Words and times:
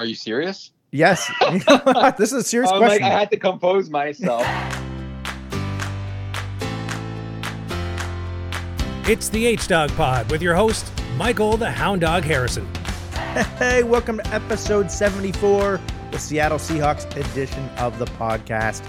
Are 0.00 0.06
you 0.06 0.14
serious? 0.14 0.70
Yes. 0.92 1.30
this 2.16 2.32
is 2.32 2.32
a 2.32 2.42
serious 2.42 2.70
I'm 2.72 2.78
question. 2.78 3.02
like, 3.02 3.12
I 3.12 3.18
had 3.18 3.30
to 3.32 3.36
compose 3.36 3.90
myself. 3.90 4.46
It's 9.06 9.28
the 9.28 9.44
H 9.44 9.68
Dog 9.68 9.90
Pod 9.96 10.30
with 10.30 10.40
your 10.40 10.54
host, 10.54 10.90
Michael 11.18 11.58
the 11.58 11.70
Hound 11.70 12.00
Dog 12.00 12.24
Harrison. 12.24 12.66
Hey, 13.58 13.82
welcome 13.82 14.16
to 14.16 14.26
episode 14.28 14.90
74, 14.90 15.78
the 16.12 16.18
Seattle 16.18 16.56
Seahawks 16.56 17.04
edition 17.14 17.68
of 17.76 17.98
the 17.98 18.06
podcast. 18.06 18.82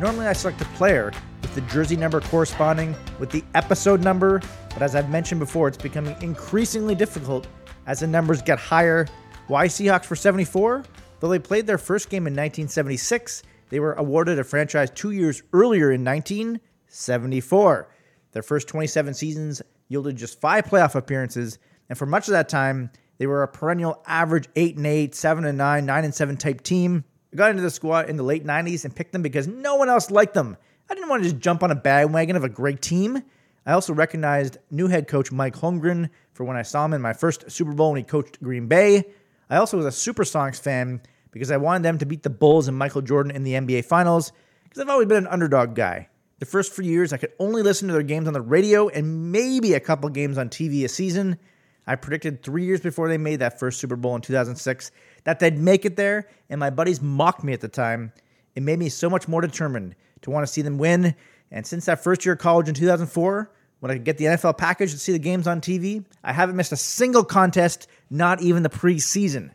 Normally, 0.00 0.26
I 0.26 0.32
select 0.32 0.62
a 0.62 0.64
player 0.76 1.12
with 1.42 1.54
the 1.54 1.60
jersey 1.60 1.94
number 1.94 2.22
corresponding 2.22 2.96
with 3.20 3.28
the 3.28 3.44
episode 3.54 4.02
number, 4.02 4.40
but 4.70 4.80
as 4.80 4.96
I've 4.96 5.10
mentioned 5.10 5.40
before, 5.40 5.68
it's 5.68 5.76
becoming 5.76 6.16
increasingly 6.22 6.94
difficult 6.94 7.46
as 7.86 8.00
the 8.00 8.06
numbers 8.06 8.40
get 8.40 8.58
higher. 8.58 9.06
Why 9.46 9.66
Seahawks 9.66 10.06
for 10.06 10.16
74? 10.16 10.84
Though 11.20 11.28
they 11.28 11.38
played 11.38 11.66
their 11.66 11.76
first 11.76 12.08
game 12.08 12.26
in 12.26 12.32
1976, 12.32 13.42
they 13.68 13.78
were 13.78 13.92
awarded 13.92 14.38
a 14.38 14.44
franchise 14.44 14.90
two 14.90 15.10
years 15.10 15.42
earlier 15.52 15.92
in 15.92 16.02
1974. 16.02 17.88
Their 18.32 18.42
first 18.42 18.68
27 18.68 19.12
seasons 19.12 19.60
yielded 19.88 20.16
just 20.16 20.40
five 20.40 20.64
playoff 20.64 20.94
appearances, 20.94 21.58
and 21.90 21.98
for 21.98 22.06
much 22.06 22.26
of 22.26 22.32
that 22.32 22.48
time, 22.48 22.90
they 23.18 23.26
were 23.26 23.42
a 23.42 23.48
perennial 23.48 24.02
average 24.06 24.48
8 24.56 24.76
and 24.76 24.86
8, 24.86 25.14
7 25.14 25.44
and 25.44 25.58
9, 25.58 25.84
9 25.84 26.04
and 26.04 26.14
7 26.14 26.36
type 26.38 26.62
team. 26.62 27.04
I 27.32 27.36
got 27.36 27.50
into 27.50 27.62
the 27.62 27.70
squad 27.70 28.08
in 28.08 28.16
the 28.16 28.22
late 28.22 28.46
90s 28.46 28.86
and 28.86 28.96
picked 28.96 29.12
them 29.12 29.22
because 29.22 29.46
no 29.46 29.76
one 29.76 29.90
else 29.90 30.10
liked 30.10 30.32
them. 30.32 30.56
I 30.88 30.94
didn't 30.94 31.10
want 31.10 31.22
to 31.22 31.28
just 31.28 31.42
jump 31.42 31.62
on 31.62 31.70
a 31.70 31.74
bandwagon 31.74 32.36
of 32.36 32.44
a 32.44 32.48
great 32.48 32.80
team. 32.80 33.22
I 33.66 33.72
also 33.72 33.92
recognized 33.92 34.58
new 34.70 34.88
head 34.88 35.06
coach 35.06 35.32
Mike 35.32 35.56
Holmgren 35.56 36.08
for 36.32 36.44
when 36.44 36.56
I 36.56 36.62
saw 36.62 36.84
him 36.84 36.94
in 36.94 37.02
my 37.02 37.12
first 37.12 37.50
Super 37.50 37.72
Bowl 37.72 37.92
when 37.92 37.98
he 37.98 38.04
coached 38.04 38.42
Green 38.42 38.68
Bay. 38.68 39.04
I 39.50 39.56
also 39.56 39.76
was 39.76 39.86
a 39.86 40.12
Supersonics 40.12 40.60
fan 40.60 41.02
because 41.30 41.50
I 41.50 41.56
wanted 41.56 41.82
them 41.82 41.98
to 41.98 42.06
beat 42.06 42.22
the 42.22 42.30
Bulls 42.30 42.68
and 42.68 42.76
Michael 42.76 43.02
Jordan 43.02 43.34
in 43.34 43.42
the 43.42 43.52
NBA 43.52 43.84
Finals 43.84 44.32
because 44.64 44.80
I've 44.80 44.88
always 44.88 45.08
been 45.08 45.18
an 45.18 45.26
underdog 45.26 45.74
guy. 45.74 46.08
The 46.38 46.46
first 46.46 46.72
few 46.72 46.84
years, 46.84 47.12
I 47.12 47.16
could 47.16 47.32
only 47.38 47.62
listen 47.62 47.88
to 47.88 47.94
their 47.94 48.02
games 48.02 48.26
on 48.26 48.34
the 48.34 48.40
radio 48.40 48.88
and 48.88 49.32
maybe 49.32 49.74
a 49.74 49.80
couple 49.80 50.08
games 50.10 50.36
on 50.36 50.48
TV 50.48 50.84
a 50.84 50.88
season. 50.88 51.38
I 51.86 51.96
predicted 51.96 52.42
three 52.42 52.64
years 52.64 52.80
before 52.80 53.08
they 53.08 53.18
made 53.18 53.40
that 53.40 53.58
first 53.58 53.78
Super 53.78 53.96
Bowl 53.96 54.16
in 54.16 54.22
2006 54.22 54.90
that 55.24 55.38
they'd 55.38 55.58
make 55.58 55.84
it 55.84 55.96
there, 55.96 56.28
and 56.48 56.58
my 56.58 56.70
buddies 56.70 57.00
mocked 57.02 57.44
me 57.44 57.52
at 57.52 57.60
the 57.60 57.68
time. 57.68 58.12
It 58.54 58.62
made 58.62 58.78
me 58.78 58.88
so 58.88 59.10
much 59.10 59.28
more 59.28 59.40
determined 59.40 59.94
to 60.22 60.30
want 60.30 60.46
to 60.46 60.52
see 60.52 60.62
them 60.62 60.78
win. 60.78 61.14
And 61.50 61.66
since 61.66 61.84
that 61.86 62.02
first 62.02 62.24
year 62.24 62.34
of 62.34 62.38
college 62.38 62.68
in 62.68 62.74
2004, 62.74 63.50
when 63.80 63.90
I 63.90 63.94
could 63.94 64.04
get 64.04 64.18
the 64.18 64.24
NFL 64.24 64.56
package 64.56 64.92
to 64.92 64.98
see 64.98 65.12
the 65.12 65.18
games 65.18 65.46
on 65.46 65.60
TV, 65.60 66.04
I 66.22 66.32
haven't 66.32 66.56
missed 66.56 66.72
a 66.72 66.76
single 66.76 67.22
contest, 67.22 67.86
not 68.14 68.40
even 68.40 68.62
the 68.62 68.70
preseason. 68.70 69.50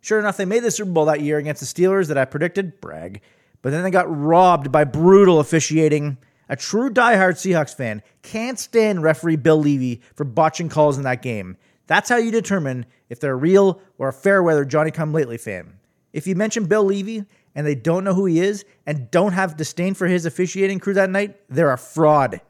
Sure 0.00 0.18
enough, 0.18 0.36
they 0.36 0.44
made 0.44 0.62
the 0.62 0.70
Super 0.70 0.90
Bowl 0.90 1.06
that 1.06 1.22
year 1.22 1.38
against 1.38 1.60
the 1.60 1.66
Steelers 1.66 2.08
that 2.08 2.18
I 2.18 2.24
predicted, 2.24 2.80
brag. 2.80 3.22
But 3.62 3.70
then 3.70 3.82
they 3.82 3.90
got 3.90 4.14
robbed 4.14 4.70
by 4.70 4.84
brutal 4.84 5.40
officiating. 5.40 6.18
A 6.48 6.56
true 6.56 6.90
diehard 6.90 7.34
Seahawks 7.34 7.74
fan 7.74 8.02
can't 8.20 8.58
stand 8.58 9.02
referee 9.02 9.36
Bill 9.36 9.62
Leavy 9.62 10.02
for 10.14 10.24
botching 10.24 10.68
calls 10.68 10.98
in 10.98 11.04
that 11.04 11.22
game. 11.22 11.56
That's 11.86 12.10
how 12.10 12.16
you 12.16 12.30
determine 12.30 12.84
if 13.08 13.20
they're 13.20 13.32
a 13.32 13.36
real 13.36 13.80
or 13.96 14.08
a 14.08 14.12
fair 14.12 14.42
weather 14.42 14.64
Johnny 14.64 14.90
Come 14.90 15.12
Lately 15.12 15.38
fan. 15.38 15.78
If 16.12 16.26
you 16.26 16.34
mention 16.34 16.66
Bill 16.66 16.84
Leavy 16.84 17.24
and 17.54 17.66
they 17.66 17.74
don't 17.74 18.04
know 18.04 18.14
who 18.14 18.26
he 18.26 18.40
is 18.40 18.64
and 18.86 19.10
don't 19.10 19.32
have 19.32 19.56
disdain 19.56 19.94
for 19.94 20.06
his 20.06 20.26
officiating 20.26 20.80
crew 20.80 20.94
that 20.94 21.10
night, 21.10 21.36
they're 21.48 21.72
a 21.72 21.78
fraud. 21.78 22.40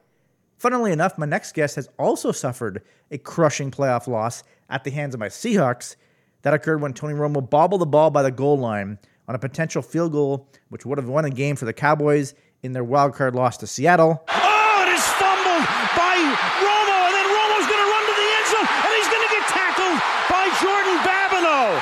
Funnily 0.65 0.93
enough, 0.93 1.19
my 1.19 1.27
next 1.27 1.53
guest 1.53 1.77
has 1.77 1.91
also 1.99 2.33
suffered 2.33 2.81
a 3.11 3.19
crushing 3.19 3.71
playoff 3.71 4.09
loss 4.09 4.43
at 4.71 4.83
the 4.83 4.91
hands 4.91 5.13
of 5.13 5.21
my 5.21 5.29
Seahawks. 5.29 5.95
That 6.41 6.55
occurred 6.55 6.81
when 6.81 6.95
Tony 6.95 7.13
Romo 7.13 7.51
bobbled 7.51 7.83
the 7.83 7.87
ball 7.87 8.09
by 8.09 8.23
the 8.23 8.31
goal 8.31 8.57
line 8.57 8.99
on 9.29 9.35
a 9.35 9.39
potential 9.39 9.83
field 9.83 10.13
goal, 10.13 10.49
which 10.71 10.87
would 10.87 10.97
have 10.97 11.07
won 11.07 11.27
a 11.27 11.31
game 11.31 11.55
for 11.57 11.67
the 11.67 11.75
Cowboys 11.75 12.33
in 12.63 12.73
their 12.73 12.83
wild 12.83 13.13
card 13.13 13.35
loss 13.35 13.59
to 13.59 13.67
Seattle. 13.67 14.25
Oh, 14.27 14.85
it 14.89 14.89
is 14.89 15.05
fumbled 15.21 15.69
by 16.01 16.17
Romo, 16.17 16.97
and 16.97 17.13
then 17.13 17.29
Romo's 17.29 17.69
going 17.69 17.85
to 17.85 17.91
run 17.93 18.05
to 18.09 18.17
the 18.17 18.29
end 18.33 18.47
zone, 18.49 18.65
and 18.65 18.93
he's 18.97 19.11
going 19.13 19.29
to 19.29 19.33
get 19.37 19.45
tackled 19.53 20.01
by 20.33 20.49
Jordan 20.65 20.97
Babineaux. 21.05 21.77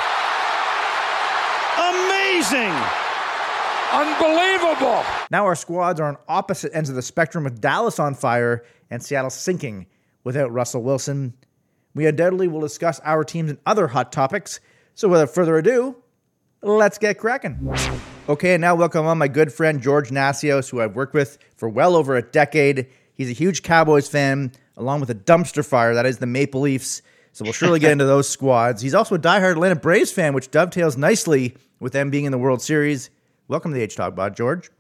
Amazing. 1.87 3.02
Unbelievable. 3.93 5.05
Now 5.31 5.45
our 5.45 5.55
squads 5.55 6.01
are 6.01 6.09
on 6.09 6.17
opposite 6.27 6.75
ends 6.75 6.89
of 6.89 6.97
the 6.97 7.03
spectrum 7.03 7.45
with 7.45 7.61
Dallas 7.61 7.99
on 7.99 8.15
fire 8.15 8.65
and 8.91 9.03
Seattle 9.03 9.29
sinking 9.29 9.87
without 10.25 10.51
Russell 10.51 10.83
Wilson. 10.83 11.35
We 11.95 12.07
undoubtedly 12.07 12.49
will 12.49 12.63
discuss 12.63 13.01
our 13.01 13.23
teams 13.23 13.51
and 13.51 13.59
other 13.67 13.89
hot 13.89 14.11
topics. 14.11 14.61
So 14.95 15.09
without 15.09 15.29
further 15.29 15.59
ado, 15.59 15.97
let's 16.63 16.97
get 16.97 17.19
cracking. 17.19 17.71
Okay, 18.31 18.55
and 18.55 18.63
now 18.63 18.75
welcome 18.75 19.05
on 19.05 19.19
my 19.19 19.29
good 19.29 19.53
friend 19.53 19.83
George 19.83 20.09
Nasios, 20.09 20.71
who 20.71 20.81
I've 20.81 20.97
worked 20.97 21.13
with 21.13 21.37
for 21.57 21.69
well 21.69 21.95
over 21.95 22.17
a 22.17 22.23
decade. 22.23 22.87
He's 23.15 23.29
a 23.29 23.35
huge 23.35 23.63
Cowboys 23.63 24.09
fan, 24.09 24.53
along 24.79 25.01
with 25.01 25.11
a 25.11 25.15
dumpster 25.15 25.67
fire 25.67 25.93
that 25.95 26.07
is 26.07 26.17
the 26.17 26.27
Maple 26.27 26.63
Leafs. 26.63 27.03
So 27.33 27.45
we'll 27.45 27.53
surely 27.53 27.79
get 27.79 27.93
into 27.93 28.05
those 28.07 28.27
squads. 28.27 28.81
He's 28.81 28.95
also 28.95 29.17
a 29.17 29.19
diehard 29.19 29.53
Atlanta 29.53 29.77
Braves 29.77 30.13
fan, 30.13 30.33
which 30.33 30.51
dovetails 30.51 30.97
nicely 30.97 31.57
with 31.79 31.93
them 31.93 32.09
being 32.09 32.25
in 32.25 32.33
the 32.33 32.39
World 32.39 32.63
Series. 32.63 33.11
Welcome 33.53 33.73
to 33.73 33.75
the 33.77 33.83
H 33.83 33.97
Dog 33.97 34.17
Pod, 34.17 34.35
George. 34.35 34.71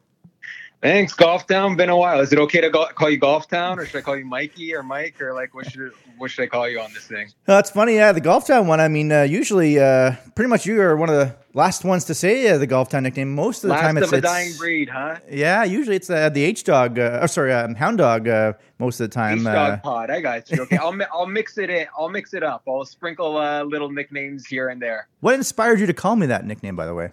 Thanks, 0.80 1.12
Golf 1.12 1.46
Town. 1.46 1.76
Been 1.76 1.90
a 1.90 1.96
while. 1.96 2.20
Is 2.20 2.32
it 2.32 2.38
okay 2.38 2.62
to 2.62 2.70
go- 2.70 2.86
call 2.86 3.10
you 3.10 3.18
Golf 3.18 3.46
Town, 3.46 3.78
or 3.78 3.84
should 3.84 3.98
I 3.98 4.00
call 4.00 4.16
you 4.16 4.24
Mikey 4.24 4.74
or 4.74 4.82
Mike, 4.82 5.20
or 5.20 5.34
like 5.34 5.54
what 5.54 5.70
should 5.70 5.92
what 6.16 6.30
should 6.30 6.44
I 6.44 6.46
call 6.46 6.66
you 6.66 6.80
on 6.80 6.90
this 6.94 7.06
thing? 7.06 7.28
Uh, 7.46 7.58
it's 7.58 7.68
funny, 7.68 7.96
yeah. 7.96 8.12
The 8.12 8.22
Golf 8.22 8.46
Town 8.46 8.66
one. 8.66 8.80
I 8.80 8.88
mean, 8.88 9.12
uh, 9.12 9.24
usually, 9.24 9.78
uh, 9.78 10.12
pretty 10.34 10.48
much 10.48 10.64
you 10.64 10.80
are 10.80 10.96
one 10.96 11.10
of 11.10 11.16
the 11.16 11.36
last 11.52 11.84
ones 11.84 12.06
to 12.06 12.14
say 12.14 12.48
uh, 12.48 12.56
the 12.56 12.66
Golf 12.66 12.88
Town 12.88 13.02
nickname. 13.02 13.34
Most 13.34 13.58
of 13.62 13.68
the 13.68 13.74
Last 13.74 13.82
time, 13.82 13.98
it's, 13.98 14.06
of 14.06 14.14
a 14.14 14.16
it's- 14.16 14.32
dying 14.32 14.56
breed, 14.56 14.88
huh? 14.88 15.16
Yeah, 15.30 15.64
usually 15.64 15.96
it's 15.96 16.08
uh, 16.08 16.30
the 16.30 16.42
H 16.42 16.64
Dog. 16.64 16.98
Uh, 16.98 17.18
oh, 17.20 17.26
sorry, 17.26 17.52
um, 17.52 17.74
Hound 17.74 17.98
Dog. 17.98 18.26
Uh, 18.26 18.54
most 18.78 18.98
of 19.00 19.10
the 19.10 19.14
time. 19.14 19.40
H 19.40 19.44
dog 19.44 19.82
pod. 19.82 20.08
I 20.10 20.22
got 20.22 20.50
you. 20.50 20.62
Okay, 20.62 20.78
I'll 20.78 20.92
mi- 20.94 21.04
I'll 21.12 21.26
mix 21.26 21.58
it 21.58 21.68
in. 21.68 21.86
I'll 21.96 22.08
mix 22.08 22.32
it 22.32 22.42
up. 22.42 22.62
I'll 22.66 22.86
sprinkle 22.86 23.36
uh, 23.36 23.64
little 23.64 23.90
nicknames 23.90 24.46
here 24.46 24.70
and 24.70 24.80
there. 24.80 25.08
what 25.20 25.34
inspired 25.34 25.78
you 25.78 25.86
to 25.86 25.92
call 25.94 26.16
me 26.16 26.24
that 26.28 26.46
nickname, 26.46 26.74
by 26.74 26.86
the 26.86 26.94
way? 26.94 27.10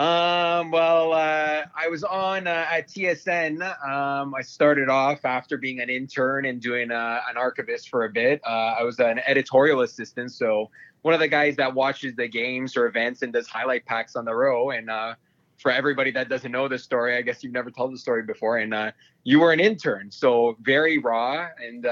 Um, 0.00 0.70
well, 0.70 1.12
uh, 1.12 1.64
I 1.76 1.88
was 1.88 2.04
on 2.04 2.46
uh, 2.46 2.66
at 2.70 2.88
TSN. 2.88 3.60
Um, 3.86 4.34
I 4.34 4.40
started 4.40 4.88
off 4.88 5.26
after 5.26 5.58
being 5.58 5.80
an 5.80 5.90
intern 5.90 6.46
and 6.46 6.58
doing 6.58 6.90
uh, 6.90 7.20
an 7.28 7.36
archivist 7.36 7.90
for 7.90 8.06
a 8.06 8.08
bit. 8.08 8.40
Uh, 8.46 8.76
I 8.78 8.82
was 8.82 8.98
an 8.98 9.20
editorial 9.26 9.82
assistant, 9.82 10.32
so 10.32 10.70
one 11.02 11.12
of 11.12 11.20
the 11.20 11.28
guys 11.28 11.54
that 11.56 11.74
watches 11.74 12.14
the 12.16 12.28
games 12.28 12.78
or 12.78 12.86
events 12.86 13.20
and 13.20 13.30
does 13.30 13.46
highlight 13.46 13.84
packs 13.84 14.16
on 14.16 14.24
the 14.24 14.34
row. 14.34 14.70
And 14.70 14.88
uh, 14.88 15.16
for 15.58 15.70
everybody 15.70 16.12
that 16.12 16.30
doesn't 16.30 16.50
know 16.50 16.66
the 16.66 16.78
story, 16.78 17.18
I 17.18 17.20
guess 17.20 17.44
you've 17.44 17.52
never 17.52 17.70
told 17.70 17.92
the 17.92 17.98
story 17.98 18.22
before. 18.22 18.56
And 18.56 18.72
uh, 18.72 18.92
you 19.24 19.38
were 19.38 19.52
an 19.52 19.60
intern, 19.60 20.10
so 20.10 20.56
very 20.62 20.96
raw. 20.96 21.48
And 21.62 21.86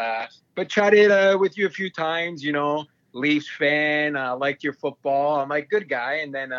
but 0.54 0.70
chatted 0.70 1.38
with 1.38 1.58
you 1.58 1.66
a 1.66 1.70
few 1.70 1.90
times. 1.90 2.42
You 2.42 2.52
know, 2.52 2.86
Leafs 3.12 3.50
fan, 3.50 4.14
liked 4.14 4.64
your 4.64 4.72
football. 4.72 5.40
I'm 5.40 5.50
like 5.50 5.68
good 5.68 5.90
guy, 5.90 6.20
and 6.22 6.34
then. 6.34 6.54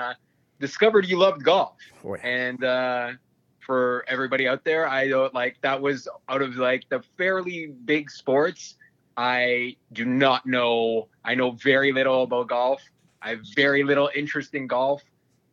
Discovered 0.59 1.07
you 1.07 1.17
loved 1.17 1.43
golf. 1.43 1.77
Boy. 2.03 2.17
and 2.23 2.63
uh 2.63 3.11
for 3.59 4.03
everybody 4.07 4.47
out 4.47 4.63
there 4.63 4.87
i 4.87 5.07
don't 5.07 5.33
like 5.35 5.55
that 5.61 5.79
was 5.79 6.07
out 6.27 6.41
of 6.41 6.55
like 6.55 6.83
the 6.89 7.03
fairly 7.17 7.67
big 7.85 8.09
sports 8.09 8.75
i 9.15 9.75
do 9.91 10.05
not 10.05 10.45
know. 10.45 11.07
I 11.25 11.35
know 11.35 11.51
very 11.51 11.91
little 11.91 12.23
about 12.23 12.47
golf. 12.47 12.81
I 13.21 13.31
have 13.31 13.41
very 13.55 13.83
little 13.83 14.09
interest 14.15 14.55
in 14.55 14.65
golf. 14.65 15.03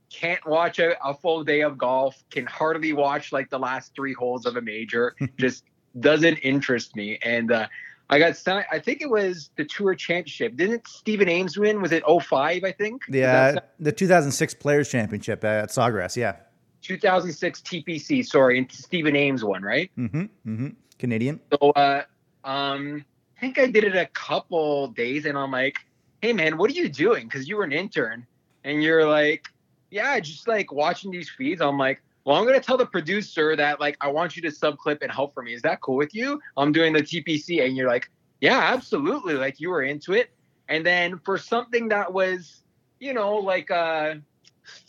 Can't 0.08 0.44
watch 0.46 0.78
a, 0.78 0.96
a 1.04 1.12
full 1.14 1.42
day 1.42 1.62
of 1.62 1.76
golf. 1.76 2.22
Can 2.30 2.46
hardly 2.46 2.92
watch 2.92 3.32
like 3.32 3.50
the 3.50 3.58
last 3.58 3.92
three 3.94 4.12
holes 4.14 4.46
of 4.46 4.56
a 4.56 4.62
major. 4.62 5.16
Just 5.38 5.64
doesn't 5.98 6.36
interest 6.38 6.94
me. 6.94 7.18
And 7.22 7.50
uh 7.50 7.66
I 8.08 8.18
got 8.18 8.36
signed. 8.36 8.66
I 8.70 8.78
think 8.78 9.02
it 9.02 9.10
was 9.10 9.50
the 9.56 9.64
Tour 9.64 9.94
Championship. 9.94 10.56
Didn't 10.56 10.86
Stephen 10.86 11.28
Ames 11.28 11.58
win? 11.58 11.82
Was 11.82 11.92
it 11.92 12.04
05, 12.06 12.62
I 12.64 12.72
think? 12.72 13.02
Yeah, 13.08 13.56
the 13.80 13.92
2006 13.92 14.54
Players 14.54 14.88
Championship 14.88 15.44
at 15.44 15.70
Sawgrass. 15.70 16.16
Yeah. 16.16 16.36
2006 16.82 17.62
TPC, 17.62 18.24
sorry, 18.24 18.58
and 18.58 18.70
Stephen 18.70 19.16
Ames 19.16 19.42
won, 19.42 19.62
right? 19.62 19.90
Mm-hmm. 19.98 20.20
Mm-hmm. 20.20 20.68
Canadian. 20.98 21.40
So, 21.50 21.70
uh, 21.70 22.02
um, 22.44 23.04
I 23.36 23.40
think 23.40 23.58
I 23.58 23.66
did 23.66 23.82
it 23.82 23.96
a 23.96 24.06
couple 24.06 24.88
days, 24.88 25.26
and 25.26 25.36
I'm 25.36 25.50
like, 25.50 25.78
"Hey, 26.22 26.32
man, 26.32 26.56
what 26.58 26.70
are 26.70 26.74
you 26.74 26.88
doing?" 26.88 27.24
Because 27.24 27.48
you 27.48 27.56
were 27.56 27.64
an 27.64 27.72
intern, 27.72 28.24
and 28.62 28.82
you're 28.82 29.06
like, 29.08 29.48
"Yeah, 29.90 30.18
just 30.20 30.46
like 30.46 30.72
watching 30.72 31.10
these 31.10 31.28
feeds." 31.28 31.60
I'm 31.60 31.76
like, 31.76 32.00
"Well, 32.26 32.36
I'm 32.36 32.44
gonna 32.44 32.60
tell 32.60 32.76
the 32.76 32.86
producer 32.86 33.54
that 33.54 33.80
like 33.80 33.96
I 34.00 34.08
want 34.08 34.34
you 34.34 34.42
to 34.42 34.48
subclip 34.48 35.00
and 35.00 35.12
help 35.12 35.32
for 35.32 35.42
me. 35.44 35.54
Is 35.54 35.62
that 35.62 35.80
cool 35.80 35.96
with 35.96 36.12
you?" 36.12 36.40
I'm 36.56 36.72
doing 36.72 36.92
the 36.92 37.02
TPC, 37.02 37.64
and 37.64 37.76
you're 37.76 37.86
like, 37.86 38.10
"Yeah, 38.40 38.58
absolutely." 38.58 39.34
Like 39.34 39.60
you 39.60 39.70
were 39.70 39.84
into 39.84 40.12
it, 40.12 40.30
and 40.68 40.84
then 40.84 41.20
for 41.20 41.38
something 41.38 41.88
that 41.90 42.12
was, 42.12 42.62
you 42.98 43.14
know, 43.14 43.36
like 43.36 43.70
a 43.70 44.20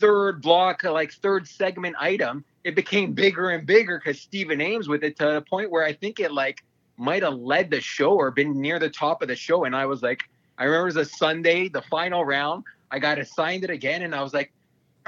third 0.00 0.42
block, 0.42 0.82
like 0.82 1.12
third 1.12 1.46
segment 1.46 1.94
item, 2.00 2.44
it 2.64 2.74
became 2.74 3.12
bigger 3.12 3.50
and 3.50 3.64
bigger 3.64 3.98
because 3.98 4.20
Stephen 4.20 4.60
Ames 4.60 4.88
with 4.88 5.04
it 5.04 5.16
to 5.18 5.26
the 5.26 5.42
point 5.42 5.70
where 5.70 5.84
I 5.84 5.92
think 5.92 6.18
it 6.18 6.32
like 6.32 6.64
might 6.96 7.22
have 7.22 7.34
led 7.34 7.70
the 7.70 7.80
show 7.80 8.10
or 8.10 8.32
been 8.32 8.60
near 8.60 8.80
the 8.80 8.90
top 8.90 9.22
of 9.22 9.28
the 9.28 9.36
show. 9.36 9.64
And 9.64 9.76
I 9.76 9.86
was 9.86 10.02
like, 10.02 10.24
I 10.58 10.64
remember 10.64 10.88
it 10.88 10.96
was 10.96 10.96
a 10.96 11.04
Sunday, 11.04 11.68
the 11.68 11.82
final 11.82 12.24
round. 12.24 12.64
I 12.90 12.98
got 12.98 13.18
assigned 13.18 13.62
it 13.62 13.70
again, 13.70 14.02
and 14.02 14.14
I 14.14 14.22
was 14.22 14.34
like, 14.34 14.52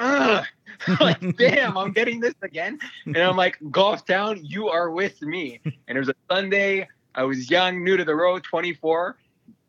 Ugh. 0.00 0.46
like, 1.00 1.36
damn, 1.36 1.76
I'm 1.76 1.92
getting 1.92 2.20
this 2.20 2.34
again. 2.42 2.78
And 3.04 3.18
I'm 3.18 3.36
like, 3.36 3.58
Golf 3.70 4.06
Town, 4.06 4.40
you 4.42 4.68
are 4.68 4.90
with 4.90 5.20
me. 5.22 5.60
And 5.64 5.96
it 5.96 5.98
was 5.98 6.08
a 6.08 6.14
Sunday. 6.30 6.88
I 7.14 7.24
was 7.24 7.50
young, 7.50 7.84
new 7.84 7.96
to 7.96 8.04
the 8.04 8.14
road, 8.14 8.42
24, 8.44 9.16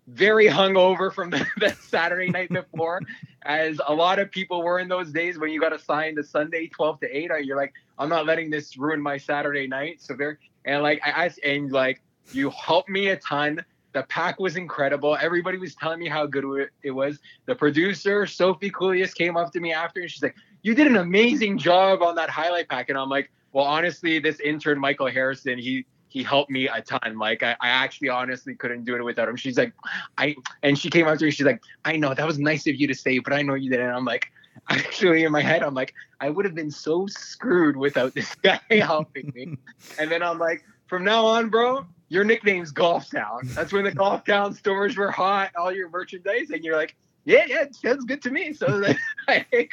very 0.08 0.48
hungover 0.48 1.14
from 1.14 1.30
the, 1.32 1.46
the 1.58 1.76
Saturday 1.82 2.30
night 2.30 2.50
before, 2.50 3.02
as 3.44 3.80
a 3.88 3.94
lot 3.94 4.20
of 4.20 4.32
people 4.32 4.64
were 4.64 4.80
in 4.80 4.88
those 4.88 5.12
days 5.12 5.38
when 5.38 5.50
you 5.50 5.60
got 5.60 5.74
assigned 5.74 6.18
to 6.18 6.24
Sunday, 6.24 6.68
12 6.68 7.02
to 7.02 7.18
8. 7.18 7.32
You're 7.44 7.58
like, 7.58 7.74
I'm 7.98 8.10
not 8.10 8.26
letting 8.26 8.50
this 8.50 8.78
ruin 8.78 9.02
my 9.02 9.18
Saturday 9.18 9.68
night. 9.68 10.02
So 10.02 10.14
there, 10.14 10.40
and 10.66 10.82
like, 10.82 11.02
I, 11.06 11.26
I 11.26 11.50
and 11.50 11.72
like, 11.72 12.02
you 12.32 12.52
helped 12.52 12.90
me 12.90 13.10
a 13.10 13.18
ton. 13.18 13.66
The 13.94 14.04
pack 14.04 14.40
was 14.40 14.56
incredible. 14.56 15.18
Everybody 15.20 15.58
was 15.58 15.76
telling 15.76 16.00
me 16.00 16.08
how 16.08 16.26
good 16.26 16.70
it 16.84 16.92
was. 16.92 17.20
The 17.46 17.56
producer, 17.56 18.26
Sophie 18.26 18.72
Coolius, 18.72 19.14
came 19.14 19.36
up 19.38 19.52
to 19.54 19.60
me 19.60 19.74
after 19.74 20.00
and 20.00 20.10
she's 20.10 20.24
like, 20.24 20.36
You 20.62 20.76
did 20.76 20.88
an 20.88 20.98
amazing 20.98 21.58
job 21.58 22.02
on 22.02 22.16
that 22.16 22.30
highlight 22.30 22.70
pack. 22.70 22.90
And 22.90 22.98
I'm 22.98 23.10
like, 23.10 23.32
Well, 23.52 23.66
honestly, 23.66 24.20
this 24.20 24.40
intern, 24.40 24.80
Michael 24.80 25.08
Harrison, 25.08 25.58
he 25.58 25.86
he 26.12 26.24
helped 26.24 26.52
me 26.52 26.68
a 26.68 26.82
ton. 26.82 27.18
Like 27.18 27.42
I, 27.42 27.56
I 27.62 27.70
actually 27.70 28.10
honestly 28.10 28.54
couldn't 28.54 28.84
do 28.84 28.96
it 28.96 29.04
without 29.04 29.30
him. 29.30 29.38
She's 29.38 29.58
like, 29.58 29.74
I 30.18 30.36
and 30.62 30.78
she 30.78 30.90
came 30.90 31.08
up 31.08 31.18
to 31.18 31.26
me, 31.26 31.32
she's 31.32 31.46
like, 31.46 31.62
I 31.86 31.96
know 31.96 32.14
that 32.14 32.28
was 32.28 32.38
nice 32.38 32.68
of 32.68 32.76
you 32.76 32.88
to 32.88 32.96
say, 32.96 33.20
but 33.20 33.32
I 33.34 33.42
know 33.42 33.54
you 33.54 33.70
didn't. 33.70 33.88
And 33.88 33.96
I'm 33.96 34.06
like, 34.06 34.28
actually 34.70 35.24
in 35.24 35.32
my 35.32 35.42
head, 35.42 35.64
I'm 35.64 35.74
like, 35.74 35.94
I 36.20 36.30
would 36.30 36.46
have 36.46 36.54
been 36.54 36.72
so 36.72 37.08
screwed 37.08 37.78
without 37.78 38.14
this 38.14 38.36
guy 38.36 38.60
helping 38.70 39.32
me. 39.34 39.58
and 39.98 40.12
then 40.12 40.22
I'm 40.22 40.38
like, 40.38 40.64
from 40.88 41.06
now 41.06 41.26
on, 41.26 41.50
bro, 41.50 41.86
your 42.12 42.26
nickname's 42.26 42.72
Golf 42.72 43.10
Town. 43.10 43.40
That's 43.46 43.72
when 43.72 43.86
the 43.86 43.92
Golf 43.94 44.26
Town 44.26 44.54
stores 44.54 44.98
were 44.98 45.12
hot, 45.12 45.52
all 45.58 45.72
your 45.72 45.90
merchandise, 45.90 46.50
and 46.50 46.62
you're 46.62 46.76
like, 46.76 46.98
yeah, 47.24 47.46
yeah, 47.48 47.62
it 47.62 47.74
sounds 47.74 48.04
good 48.04 48.22
to 48.24 48.32
me. 48.32 48.52
So 48.52 48.84
I 49.30 49.70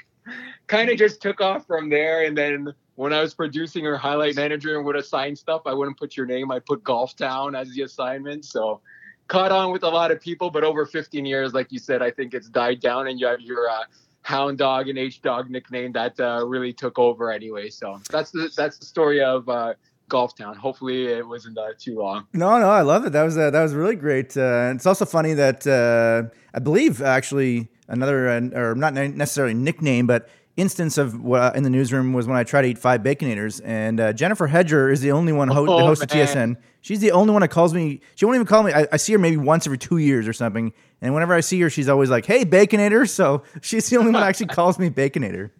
kind 0.69 0.89
of 0.89 0.97
just 0.99 1.21
took 1.21 1.41
off 1.41 1.67
from 1.67 1.89
there. 1.89 2.25
And 2.25 2.39
then 2.39 2.73
when 2.95 3.13
I 3.13 3.23
was 3.23 3.35
producing 3.35 3.89
or 3.89 3.97
highlight 3.97 4.37
manager 4.37 4.77
and 4.77 4.87
would 4.87 4.95
assign 4.95 5.35
stuff, 5.35 5.63
I 5.67 5.75
wouldn't 5.75 5.99
put 5.99 6.17
your 6.17 6.27
name. 6.27 6.53
I 6.53 6.61
put 6.61 6.85
Golf 6.85 7.17
Town 7.17 7.57
as 7.57 7.75
the 7.75 7.83
assignment. 7.83 8.45
So 8.45 8.83
caught 9.27 9.51
on 9.51 9.73
with 9.73 9.83
a 9.83 9.89
lot 9.89 10.13
of 10.13 10.21
people, 10.21 10.49
but 10.49 10.63
over 10.63 10.87
15 10.87 11.27
years, 11.27 11.55
like 11.55 11.73
you 11.73 11.81
said, 11.81 12.03
I 12.03 12.13
think 12.13 12.35
it's 12.35 12.49
died 12.49 12.79
down, 12.79 13.09
and 13.09 13.19
you 13.19 13.27
have 13.27 13.41
your 13.41 13.69
uh, 13.69 13.83
Hound 14.23 14.59
Dog 14.59 14.89
and 14.89 14.97
H 14.97 15.23
Dog 15.23 15.51
nickname 15.51 15.91
that 15.91 16.21
uh, 16.21 16.45
really 16.47 16.73
took 16.73 17.01
over 17.01 17.33
anyway. 17.33 17.69
So 17.69 18.01
that's 18.09 18.31
the 18.31 18.49
that's 18.57 18.79
the 18.79 18.87
story 18.87 19.21
of 19.21 19.49
uh, 19.49 19.75
Golf 20.09 20.35
Town. 20.37 20.57
Hopefully, 20.57 21.07
it 21.07 21.27
wasn't 21.27 21.59
uh, 21.59 21.73
too 21.79 21.99
long. 21.99 22.27
No, 22.33 22.59
no, 22.59 22.71
I 22.71 22.83
love 22.83 23.05
it. 23.07 23.13
That 23.13 23.23
was 23.23 23.37
uh, 23.37 23.51
that 23.51 23.63
was 23.63 23.75
really 23.75 23.97
great. 23.97 24.37
Uh, 24.37 24.73
it's 24.75 24.87
also 24.87 25.05
funny 25.05 25.35
that 25.35 25.67
uh, 25.67 26.35
I 26.55 26.59
believe 26.59 27.03
actually 27.03 27.69
another 27.89 28.29
uh, 28.29 28.41
or 28.55 28.75
not 28.75 28.95
necessarily 28.95 29.55
nickname, 29.55 30.07
but 30.07 30.29
instance 30.59 30.99
of 30.99 31.33
uh, 31.33 31.53
in 31.55 31.63
the 31.63 31.71
newsroom 31.71 32.13
was 32.13 32.27
when 32.27 32.37
I 32.37 32.45
tried 32.45 32.63
to 32.63 32.69
eat 32.69 32.79
five 32.79 33.03
baconators, 33.03 33.61
and 33.65 34.01
uh, 34.01 34.13
Jennifer 34.13 34.47
Hedger 34.47 34.91
is 34.91 35.01
the 35.01 35.13
only 35.13 35.33
one 35.33 35.49
ho- 35.49 35.63
oh, 35.63 35.79
the 35.79 35.85
host 35.85 36.13
man. 36.13 36.23
of 36.23 36.29
TSN. 36.29 36.57
She's 36.81 37.01
the 37.01 37.13
only 37.13 37.33
one 37.33 37.43
that 37.43 37.49
calls 37.49 37.73
me. 37.73 38.01
She 38.17 38.25
won't 38.25 38.37
even 38.37 38.47
call 38.47 38.63
me. 38.63 38.73
I, 38.73 38.87
I, 38.93 38.97
see 38.97 39.13
her 39.13 39.19
maybe 39.19 39.37
once 39.37 39.67
every 39.67 39.79
two 39.79 39.99
years 39.99 40.29
or 40.29 40.33
something, 40.33 40.73
and 41.01 41.15
whenever 41.15 41.35
I 41.35 41.41
see 41.41 41.61
her, 41.61 41.71
she's 41.71 41.89
always 41.89 42.11
like, 42.11 42.27
"Hey, 42.27 42.45
baconator." 42.45 43.09
So 43.19 43.43
she's 43.63 43.89
the 43.89 43.97
only 43.97 44.13
one 44.13 44.21
that 44.21 44.29
actually 44.29 44.47
calls 44.47 44.79
me 44.79 44.91
baconator. 44.91 45.51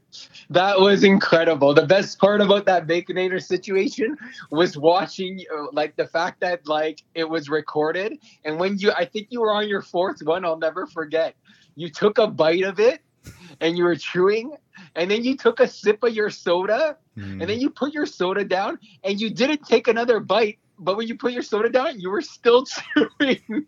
That 0.51 0.81
was 0.81 1.05
incredible. 1.05 1.75
The 1.75 1.87
best 1.87 2.19
part 2.19 2.41
about 2.41 2.65
that 2.67 2.87
baconator 2.87 3.43
situation 3.43 4.17
was 4.51 4.79
watching, 4.79 5.45
uh, 5.55 5.67
like 5.73 5.97
the 5.97 6.07
fact 6.07 6.41
that 6.41 6.67
like 6.67 7.03
it 7.15 7.29
was 7.29 7.51
recorded, 7.51 8.19
and 8.45 8.59
when 8.59 8.79
you, 8.79 8.91
I 8.93 9.05
think 9.05 9.27
you 9.31 9.43
were 9.43 9.53
on 9.53 9.69
your 9.69 9.83
fourth 9.83 10.23
one. 10.23 10.45
I'll 10.45 10.59
never 10.59 10.87
forget. 10.87 11.35
You 11.75 11.91
took 11.91 12.17
a 12.17 12.27
bite 12.27 12.65
of 12.65 12.81
it, 12.81 13.03
and 13.61 13.77
you 13.77 13.85
were 13.85 13.97
chewing, 13.97 14.57
and 14.95 15.11
then 15.11 15.23
you 15.23 15.37
took 15.37 15.61
a 15.61 15.69
sip 15.69 16.03
of 16.03 16.15
your 16.15 16.31
soda, 16.31 16.97
mm. 17.17 17.41
and 17.41 17.43
then 17.43 17.61
you 17.61 17.69
put 17.69 17.93
your 17.93 18.07
soda 18.07 18.45
down, 18.45 18.79
and 19.05 19.21
you 19.21 19.31
didn't 19.31 19.67
take 19.67 19.87
another 19.87 20.19
bite. 20.19 20.59
But 20.79 20.97
when 20.97 21.09
you 21.09 21.17
put 21.17 21.33
your 21.33 21.43
soda 21.43 21.69
down, 21.69 21.99
you 21.99 22.11
were 22.11 22.23
still 22.23 22.65
chewing. 23.21 23.67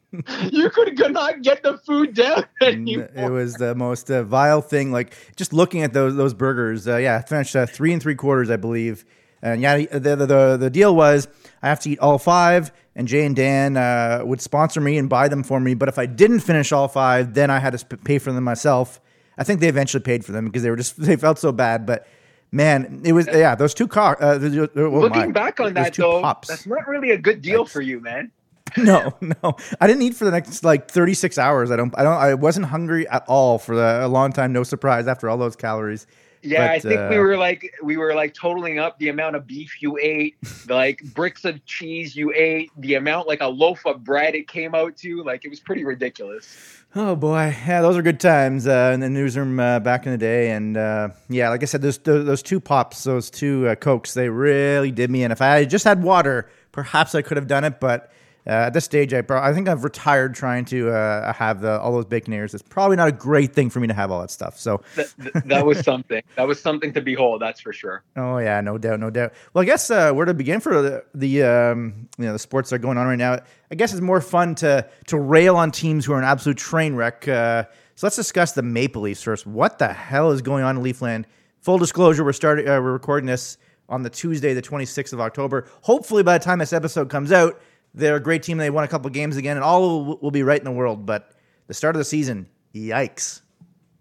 you 0.50 0.70
could 0.70 1.12
not 1.12 1.42
get 1.42 1.62
the 1.62 1.78
food 1.78 2.14
down 2.14 2.46
anymore. 2.62 3.10
It 3.14 3.30
was 3.30 3.54
the 3.54 3.74
most 3.74 4.10
uh, 4.10 4.22
vile 4.22 4.60
thing. 4.60 4.92
Like 4.92 5.14
just 5.36 5.52
looking 5.52 5.82
at 5.82 5.92
those 5.92 6.16
those 6.16 6.34
burgers. 6.34 6.86
Uh, 6.86 6.96
yeah, 6.96 7.16
I 7.16 7.22
finished 7.22 7.56
uh, 7.56 7.66
three 7.66 7.92
and 7.92 8.00
three 8.00 8.14
quarters, 8.14 8.50
I 8.50 8.56
believe. 8.56 9.04
And 9.42 9.60
yeah, 9.60 9.76
the, 9.76 9.98
the, 9.98 10.16
the 10.26 10.56
the 10.58 10.70
deal 10.70 10.94
was 10.94 11.26
I 11.62 11.68
have 11.68 11.80
to 11.80 11.90
eat 11.90 11.98
all 11.98 12.18
five, 12.18 12.72
and 12.94 13.08
Jay 13.08 13.24
and 13.24 13.34
Dan 13.34 13.76
uh, 13.76 14.22
would 14.24 14.40
sponsor 14.40 14.80
me 14.80 14.98
and 14.98 15.08
buy 15.08 15.28
them 15.28 15.42
for 15.42 15.58
me. 15.58 15.74
But 15.74 15.88
if 15.88 15.98
I 15.98 16.06
didn't 16.06 16.40
finish 16.40 16.72
all 16.72 16.88
five, 16.88 17.34
then 17.34 17.50
I 17.50 17.58
had 17.58 17.76
to 17.76 17.96
pay 17.96 18.18
for 18.18 18.32
them 18.32 18.44
myself. 18.44 19.00
I 19.38 19.44
think 19.44 19.60
they 19.60 19.68
eventually 19.68 20.02
paid 20.02 20.24
for 20.24 20.32
them 20.32 20.46
because 20.46 20.62
they 20.62 20.70
were 20.70 20.76
just 20.76 21.00
they 21.00 21.16
felt 21.16 21.38
so 21.38 21.52
bad. 21.52 21.86
But 21.86 22.06
man, 22.52 23.02
it 23.04 23.12
was 23.12 23.26
yeah 23.26 23.54
those 23.54 23.74
two 23.74 23.88
cars. 23.88 24.18
Uh, 24.20 24.38
oh 24.76 24.88
Looking 24.88 25.10
my, 25.10 25.30
back 25.30 25.60
on 25.60 25.74
that 25.74 25.94
though, 25.94 26.20
pops. 26.20 26.48
that's 26.48 26.66
not 26.66 26.86
really 26.88 27.10
a 27.10 27.18
good 27.18 27.42
deal 27.42 27.64
that's, 27.64 27.72
for 27.72 27.80
you, 27.80 28.00
man. 28.00 28.30
no, 28.76 29.12
no, 29.20 29.56
I 29.80 29.86
didn't 29.86 30.02
eat 30.02 30.14
for 30.14 30.24
the 30.24 30.30
next 30.30 30.62
like 30.62 30.90
36 30.90 31.38
hours. 31.38 31.70
I 31.70 31.76
don't, 31.76 31.92
I 31.98 32.04
don't, 32.04 32.16
I 32.16 32.34
wasn't 32.34 32.66
hungry 32.66 33.08
at 33.08 33.24
all 33.26 33.58
for 33.58 33.74
the, 33.74 34.06
a 34.06 34.08
long 34.08 34.32
time. 34.32 34.52
No 34.52 34.62
surprise 34.62 35.08
after 35.08 35.28
all 35.28 35.38
those 35.38 35.56
calories. 35.56 36.06
Yeah, 36.42 36.66
but, 36.66 36.70
I 36.70 36.78
think 36.78 37.00
uh, 37.00 37.08
we 37.10 37.18
were 37.18 37.36
like 37.36 37.74
we 37.82 37.96
were 37.96 38.14
like 38.14 38.34
totaling 38.34 38.78
up 38.78 38.98
the 38.98 39.08
amount 39.08 39.36
of 39.36 39.46
beef 39.46 39.82
you 39.82 39.98
ate, 40.00 40.36
like 40.68 41.02
bricks 41.14 41.44
of 41.44 41.64
cheese 41.66 42.16
you 42.16 42.32
ate, 42.34 42.70
the 42.76 42.94
amount 42.94 43.28
like 43.28 43.40
a 43.40 43.48
loaf 43.48 43.84
of 43.86 44.04
bread 44.04 44.34
it 44.34 44.48
came 44.48 44.74
out 44.74 44.96
to. 44.98 45.22
Like 45.22 45.44
it 45.44 45.48
was 45.48 45.60
pretty 45.60 45.84
ridiculous. 45.84 46.80
Oh 46.94 47.14
boy, 47.14 47.54
yeah, 47.66 47.82
those 47.82 47.96
are 47.96 48.02
good 48.02 48.18
times 48.18 48.66
uh, 48.66 48.90
in 48.92 49.00
the 49.00 49.10
newsroom 49.10 49.60
uh, 49.60 49.78
back 49.80 50.06
in 50.06 50.12
the 50.12 50.18
day, 50.18 50.50
and 50.50 50.76
uh, 50.76 51.10
yeah, 51.28 51.48
like 51.50 51.62
I 51.62 51.66
said, 51.66 51.82
those 51.82 51.98
those, 51.98 52.24
those 52.24 52.42
two 52.42 52.58
pops, 52.58 53.04
those 53.04 53.30
two 53.30 53.68
uh, 53.68 53.74
cokes, 53.74 54.14
they 54.14 54.28
really 54.28 54.90
did 54.90 55.10
me 55.10 55.22
And 55.22 55.32
If 55.32 55.40
I 55.40 55.60
had 55.60 55.70
just 55.70 55.84
had 55.84 56.02
water, 56.02 56.50
perhaps 56.72 57.14
I 57.14 57.22
could 57.22 57.36
have 57.36 57.46
done 57.46 57.64
it, 57.64 57.80
but 57.80 58.10
uh, 58.46 58.50
at 58.50 58.72
this 58.72 58.84
stage, 58.84 59.12
I, 59.12 59.22
I 59.28 59.52
think 59.52 59.68
I've 59.68 59.84
retired 59.84 60.34
trying 60.34 60.64
to 60.66 60.90
uh, 60.90 61.32
have 61.32 61.60
the, 61.60 61.78
all 61.80 61.92
those 61.92 62.06
baconaires. 62.06 62.54
It's 62.54 62.62
probably 62.62 62.96
not 62.96 63.08
a 63.08 63.12
great 63.12 63.52
thing 63.52 63.68
for 63.68 63.80
me 63.80 63.88
to 63.88 63.94
have 63.94 64.10
all 64.10 64.20
that 64.20 64.30
stuff. 64.30 64.58
So 64.58 64.82
that, 64.96 65.42
that 65.46 65.66
was 65.66 65.80
something. 65.80 66.22
that 66.36 66.48
was 66.48 66.60
something 66.60 66.92
to 66.94 67.00
behold. 67.00 67.42
That's 67.42 67.60
for 67.60 67.72
sure. 67.72 68.02
Oh 68.16 68.38
yeah, 68.38 68.60
no 68.60 68.78
doubt, 68.78 69.00
no 69.00 69.10
doubt. 69.10 69.32
Well, 69.52 69.62
I 69.62 69.66
guess 69.66 69.90
uh, 69.90 70.12
where 70.12 70.26
to 70.26 70.34
begin 70.34 70.60
for 70.60 70.80
the, 70.80 71.04
the 71.14 71.42
um, 71.42 72.08
you 72.18 72.24
know 72.24 72.32
the 72.32 72.38
sports 72.38 72.70
that 72.70 72.76
are 72.76 72.78
going 72.80 72.98
on 72.98 73.06
right 73.06 73.18
now. 73.18 73.38
I 73.70 73.74
guess 73.74 73.92
it's 73.92 74.00
more 74.00 74.20
fun 74.20 74.54
to 74.56 74.88
to 75.08 75.18
rail 75.18 75.56
on 75.56 75.70
teams 75.70 76.04
who 76.06 76.12
are 76.12 76.18
an 76.18 76.24
absolute 76.24 76.56
train 76.56 76.94
wreck. 76.94 77.28
Uh, 77.28 77.64
so 77.94 78.06
let's 78.06 78.16
discuss 78.16 78.52
the 78.52 78.62
Maple 78.62 79.02
Leafs 79.02 79.22
first. 79.22 79.46
What 79.46 79.78
the 79.78 79.92
hell 79.92 80.30
is 80.30 80.40
going 80.40 80.64
on 80.64 80.78
in 80.78 80.82
Leafland? 80.82 81.26
Full 81.60 81.78
disclosure: 81.78 82.24
we're 82.24 82.32
starting. 82.32 82.66
Uh, 82.66 82.80
we're 82.80 82.92
recording 82.92 83.26
this 83.26 83.58
on 83.90 84.02
the 84.02 84.10
Tuesday, 84.10 84.54
the 84.54 84.62
26th 84.62 85.12
of 85.12 85.20
October. 85.20 85.66
Hopefully, 85.82 86.22
by 86.22 86.38
the 86.38 86.44
time 86.44 86.60
this 86.60 86.72
episode 86.72 87.10
comes 87.10 87.32
out 87.32 87.60
they're 87.94 88.16
a 88.16 88.20
great 88.20 88.42
team. 88.42 88.58
They 88.58 88.70
won 88.70 88.84
a 88.84 88.88
couple 88.88 89.10
games 89.10 89.36
again, 89.36 89.56
and 89.56 89.64
all 89.64 90.04
will, 90.04 90.18
will 90.18 90.30
be 90.30 90.42
right 90.42 90.58
in 90.58 90.64
the 90.64 90.72
world. 90.72 91.06
But 91.06 91.32
the 91.66 91.74
start 91.74 91.96
of 91.96 91.98
the 91.98 92.04
season, 92.04 92.48
yikes. 92.74 93.42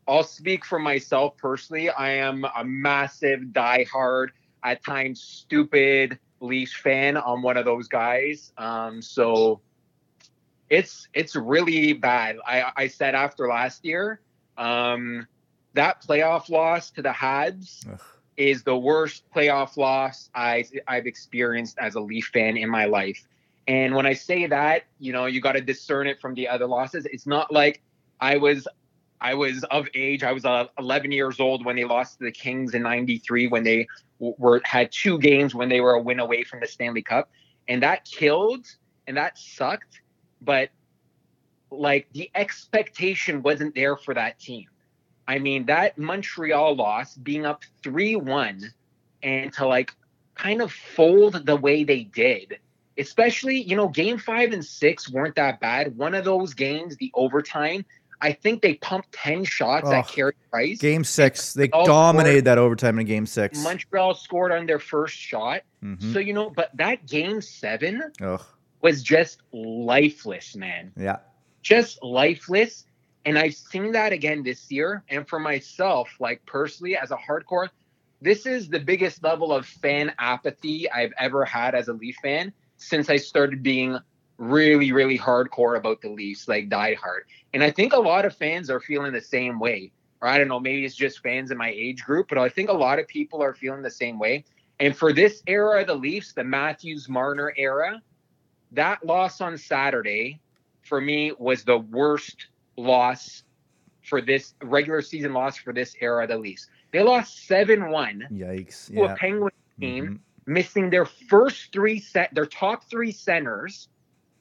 I'll 0.08 0.24
speak 0.24 0.66
for 0.66 0.80
myself 0.80 1.38
personally. 1.38 1.90
I 1.90 2.10
am 2.12 2.46
a 2.58 2.64
massive, 2.64 3.42
diehard, 3.52 4.30
at 4.64 4.84
times 4.84 5.22
stupid 5.22 6.18
Leafs 6.40 6.76
fan. 6.76 7.18
I'm 7.18 7.42
one 7.42 7.58
of 7.58 7.66
those 7.66 7.88
guys. 7.88 8.52
Um, 8.58 9.02
so 9.02 9.62
it's 10.70 11.08
it's 11.14 11.36
really 11.36 11.94
bad. 11.94 12.38
I, 12.46 12.72
I 12.76 12.88
said 12.88 13.16
after 13.16 13.48
last 13.48 13.86
year, 13.86 14.22
um, 14.58 15.28
that 15.74 16.02
playoff 16.04 16.50
loss 16.50 16.92
to 16.92 17.02
the 17.02 17.10
Habs 17.10 17.88
Ugh. 17.92 18.02
is 18.38 18.64
the 18.64 18.78
worst 18.78 19.24
playoff 19.34 19.78
loss 19.78 20.30
I, 20.34 20.66
I've 20.88 21.06
experienced 21.06 21.78
as 21.80 21.96
a 21.96 22.00
Leaf 22.00 22.30
fan 22.34 22.58
in 22.58 22.70
my 22.70 22.86
life. 22.86 23.28
And 23.70 23.94
when 23.94 24.08
I 24.08 24.14
say 24.14 24.48
that, 24.48 24.86
you 24.98 25.14
know, 25.14 25.28
you 25.28 25.42
got 25.42 25.52
to 25.52 25.62
discern 25.62 26.08
it 26.08 26.20
from 26.20 26.34
the 26.34 26.48
other 26.48 26.66
losses. 26.66 27.06
It's 27.06 27.28
not 27.28 27.54
like 27.54 27.84
I 28.20 28.36
was 28.36 28.68
I 29.22 29.36
was 29.36 29.64
of 29.66 29.88
age. 29.94 30.24
I 30.24 30.32
was 30.32 30.44
uh, 30.44 30.66
11 30.80 31.12
years 31.12 31.40
old 31.40 31.64
when 31.64 31.76
they 31.76 31.86
lost 31.86 32.18
to 32.18 32.24
the 32.24 32.32
Kings 32.32 32.74
in 32.74 32.82
93 32.82 33.46
when 33.46 33.64
they 33.64 33.88
were 34.18 34.60
had 34.64 34.92
two 34.92 35.20
games 35.20 35.54
when 35.54 35.70
they 35.70 35.82
were 35.82 35.94
a 35.94 36.02
win 36.02 36.20
away 36.20 36.44
from 36.44 36.62
the 36.62 36.68
Stanley 36.68 37.04
Cup. 37.04 37.30
And 37.68 37.84
that 37.84 38.06
killed 38.06 38.66
and 39.06 39.16
that 39.18 39.38
sucked, 39.38 40.02
but 40.42 40.70
like 41.70 42.08
the 42.14 42.32
expectation 42.34 43.44
wasn't 43.44 43.76
there 43.76 43.98
for 43.98 44.16
that 44.16 44.40
team. 44.40 44.66
I 45.28 45.38
mean, 45.38 45.68
that 45.68 45.96
Montreal 45.96 46.76
loss 46.76 47.14
being 47.18 47.46
up 47.46 47.62
3-1 47.84 48.64
and 49.22 49.54
to 49.54 49.68
like 49.68 49.94
kind 50.34 50.60
of 50.60 50.72
fold 50.72 51.46
the 51.46 51.56
way 51.56 51.84
they 51.84 52.06
did 52.06 52.58
especially, 53.00 53.62
you 53.62 53.76
know, 53.76 53.88
game 53.88 54.18
five 54.18 54.52
and 54.52 54.64
six 54.64 55.10
weren't 55.10 55.36
that 55.36 55.60
bad. 55.60 55.98
One 55.98 56.14
of 56.14 56.26
those 56.26 56.54
games, 56.54 56.98
the 56.98 57.12
overtime, 57.14 57.86
I 58.22 58.34
think 58.34 58.62
they 58.62 58.76
pumped 58.76 59.14
10 59.14 59.46
shots 59.46 59.88
oh, 59.88 59.94
at 59.94 60.08
Carey 60.08 60.34
Price. 60.52 60.80
Game 60.80 61.06
six, 61.06 61.54
they 61.54 61.70
dominated 61.70 62.40
scored. 62.40 62.46
that 62.46 62.58
overtime 62.58 63.00
in 63.00 63.06
game 63.06 63.26
six. 63.26 63.64
Montreal 63.64 64.14
scored 64.14 64.52
on 64.52 64.66
their 64.66 64.80
first 64.80 65.16
shot. 65.16 65.62
Mm-hmm. 65.84 66.14
So, 66.14 66.20
you 66.20 66.34
know, 66.34 66.50
but 66.50 66.76
that 66.76 67.08
game 67.08 67.42
seven 67.42 68.12
Ugh. 68.22 68.44
was 68.82 69.02
just 69.02 69.42
lifeless, 69.54 70.56
man. 70.56 70.92
Yeah. 70.98 71.18
Just 71.62 72.04
lifeless. 72.04 72.86
And 73.26 73.38
I've 73.38 73.56
seen 73.56 73.94
that 73.94 74.12
again 74.12 74.44
this 74.44 74.70
year. 74.70 75.04
And 75.08 75.28
for 75.28 75.40
myself, 75.40 76.10
like 76.20 76.46
personally, 76.46 76.98
as 76.98 77.12
a 77.12 77.18
hardcore, 77.18 77.70
this 78.22 78.46
is 78.46 78.68
the 78.68 78.80
biggest 78.80 79.24
level 79.24 79.54
of 79.54 79.66
fan 79.66 80.12
apathy 80.20 80.92
I've 80.92 81.14
ever 81.18 81.46
had 81.46 81.74
as 81.74 81.88
a 81.88 81.94
Leaf 81.94 82.18
fan 82.22 82.52
since 82.80 83.10
I 83.10 83.18
started 83.18 83.62
being 83.62 83.98
really, 84.38 84.92
really 84.92 85.20
hardcore 85.20 85.78
about 85.78 86.02
the 86.02 86.10
Leafs, 86.10 86.48
like 86.48 86.70
died 86.70 86.98
hard. 86.98 87.24
And 87.54 87.64
I 87.64 87.70
think 87.70 87.94
a 87.94 88.00
lot 88.00 88.26
of 88.26 88.36
fans 88.36 88.70
are 88.70 88.80
feeling 88.80 89.14
the 89.14 89.22
same 89.22 89.60
way. 89.60 89.92
Or 90.22 90.28
I 90.28 90.38
don't 90.38 90.48
know, 90.48 90.60
maybe 90.60 90.86
it's 90.86 90.96
just 90.96 91.20
fans 91.22 91.52
in 91.52 91.58
my 91.58 91.70
age 91.70 92.04
group, 92.04 92.28
but 92.30 92.38
I 92.38 92.50
think 92.50 92.70
a 92.70 92.74
lot 92.74 93.00
of 93.00 93.08
people 93.08 93.42
are 93.44 93.54
feeling 93.54 93.82
the 93.82 93.92
same 93.92 94.18
way. 94.18 94.46
And 94.80 94.96
for 94.96 95.14
this 95.14 95.44
era 95.46 95.82
of 95.82 95.88
the 95.88 95.96
Leafs, 95.96 96.34
the 96.34 96.44
Matthews 96.44 97.08
Marner 97.10 97.54
era, 97.58 98.02
that 98.72 99.06
loss 99.06 99.42
on 99.42 99.58
Saturday 99.58 100.40
for 100.84 101.02
me 101.02 101.34
was 101.38 101.64
the 101.64 101.78
worst 101.78 102.48
loss 102.78 103.44
for 104.04 104.22
this 104.22 104.54
regular 104.64 105.02
season 105.02 105.34
loss 105.34 105.58
for 105.58 105.74
this 105.74 105.96
era 106.02 106.24
of 106.24 106.30
the 106.30 106.38
Leafs. 106.38 106.70
They 106.92 107.02
lost 107.02 107.46
7 107.46 107.90
1 107.90 108.28
Yikes. 108.32 108.88
to 108.88 108.94
Yeah. 108.94 109.14
a 109.14 109.16
Penguin 109.18 109.52
team, 109.80 110.06
Mhm. 110.06 110.20
Missing 110.50 110.90
their 110.90 111.06
first 111.06 111.72
three 111.72 112.00
set, 112.00 112.34
their 112.34 112.48
top 112.48 112.90
three 112.90 113.12
centers, 113.12 113.88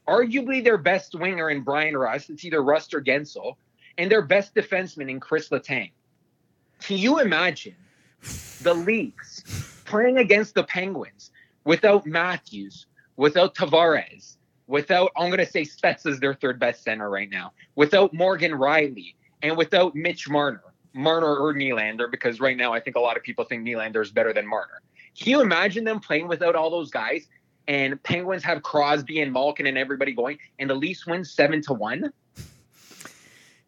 arguably 0.08 0.64
their 0.64 0.78
best 0.78 1.14
winger 1.14 1.50
in 1.50 1.60
Bryan 1.60 1.94
Rust. 1.94 2.30
It's 2.30 2.46
either 2.46 2.62
Rust 2.62 2.94
or 2.94 3.02
Guentzel, 3.02 3.56
and 3.98 4.10
their 4.10 4.22
best 4.22 4.54
defenseman 4.54 5.10
in 5.10 5.20
Chris 5.20 5.50
Letang. 5.50 5.90
Can 6.80 6.96
you 6.96 7.20
imagine 7.20 7.76
the 8.62 8.72
Leafs 8.72 9.42
playing 9.84 10.16
against 10.16 10.54
the 10.54 10.64
Penguins 10.64 11.30
without 11.64 12.06
Matthews, 12.06 12.86
without 13.16 13.54
Tavares, 13.54 14.38
without 14.66 15.10
I'm 15.14 15.28
going 15.28 15.44
to 15.44 15.46
say 15.46 15.64
Spezza's 15.64 16.20
their 16.20 16.32
third 16.32 16.58
best 16.58 16.84
center 16.84 17.10
right 17.10 17.28
now, 17.28 17.52
without 17.74 18.14
Morgan 18.14 18.52
Rielly, 18.52 19.14
and 19.42 19.58
without 19.58 19.94
Mitch 19.94 20.26
Marner, 20.26 20.72
Marner 20.94 21.36
or 21.36 21.52
Nylander, 21.52 22.10
because 22.10 22.40
right 22.40 22.56
now 22.56 22.72
I 22.72 22.80
think 22.80 22.96
a 22.96 23.00
lot 23.00 23.18
of 23.18 23.22
people 23.22 23.44
think 23.44 23.62
Nylander 23.62 24.00
is 24.00 24.10
better 24.10 24.32
than 24.32 24.46
Marner. 24.46 24.80
Can 25.18 25.30
you 25.30 25.40
imagine 25.40 25.84
them 25.84 26.00
playing 26.00 26.28
without 26.28 26.54
all 26.54 26.70
those 26.70 26.90
guys? 26.90 27.26
And 27.66 28.02
Penguins 28.02 28.42
have 28.44 28.62
Crosby 28.62 29.20
and 29.20 29.32
Malkin 29.32 29.66
and 29.66 29.76
everybody 29.76 30.12
going, 30.12 30.38
and 30.58 30.70
the 30.70 30.74
Leafs 30.74 31.06
win 31.06 31.24
seven 31.24 31.60
to 31.62 31.74
one. 31.74 32.12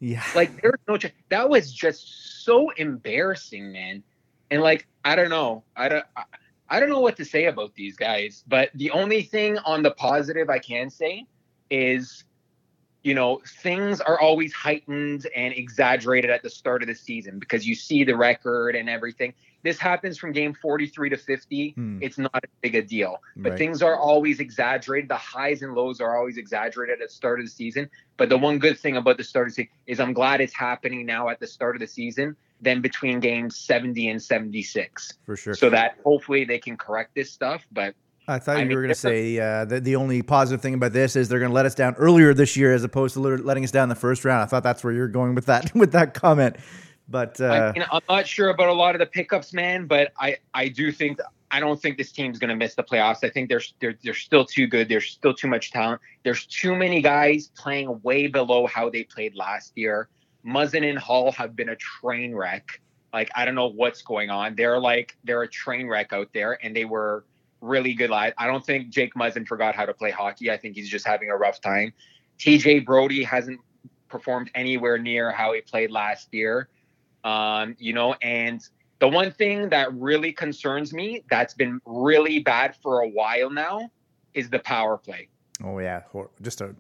Yeah. 0.02 0.24
Like 0.34 0.62
there's 0.62 0.80
no 0.88 0.96
ch- 0.96 1.12
that 1.28 1.50
was 1.50 1.70
just 1.70 2.42
so 2.42 2.70
embarrassing, 2.70 3.70
man. 3.70 4.02
And 4.50 4.62
like 4.62 4.86
I 5.04 5.14
don't 5.14 5.28
know, 5.28 5.62
I 5.76 5.90
don't 5.90 6.06
I, 6.16 6.24
I 6.70 6.80
don't 6.80 6.88
know 6.88 7.00
what 7.00 7.16
to 7.18 7.24
say 7.24 7.46
about 7.46 7.74
these 7.74 7.96
guys. 7.96 8.42
But 8.48 8.70
the 8.74 8.90
only 8.92 9.22
thing 9.22 9.58
on 9.58 9.82
the 9.82 9.90
positive 9.90 10.48
I 10.48 10.58
can 10.58 10.88
say 10.88 11.26
is, 11.68 12.24
you 13.02 13.14
know, 13.14 13.42
things 13.62 14.00
are 14.00 14.18
always 14.18 14.54
heightened 14.54 15.26
and 15.36 15.52
exaggerated 15.52 16.30
at 16.30 16.42
the 16.42 16.50
start 16.50 16.82
of 16.82 16.88
the 16.88 16.94
season 16.94 17.38
because 17.38 17.66
you 17.66 17.74
see 17.74 18.02
the 18.02 18.16
record 18.16 18.76
and 18.76 18.88
everything. 18.88 19.34
This 19.62 19.78
happens 19.78 20.16
from 20.18 20.32
game 20.32 20.54
43 20.54 21.10
to 21.10 21.16
50. 21.16 21.70
Hmm. 21.70 21.98
It's 22.00 22.16
not 22.18 22.34
as 22.34 22.50
big 22.62 22.74
a 22.74 22.82
deal. 22.82 23.18
But 23.36 23.50
Right. 23.50 23.58
things 23.58 23.82
are 23.82 23.96
always 23.96 24.40
exaggerated. 24.40 25.10
The 25.10 25.16
highs 25.16 25.62
and 25.62 25.74
lows 25.74 26.00
are 26.00 26.16
always 26.16 26.38
exaggerated 26.38 27.00
at 27.00 27.08
the 27.08 27.14
start 27.14 27.40
of 27.40 27.46
the 27.46 27.50
season. 27.50 27.90
But 28.16 28.28
the 28.28 28.38
one 28.38 28.58
good 28.58 28.78
thing 28.78 28.96
about 28.96 29.16
the 29.18 29.24
start 29.24 29.48
of 29.48 29.54
the 29.54 29.62
season 29.62 29.70
is 29.86 30.00
I'm 30.00 30.12
glad 30.12 30.40
it's 30.40 30.54
happening 30.54 31.04
now 31.04 31.28
at 31.28 31.40
the 31.40 31.46
start 31.46 31.76
of 31.76 31.80
the 31.80 31.86
season 31.86 32.36
than 32.62 32.80
between 32.80 33.20
games 33.20 33.56
70 33.56 34.08
and 34.08 34.22
76. 34.22 35.14
For 35.26 35.36
sure. 35.36 35.54
So 35.54 35.70
that 35.70 35.96
hopefully 36.04 36.44
they 36.44 36.58
can 36.58 36.76
correct 36.76 37.14
this 37.14 37.30
stuff. 37.30 37.66
But 37.72 37.94
I 38.28 38.38
thought 38.38 38.58
I 38.58 38.60
you 38.60 38.66
mean, 38.66 38.76
were 38.76 38.82
going 38.82 38.94
to 38.94 39.00
say 39.00 39.38
uh, 39.38 39.64
that 39.64 39.82
the 39.84 39.96
only 39.96 40.22
positive 40.22 40.60
thing 40.60 40.74
about 40.74 40.92
this 40.92 41.16
is 41.16 41.28
they're 41.28 41.38
going 41.38 41.50
to 41.50 41.54
let 41.54 41.66
us 41.66 41.74
down 41.74 41.94
earlier 41.96 42.32
this 42.34 42.56
year 42.56 42.72
as 42.72 42.84
opposed 42.84 43.14
to 43.14 43.20
letting 43.20 43.64
us 43.64 43.70
down 43.70 43.84
in 43.84 43.88
the 43.88 43.94
first 43.94 44.24
round. 44.24 44.42
I 44.42 44.46
thought 44.46 44.62
that's 44.62 44.84
where 44.84 44.92
you're 44.92 45.08
going 45.08 45.34
with 45.34 45.46
that 45.46 45.74
with 45.74 45.92
that 45.92 46.14
comment. 46.14 46.56
But 47.10 47.40
uh, 47.40 47.46
I 47.46 47.72
mean, 47.72 47.84
I'm 47.90 48.02
not 48.08 48.26
sure 48.26 48.50
about 48.50 48.68
a 48.68 48.72
lot 48.72 48.94
of 48.94 49.00
the 49.00 49.06
pickups, 49.06 49.52
man. 49.52 49.86
But 49.86 50.12
I, 50.18 50.36
I 50.54 50.68
do 50.68 50.92
think 50.92 51.18
I 51.50 51.58
don't 51.58 51.80
think 51.82 51.98
this 51.98 52.12
team's 52.12 52.38
going 52.38 52.50
to 52.50 52.56
miss 52.56 52.76
the 52.76 52.84
playoffs. 52.84 53.24
I 53.24 53.30
think 53.30 53.48
they're, 53.48 53.62
they're 53.80 53.98
they're 54.04 54.14
still 54.14 54.44
too 54.44 54.68
good. 54.68 54.88
There's 54.88 55.10
still 55.10 55.34
too 55.34 55.48
much 55.48 55.72
talent. 55.72 56.00
There's 56.22 56.46
too 56.46 56.76
many 56.76 57.02
guys 57.02 57.50
playing 57.56 58.00
way 58.02 58.28
below 58.28 58.66
how 58.66 58.88
they 58.88 59.02
played 59.02 59.34
last 59.34 59.72
year. 59.74 60.08
Muzzin 60.46 60.88
and 60.88 60.98
Holl 60.98 61.32
have 61.32 61.56
been 61.56 61.70
a 61.70 61.76
train 61.76 62.34
wreck. 62.34 62.80
Like 63.12 63.30
I 63.34 63.44
don't 63.44 63.56
know 63.56 63.66
what's 63.66 64.02
going 64.02 64.30
on. 64.30 64.54
They're 64.54 64.78
like 64.78 65.16
they're 65.24 65.42
a 65.42 65.48
train 65.48 65.88
wreck 65.88 66.12
out 66.12 66.28
there, 66.32 66.64
and 66.64 66.74
they 66.76 66.84
were 66.84 67.24
really 67.60 67.92
good. 67.92 68.12
I 68.12 68.32
I 68.38 68.46
don't 68.46 68.64
think 68.64 68.90
Jake 68.90 69.14
Muzzin 69.14 69.48
forgot 69.48 69.74
how 69.74 69.84
to 69.84 69.94
play 69.94 70.12
hockey. 70.12 70.48
I 70.48 70.56
think 70.56 70.76
he's 70.76 70.88
just 70.88 71.04
having 71.04 71.28
a 71.30 71.36
rough 71.36 71.60
time. 71.60 71.92
TJ 72.38 72.86
Brodie 72.86 73.24
hasn't 73.24 73.60
performed 74.08 74.50
anywhere 74.54 74.98
near 74.98 75.32
how 75.32 75.52
he 75.52 75.60
played 75.60 75.90
last 75.90 76.28
year. 76.32 76.68
Um, 77.24 77.76
you 77.78 77.92
know, 77.92 78.14
and 78.22 78.66
the 78.98 79.08
one 79.08 79.32
thing 79.32 79.68
that 79.70 79.92
really 79.94 80.32
concerns 80.32 80.92
me 80.92 81.24
that's 81.30 81.54
been 81.54 81.80
really 81.84 82.38
bad 82.40 82.76
for 82.76 83.00
a 83.00 83.08
while 83.08 83.50
now 83.50 83.90
is 84.34 84.48
the 84.50 84.58
power 84.60 84.96
play. 84.96 85.28
oh 85.64 85.78
yeah, 85.78 86.02
just 86.40 86.60
a 86.60 86.74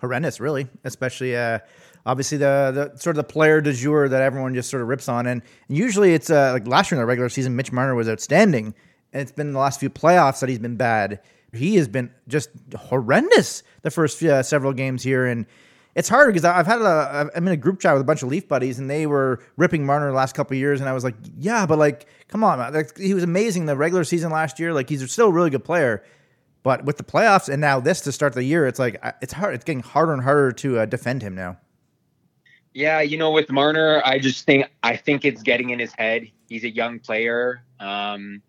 horrendous, 0.00 0.40
really. 0.40 0.68
Especially 0.84 1.36
uh, 1.36 1.58
obviously 2.06 2.38
the 2.38 2.90
the 2.92 2.98
sort 2.98 3.16
of 3.16 3.26
the 3.26 3.32
player 3.32 3.60
de 3.60 3.72
jour 3.72 4.08
that 4.08 4.22
everyone 4.22 4.54
just 4.54 4.70
sort 4.70 4.82
of 4.82 4.88
rips 4.88 5.08
on, 5.08 5.26
and 5.26 5.42
usually 5.68 6.14
it's 6.14 6.30
uh, 6.30 6.52
like 6.52 6.66
last 6.66 6.90
year 6.90 6.98
in 6.98 7.02
the 7.02 7.06
regular 7.06 7.28
season, 7.28 7.56
Mitch 7.56 7.72
Marner 7.72 7.94
was 7.94 8.08
outstanding, 8.08 8.74
and 9.12 9.22
it's 9.22 9.32
been 9.32 9.52
the 9.52 9.58
last 9.58 9.80
few 9.80 9.90
playoffs 9.90 10.40
that 10.40 10.48
he's 10.48 10.58
been 10.58 10.76
bad. 10.76 11.20
He 11.52 11.76
has 11.76 11.86
been 11.86 12.10
just 12.26 12.50
horrendous 12.76 13.62
the 13.82 13.90
first 13.90 14.22
uh, 14.22 14.42
several 14.42 14.72
games 14.72 15.02
here, 15.02 15.26
and 15.26 15.46
it's 15.94 16.08
hard 16.08 16.32
because 16.32 16.44
I've 16.44 16.66
had 16.66 16.80
a 16.80 17.30
I'm 17.34 17.46
in 17.46 17.52
a 17.52 17.56
group 17.56 17.80
chat 17.80 17.94
with 17.94 18.02
a 18.02 18.04
bunch 18.04 18.22
of 18.22 18.28
Leaf 18.28 18.48
buddies, 18.48 18.78
and 18.78 18.90
they 18.90 19.06
were 19.06 19.42
ripping 19.56 19.86
Marner 19.86 20.08
the 20.08 20.16
last 20.16 20.34
couple 20.34 20.54
of 20.54 20.58
years, 20.58 20.80
and 20.80 20.88
I 20.88 20.92
was 20.92 21.04
like, 21.04 21.14
yeah, 21.38 21.66
but 21.66 21.78
like, 21.78 22.06
come 22.28 22.42
on, 22.42 22.58
man. 22.58 22.72
Like, 22.72 22.98
he 22.98 23.14
was 23.14 23.22
amazing 23.22 23.66
the 23.66 23.76
regular 23.76 24.04
season 24.04 24.30
last 24.30 24.58
year. 24.58 24.72
Like, 24.72 24.88
he's 24.88 25.10
still 25.10 25.28
a 25.28 25.32
really 25.32 25.50
good 25.50 25.64
player. 25.64 26.04
But 26.64 26.86
with 26.86 26.96
the 26.96 27.04
playoffs 27.04 27.50
and 27.50 27.60
now 27.60 27.78
this 27.78 28.00
to 28.02 28.12
start 28.12 28.32
the 28.32 28.42
year, 28.42 28.66
it's 28.66 28.78
like 28.78 28.98
it's 29.20 29.34
hard. 29.34 29.54
It's 29.54 29.64
getting 29.64 29.82
harder 29.82 30.14
and 30.14 30.22
harder 30.22 30.50
to 30.52 30.78
uh, 30.78 30.86
defend 30.86 31.22
him 31.22 31.34
now. 31.34 31.58
Yeah, 32.72 33.02
you 33.02 33.18
know, 33.18 33.30
with 33.30 33.50
Marner, 33.50 34.02
I 34.04 34.18
just 34.18 34.46
think 34.46 34.66
I 34.82 34.96
think 34.96 35.24
it's 35.24 35.42
getting 35.42 35.70
in 35.70 35.78
his 35.78 35.92
head. 35.92 36.28
He's 36.48 36.64
a 36.64 36.70
young 36.70 36.98
player. 36.98 37.62
Um, 37.80 38.42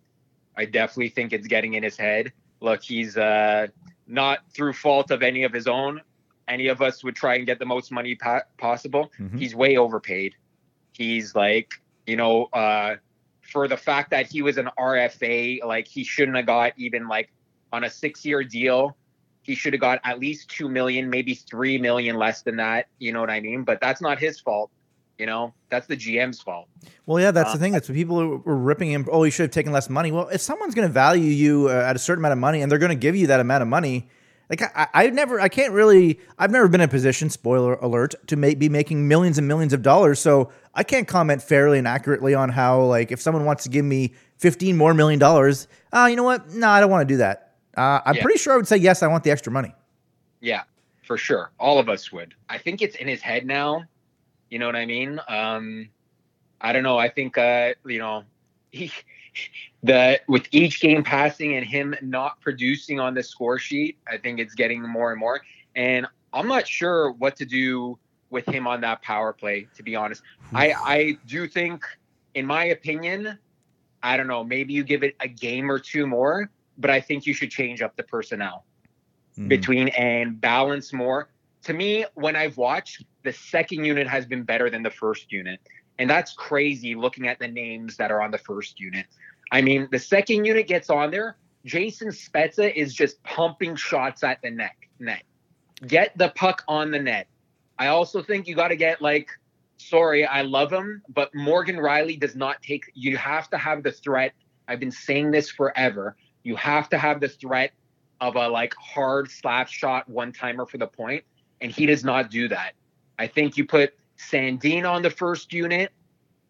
I 0.58 0.64
definitely 0.64 1.10
think 1.10 1.34
it's 1.34 1.46
getting 1.46 1.74
in 1.74 1.84
his 1.84 1.98
head. 1.98 2.32
Look, 2.62 2.82
he's 2.82 3.18
uh, 3.18 3.68
not 4.08 4.40
through 4.50 4.74
fault 4.74 5.12
of 5.12 5.22
any 5.22 5.44
of 5.44 5.52
his 5.52 5.68
own. 5.68 6.02
Any 6.48 6.68
of 6.68 6.82
us 6.82 7.04
would 7.04 7.16
try 7.16 7.36
and 7.36 7.46
get 7.46 7.60
the 7.60 7.66
most 7.66 7.92
money 7.92 8.16
pa- 8.16 8.44
possible. 8.58 9.12
Mhm. 9.20 9.40
He's 9.40 9.56
way 9.56 9.78
overpaid. 9.78 10.36
He's 10.94 11.36
like, 11.36 11.74
you 12.06 12.16
know, 12.16 12.46
uh, 12.54 12.96
for 13.42 13.68
the 13.68 13.78
fact 13.78 14.10
that 14.12 14.28
he 14.28 14.42
was 14.42 14.58
an 14.58 14.70
RFA, 14.78 15.62
like 15.66 15.88
he 15.88 16.04
shouldn't 16.04 16.38
have 16.38 16.46
got 16.46 16.74
even 16.78 17.08
like 17.08 17.30
on 17.74 17.84
a 17.84 17.90
six-year 17.90 18.44
deal 18.44 18.96
he 19.42 19.54
should 19.54 19.74
have 19.74 19.80
got 19.80 20.00
at 20.04 20.18
least 20.20 20.50
two 20.50 20.68
million, 20.68 21.08
maybe 21.08 21.36
three 21.36 21.78
million 21.78 22.16
less 22.16 22.42
than 22.42 22.56
that. 22.56 22.88
You 22.98 23.14
know 23.14 23.20
what 23.20 23.30
I 23.30 23.40
mean? 23.40 23.64
But 23.64 23.80
that's 23.80 24.02
not 24.02 24.18
his 24.18 24.40
fault. 24.40 24.72
You 25.20 25.28
know, 25.28 25.54
that's 25.70 25.86
the 25.86 25.96
GM's 25.96 26.42
fault. 26.42 26.68
Well, 27.06 27.22
yeah, 27.22 27.30
that's 27.30 27.52
the 27.52 27.58
Uh, 27.58 27.60
thing. 27.60 27.72
That's 27.72 27.88
what 27.88 27.94
people 27.94 28.40
were 28.40 28.58
ripping 28.58 28.90
him. 28.90 29.06
Oh, 29.12 29.24
you 29.24 29.30
should 29.30 29.44
have 29.44 29.52
taken 29.52 29.72
less 29.72 29.88
money. 29.88 30.12
Well, 30.12 30.30
if 30.30 30.42
someone's 30.42 30.74
going 30.74 30.88
to 30.88 30.92
value 30.94 31.30
you 31.30 31.70
uh, 31.70 31.74
at 31.74 31.96
a 31.96 32.00
certain 32.00 32.22
amount 32.24 32.32
of 32.32 32.40
money 32.40 32.64
and 32.64 32.72
they're 32.72 32.80
going 32.80 32.90
to 32.90 32.96
give 32.96 33.16
you 33.16 33.28
that 33.28 33.40
amount 33.40 33.62
of 33.62 33.68
money, 33.68 34.10
like 34.50 34.62
I, 34.62 34.88
I 34.94 35.10
never, 35.10 35.40
I 35.40 35.50
can't 35.50 35.74
really, 35.74 36.20
I've 36.38 36.52
never 36.52 36.68
been 36.68 36.82
in 36.82 36.86
a 36.86 36.92
position, 36.92 37.30
spoiler 37.30 37.74
alert, 37.76 38.16
to 38.28 38.36
make, 38.36 38.60
be 38.60 38.70
making 38.70 39.08
millions 39.08 39.38
and 39.38 39.48
millions 39.48 39.74
of 39.74 39.82
dollars. 39.82 40.20
So 40.20 40.52
I 40.74 40.84
can't 40.84 41.08
comment 41.08 41.42
fairly 41.42 41.78
and 41.78 41.88
accurately 41.88 42.34
on 42.34 42.50
how, 42.50 42.82
like, 42.84 43.12
if 43.12 43.20
someone 43.22 43.46
wants 43.46 43.64
to 43.64 43.70
give 43.70 43.86
me 43.86 44.14
fifteen 44.38 44.78
more 44.78 44.94
million 44.94 45.20
dollars, 45.20 45.68
uh, 45.94 46.08
you 46.10 46.16
know 46.16 46.24
what? 46.24 46.50
No, 46.50 46.68
I 46.70 46.80
don't 46.80 46.92
want 46.92 47.08
to 47.08 47.14
do 47.14 47.18
that. 47.18 47.56
Uh, 47.78 48.02
I'm 48.06 48.16
Yeah. 48.16 48.22
pretty 48.22 48.38
sure 48.40 48.54
I 48.54 48.58
would 48.58 48.68
say 48.68 48.78
yes. 48.78 49.02
I 49.04 49.08
want 49.08 49.24
the 49.24 49.32
extra 49.32 49.52
money. 49.52 49.74
Yeah, 50.42 50.64
for 51.04 51.18
sure. 51.18 51.52
All 51.60 51.80
of 51.80 51.90
us 51.90 52.12
would. 52.12 52.36
I 52.50 52.58
think 52.58 52.82
it's 52.82 52.96
in 52.96 53.08
his 53.08 53.22
head 53.22 53.46
now. 53.46 53.86
You 54.50 54.60
know 54.60 54.68
what 54.68 54.76
I 54.76 54.86
mean? 54.86 55.20
Um, 55.28 55.90
I 56.62 56.72
don't 56.72 56.84
know. 56.84 56.98
I 56.98 57.10
think 57.10 57.38
uh, 57.38 57.74
you 57.86 58.00
know, 58.00 58.24
he 58.72 58.92
the 59.84 60.20
with 60.28 60.48
each 60.52 60.82
game 60.82 61.04
passing 61.04 61.56
and 61.56 61.66
him 61.66 61.96
not 62.02 62.42
producing 62.42 63.00
on 63.00 63.14
the 63.14 63.24
score 63.24 63.60
sheet, 63.60 63.98
I 64.08 64.18
think 64.18 64.40
it's 64.40 64.54
getting 64.54 64.82
more 64.82 65.12
and 65.12 65.20
more. 65.20 65.42
And 65.76 66.08
I'm 66.34 66.48
not 66.48 66.68
sure 66.68 67.12
what 67.12 67.36
to 67.38 67.46
do 67.46 67.98
with 68.30 68.48
him 68.48 68.68
on 68.68 68.82
that 68.82 69.02
power 69.02 69.34
play, 69.34 69.68
to 69.76 69.84
be 69.84 69.96
honest. 69.96 70.22
I, 70.54 70.74
I 70.74 71.18
do 71.26 71.48
think, 71.48 71.86
in 72.34 72.46
my 72.46 72.66
opinion, 72.66 73.38
I 74.04 74.18
don't 74.18 74.28
know, 74.28 74.44
maybe 74.44 74.74
you 74.74 74.84
give 74.84 75.04
it 75.04 75.16
a 75.20 75.28
game 75.28 75.72
or 75.72 75.80
two 75.80 76.06
more, 76.08 76.50
but 76.78 76.90
I 76.90 77.00
think 77.00 77.26
you 77.26 77.34
should 77.34 77.52
change 77.52 77.82
up 77.82 77.96
the 77.96 78.04
personnel 78.04 78.66
Mhm. 79.38 79.50
between 79.50 79.88
and 79.90 80.40
balance 80.40 80.94
more. 80.94 81.30
To 81.64 81.74
me, 81.74 82.06
when 82.14 82.36
I've 82.36 82.58
watched, 82.58 83.04
the 83.24 83.34
second 83.34 83.84
unit 83.84 84.08
has 84.08 84.26
been 84.26 84.44
better 84.44 84.70
than 84.70 84.84
the 84.84 84.90
first 84.90 85.32
unit. 85.32 85.60
And 85.98 86.10
that's 86.10 86.34
crazy 86.34 86.96
looking 86.96 87.28
at 87.28 87.40
the 87.40 87.48
names 87.48 87.98
that 87.98 88.12
are 88.12 88.22
on 88.22 88.32
the 88.32 88.38
first 88.38 88.80
unit. 88.80 89.06
I 89.52 89.62
mean, 89.62 89.88
the 89.92 90.00
second 90.00 90.46
unit 90.46 90.68
gets 90.68 90.90
on 90.90 91.12
there. 91.12 91.38
Jason 91.66 92.10
Spezza 92.10 92.74
is 92.74 92.94
just 92.94 93.22
pumping 93.24 93.76
shots 93.76 94.24
at 94.24 94.42
the 94.42 94.52
net. 94.52 94.76
Net. 95.00 95.24
Get 95.88 96.18
the 96.18 96.30
puck 96.30 96.64
on 96.68 96.92
the 96.92 97.00
net. 97.00 97.28
I 97.78 97.88
also 97.88 98.22
think 98.22 98.48
you 98.48 98.56
got 98.56 98.70
to 98.70 98.76
get 98.76 99.02
like, 99.02 99.30
sorry, 99.78 100.26
I 100.26 100.42
love 100.42 100.72
him, 100.72 101.02
but 101.10 101.34
Morgan 101.34 101.78
Rielly 101.78 102.20
does 102.20 102.36
not 102.36 102.62
take. 102.62 102.92
You 102.94 103.18
have 103.18 103.50
to 103.50 103.58
have 103.58 103.84
the 103.84 103.92
threat. 103.92 104.34
I've 104.68 104.80
been 104.80 104.92
saying 104.92 105.32
this 105.32 105.50
forever. 105.50 106.16
You 106.44 106.56
have 106.56 106.90
to 106.90 106.98
have 106.98 107.20
the 107.20 107.28
threat 107.28 107.72
of 108.22 108.36
a 108.36 108.48
like 108.48 108.74
hard 108.76 109.30
slap 109.30 109.68
shot 109.68 110.08
one 110.08 110.32
timer 110.32 110.66
for 110.66 110.78
the 110.78 110.88
point, 110.88 111.24
and 111.62 111.72
he 111.72 111.86
does 111.86 112.04
not 112.04 112.32
do 112.32 112.48
that. 112.48 112.74
I 113.20 113.28
think 113.28 113.58
you 113.58 113.66
put 113.66 113.94
Sandin 114.18 114.90
on 114.90 115.02
the 115.02 115.10
first 115.10 115.54
unit, 115.54 115.92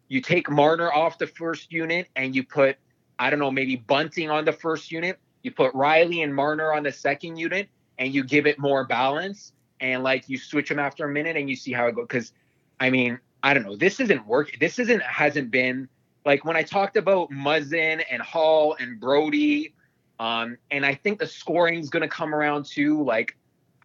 you 0.08 0.20
take 0.20 0.48
Marner 0.50 0.92
off 0.92 1.18
the 1.18 1.26
first 1.26 1.72
unit, 1.72 2.08
and 2.16 2.34
you 2.34 2.44
put 2.44 2.76
I 3.18 3.30
don't 3.30 3.38
know 3.38 3.50
maybe 3.50 3.76
Bunting 3.76 4.30
on 4.30 4.44
the 4.44 4.52
first 4.52 4.90
unit. 4.90 5.18
You 5.42 5.50
put 5.50 5.72
Rielly 5.74 6.22
and 6.22 6.34
Marner 6.34 6.72
on 6.72 6.82
the 6.82 6.92
second 6.92 7.36
unit, 7.36 7.68
and 7.98 8.14
you 8.14 8.24
give 8.24 8.46
it 8.46 8.58
more 8.58 8.84
balance 8.84 9.52
and 9.80 10.02
like 10.02 10.28
you 10.28 10.38
switch 10.38 10.68
them 10.68 10.78
after 10.78 11.04
a 11.04 11.08
minute 11.08 11.36
and 11.36 11.48
you 11.48 11.56
see 11.56 11.72
how 11.72 11.86
it 11.86 11.94
goes. 11.94 12.06
Because 12.06 12.32
I 12.80 12.90
mean, 12.90 13.18
I 13.42 13.54
don't 13.54 13.64
know. 13.64 13.76
This 13.76 14.00
isn't 14.00 14.26
working. 14.26 14.56
This 14.60 14.78
isn't 14.78 15.02
hasn't 15.02 15.50
been 15.50 15.88
like 16.24 16.44
when 16.44 16.56
I 16.56 16.62
talked 16.62 16.96
about 16.96 17.30
Muzzin 17.30 18.02
and 18.10 18.22
Holl 18.22 18.76
and 18.78 19.00
Brodie. 19.00 19.72
Um, 20.18 20.56
and 20.70 20.84
I 20.86 20.94
think 20.94 21.18
the 21.18 21.26
scoring 21.26 21.78
is 21.78 21.90
going 21.90 22.02
to 22.02 22.08
come 22.08 22.34
around 22.34 22.64
too. 22.64 23.02
Like, 23.04 23.36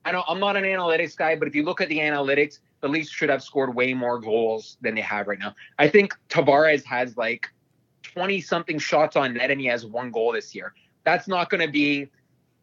I 0.06 0.12
don't. 0.12 0.26
I'm 0.28 0.40
not 0.40 0.56
an 0.58 0.64
analytics 0.64 1.16
guy, 1.16 1.36
but 1.36 1.48
if 1.48 1.56
you 1.56 1.64
look 1.64 1.82
at 1.82 1.90
the 1.90 2.00
analytics, 2.00 2.60
the 2.82 2.88
Leafs 2.88 3.10
should 3.10 3.30
have 3.30 3.44
scored 3.44 3.74
way 3.76 3.94
more 3.94 4.20
goals 4.20 4.78
than 4.82 4.96
they 4.96 5.02
have 5.02 5.28
right 5.28 5.40
now. 5.40 5.56
I 5.80 5.88
think 5.88 6.16
Tavares 6.30 6.84
has 6.84 7.16
like 7.16 7.48
20 8.04 8.42
something 8.42 8.80
shots 8.80 9.16
on 9.16 9.36
net 9.36 9.52
and 9.52 9.62
he 9.62 9.68
has 9.68 9.86
one 9.86 10.12
goal 10.12 10.34
this 10.34 10.54
year. 10.54 10.74
That's 11.04 11.28
not 11.28 11.50
going 11.50 11.62
to 11.66 11.72
be 11.72 12.10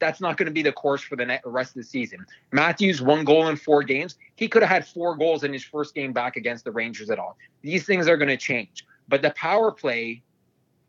that's 0.01 0.21
not 0.21 0.37
going 0.37 0.47
to 0.47 0.53
be 0.53 0.63
the 0.63 0.73
course 0.73 1.03
for 1.03 1.17
the 1.17 1.41
rest 1.45 1.71
of 1.71 1.83
the 1.83 1.83
season. 1.83 2.25
Matthews 2.53 3.03
one 3.03 3.25
goal 3.25 3.49
in 3.49 3.57
four 3.57 3.83
games. 3.83 4.17
He 4.37 4.47
could 4.47 4.63
have 4.63 4.71
had 4.71 4.87
four 4.87 5.17
goals 5.17 5.43
in 5.43 5.53
his 5.53 5.65
first 5.65 5.93
game 5.95 6.13
back 6.13 6.37
against 6.37 6.65
the 6.65 6.71
Rangers 6.71 7.11
at 7.11 7.19
all. 7.19 7.37
These 7.63 7.85
things 7.85 8.07
are 8.07 8.17
going 8.17 8.29
to 8.29 8.37
change. 8.37 8.87
But 9.09 9.23
the 9.23 9.31
power 9.31 9.73
play 9.73 10.23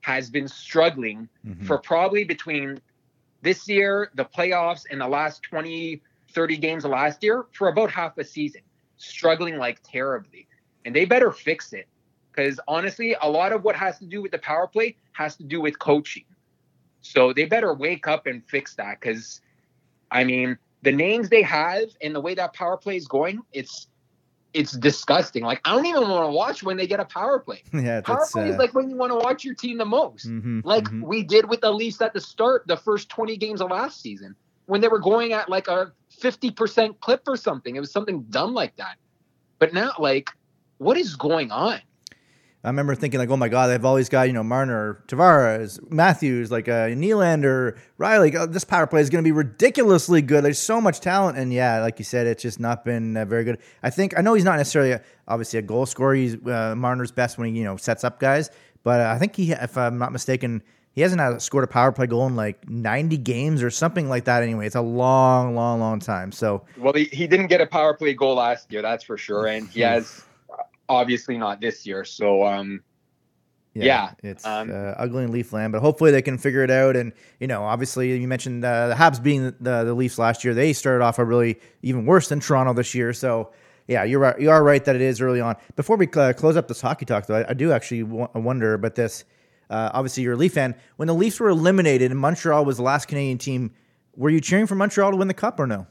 has 0.01 0.29
been 0.29 0.47
struggling 0.47 1.27
mm-hmm. 1.45 1.65
for 1.65 1.77
probably 1.79 2.23
between 2.23 2.79
this 3.41 3.67
year, 3.67 4.11
the 4.15 4.25
playoffs, 4.25 4.85
and 4.89 5.01
the 5.01 5.07
last 5.07 5.43
20, 5.43 6.01
30 6.33 6.57
games 6.57 6.85
of 6.85 6.91
last 6.91 7.23
year 7.23 7.45
for 7.53 7.69
about 7.69 7.89
half 7.89 8.17
a 8.17 8.23
season, 8.23 8.61
struggling 8.99 9.57
like 9.57 9.79
terribly. 9.83 10.47
And 10.85 10.95
they 10.95 11.05
better 11.05 11.31
fix 11.31 11.73
it. 11.73 11.87
Because 12.31 12.59
honestly, 12.67 13.15
a 13.21 13.29
lot 13.29 13.51
of 13.51 13.63
what 13.63 13.75
has 13.75 13.97
to 13.99 14.05
do 14.05 14.21
with 14.21 14.31
the 14.31 14.37
power 14.37 14.67
play 14.67 14.95
has 15.13 15.35
to 15.37 15.43
do 15.43 15.59
with 15.59 15.79
coaching. 15.79 16.25
So 17.01 17.33
they 17.33 17.45
better 17.45 17.73
wake 17.73 18.07
up 18.07 18.27
and 18.27 18.45
fix 18.45 18.75
that 18.75 18.99
because, 18.99 19.41
I 20.11 20.23
mean, 20.23 20.57
the 20.81 20.91
names 20.91 21.29
they 21.29 21.41
have 21.41 21.89
and 22.01 22.15
the 22.15 22.21
way 22.21 22.35
that 22.35 22.53
power 22.53 22.77
play 22.77 22.97
is 22.97 23.07
going, 23.07 23.41
it's 23.51 23.87
it's 24.53 24.71
disgusting. 24.73 25.43
Like 25.43 25.61
I 25.65 25.75
don't 25.75 25.85
even 25.85 26.09
want 26.09 26.27
to 26.27 26.31
watch 26.31 26.63
when 26.63 26.77
they 26.77 26.87
get 26.87 26.99
a 26.99 27.05
power 27.05 27.39
play. 27.39 27.63
Yeah, 27.73 28.01
power 28.01 28.25
play 28.31 28.43
uh... 28.43 28.53
is 28.53 28.57
like 28.57 28.73
when 28.73 28.89
you 28.89 28.95
want 28.95 29.11
to 29.11 29.17
watch 29.17 29.43
your 29.43 29.53
team 29.53 29.77
the 29.77 29.85
most. 29.85 30.27
Mm-hmm, 30.27 30.61
like 30.63 30.85
mm-hmm. 30.85 31.01
we 31.01 31.23
did 31.23 31.49
with 31.49 31.61
the 31.61 31.71
Leafs 31.71 32.01
at 32.01 32.13
the 32.13 32.21
start, 32.21 32.67
the 32.67 32.77
first 32.77 33.09
20 33.09 33.37
games 33.37 33.61
of 33.61 33.69
last 33.69 34.01
season, 34.01 34.35
when 34.69 34.81
they 34.81 34.87
were 34.87 34.99
going 34.99 35.33
at 35.33 35.49
like 35.49 35.67
a 35.67 35.91
50% 36.21 36.99
clip 36.99 37.23
or 37.27 37.35
something. 37.35 37.75
It 37.75 37.79
was 37.79 37.91
something 37.91 38.23
dumb 38.29 38.53
like 38.53 38.75
that. 38.77 38.97
But 39.57 39.73
now, 39.73 39.93
like, 39.97 40.29
what 40.77 40.95
is 40.95 41.15
going 41.15 41.51
on? 41.51 41.81
I 42.63 42.67
remember 42.67 42.93
thinking 42.93 43.19
like, 43.19 43.29
oh 43.29 43.37
my 43.37 43.47
god, 43.47 43.67
they've 43.67 43.85
always 43.85 44.09
got 44.09 44.27
you 44.27 44.33
know 44.33 44.43
Marner, 44.43 45.03
Tavares, 45.07 45.79
Matthews, 45.89 46.51
like 46.51 46.67
uh, 46.67 46.87
Nylander, 46.87 47.77
Rielly. 47.97 48.35
Oh, 48.35 48.45
this 48.45 48.65
power 48.65 48.85
play 48.85 48.99
is 48.99 49.09
going 49.09 49.23
to 49.23 49.27
be 49.27 49.31
ridiculously 49.31 50.21
good. 50.21 50.43
There's 50.43 50.59
so 50.59 50.81
much 50.81 50.99
talent, 50.99 51.37
and 51.37 51.53
yeah, 51.53 51.79
like 51.79 51.99
you 51.99 52.05
said, 52.05 52.27
it's 52.27 52.43
just 52.43 52.59
not 52.59 52.83
been 52.83 53.15
uh, 53.15 53.23
very 53.23 53.45
good. 53.45 53.59
I 53.81 53.89
think 53.89 54.17
I 54.17 54.21
know 54.21 54.33
he's 54.33 54.43
not 54.43 54.57
necessarily 54.57 54.91
a, 54.91 55.01
obviously 55.25 55.59
a 55.59 55.61
goal 55.61 55.85
scorer. 55.85 56.15
He's 56.15 56.35
uh, 56.35 56.75
Marner's 56.75 57.13
best 57.13 57.37
when 57.37 57.53
he 57.53 57.59
you 57.59 57.63
know 57.63 57.77
sets 57.77 58.03
up 58.03 58.19
guys, 58.19 58.49
but 58.83 58.99
I 58.99 59.17
think 59.17 59.37
he, 59.37 59.53
if 59.53 59.77
I'm 59.77 59.97
not 59.97 60.11
mistaken, 60.11 60.61
he 60.91 61.01
hasn't 61.01 61.41
scored 61.41 61.63
a 61.63 61.67
power 61.67 61.91
play 61.91 62.07
goal 62.07 62.27
in 62.27 62.35
like 62.35 62.67
90 62.69 63.17
games 63.17 63.63
or 63.63 63.69
something 63.69 64.09
like 64.09 64.25
that. 64.25 64.43
Anyway, 64.43 64.65
it's 64.65 64.75
a 64.75 64.81
long, 64.81 65.55
long, 65.55 65.79
long 65.79 65.99
time. 65.99 66.31
So 66.31 66.63
well, 66.77 66.93
he, 66.93 67.05
he 67.05 67.27
didn't 67.27 67.47
get 67.47 67.61
a 67.61 67.67
power 67.67 67.93
play 67.93 68.13
goal 68.13 68.35
last 68.35 68.71
year, 68.71 68.81
that's 68.81 69.03
for 69.03 69.17
sure, 69.17 69.47
and 69.47 69.67
he 69.69 69.81
has 69.81 70.23
obviously 70.87 71.37
not 71.37 71.61
this 71.61 71.85
year. 71.85 72.03
So 72.03 72.45
um, 72.45 72.81
yeah, 73.73 73.85
yeah, 74.23 74.29
it's 74.31 74.45
um, 74.45 74.69
uh, 74.71 74.93
ugly 74.97 75.23
in 75.23 75.31
Leafland, 75.31 75.71
but 75.71 75.81
hopefully 75.81 76.11
they 76.11 76.21
can 76.21 76.37
figure 76.37 76.63
it 76.63 76.71
out. 76.71 76.95
And 76.95 77.13
you 77.39 77.47
know, 77.47 77.63
obviously 77.63 78.17
you 78.19 78.27
mentioned 78.27 78.65
uh, 78.65 78.87
the 78.87 78.95
Habs 78.95 79.21
being 79.21 79.45
the, 79.45 79.55
the, 79.59 79.83
the 79.85 79.93
Leafs 79.93 80.17
last 80.17 80.43
year. 80.43 80.53
They 80.53 80.73
started 80.73 81.03
off 81.03 81.19
a 81.19 81.25
really 81.25 81.59
even 81.83 82.05
worse 82.05 82.29
than 82.29 82.39
Toronto 82.39 82.73
this 82.73 82.95
year. 82.95 83.13
So 83.13 83.51
yeah, 83.87 84.03
you're 84.03 84.19
right. 84.19 84.39
You 84.39 84.49
are 84.49 84.63
right 84.63 84.83
that 84.85 84.95
it 84.95 85.01
is 85.01 85.21
early 85.21 85.41
on. 85.41 85.55
Before 85.75 85.97
we 85.97 86.07
uh, 86.07 86.33
close 86.33 86.57
up 86.57 86.67
this 86.67 86.81
hockey 86.81 87.05
talk, 87.05 87.27
though, 87.27 87.37
I, 87.37 87.49
I 87.49 87.53
do 87.53 87.71
actually 87.71 88.03
w- 88.03 88.27
wonder 88.35 88.73
about 88.73 88.95
this. 88.95 89.23
Uh, 89.69 89.91
obviously, 89.93 90.23
you're 90.23 90.33
a 90.33 90.37
Leaf 90.37 90.53
fan. 90.53 90.75
When 90.95 91.07
the 91.07 91.13
Leafs 91.13 91.39
were 91.39 91.49
eliminated 91.49 92.11
and 92.11 92.19
Montreal 92.19 92.65
was 92.65 92.77
the 92.77 92.83
last 92.83 93.07
Canadian 93.07 93.37
team, 93.37 93.71
were 94.15 94.29
you 94.29 94.41
cheering 94.41 94.67
for 94.67 94.75
Montreal 94.75 95.11
to 95.11 95.17
win 95.17 95.27
the 95.27 95.33
cup 95.33 95.59
or 95.59 95.67
no? 95.67 95.87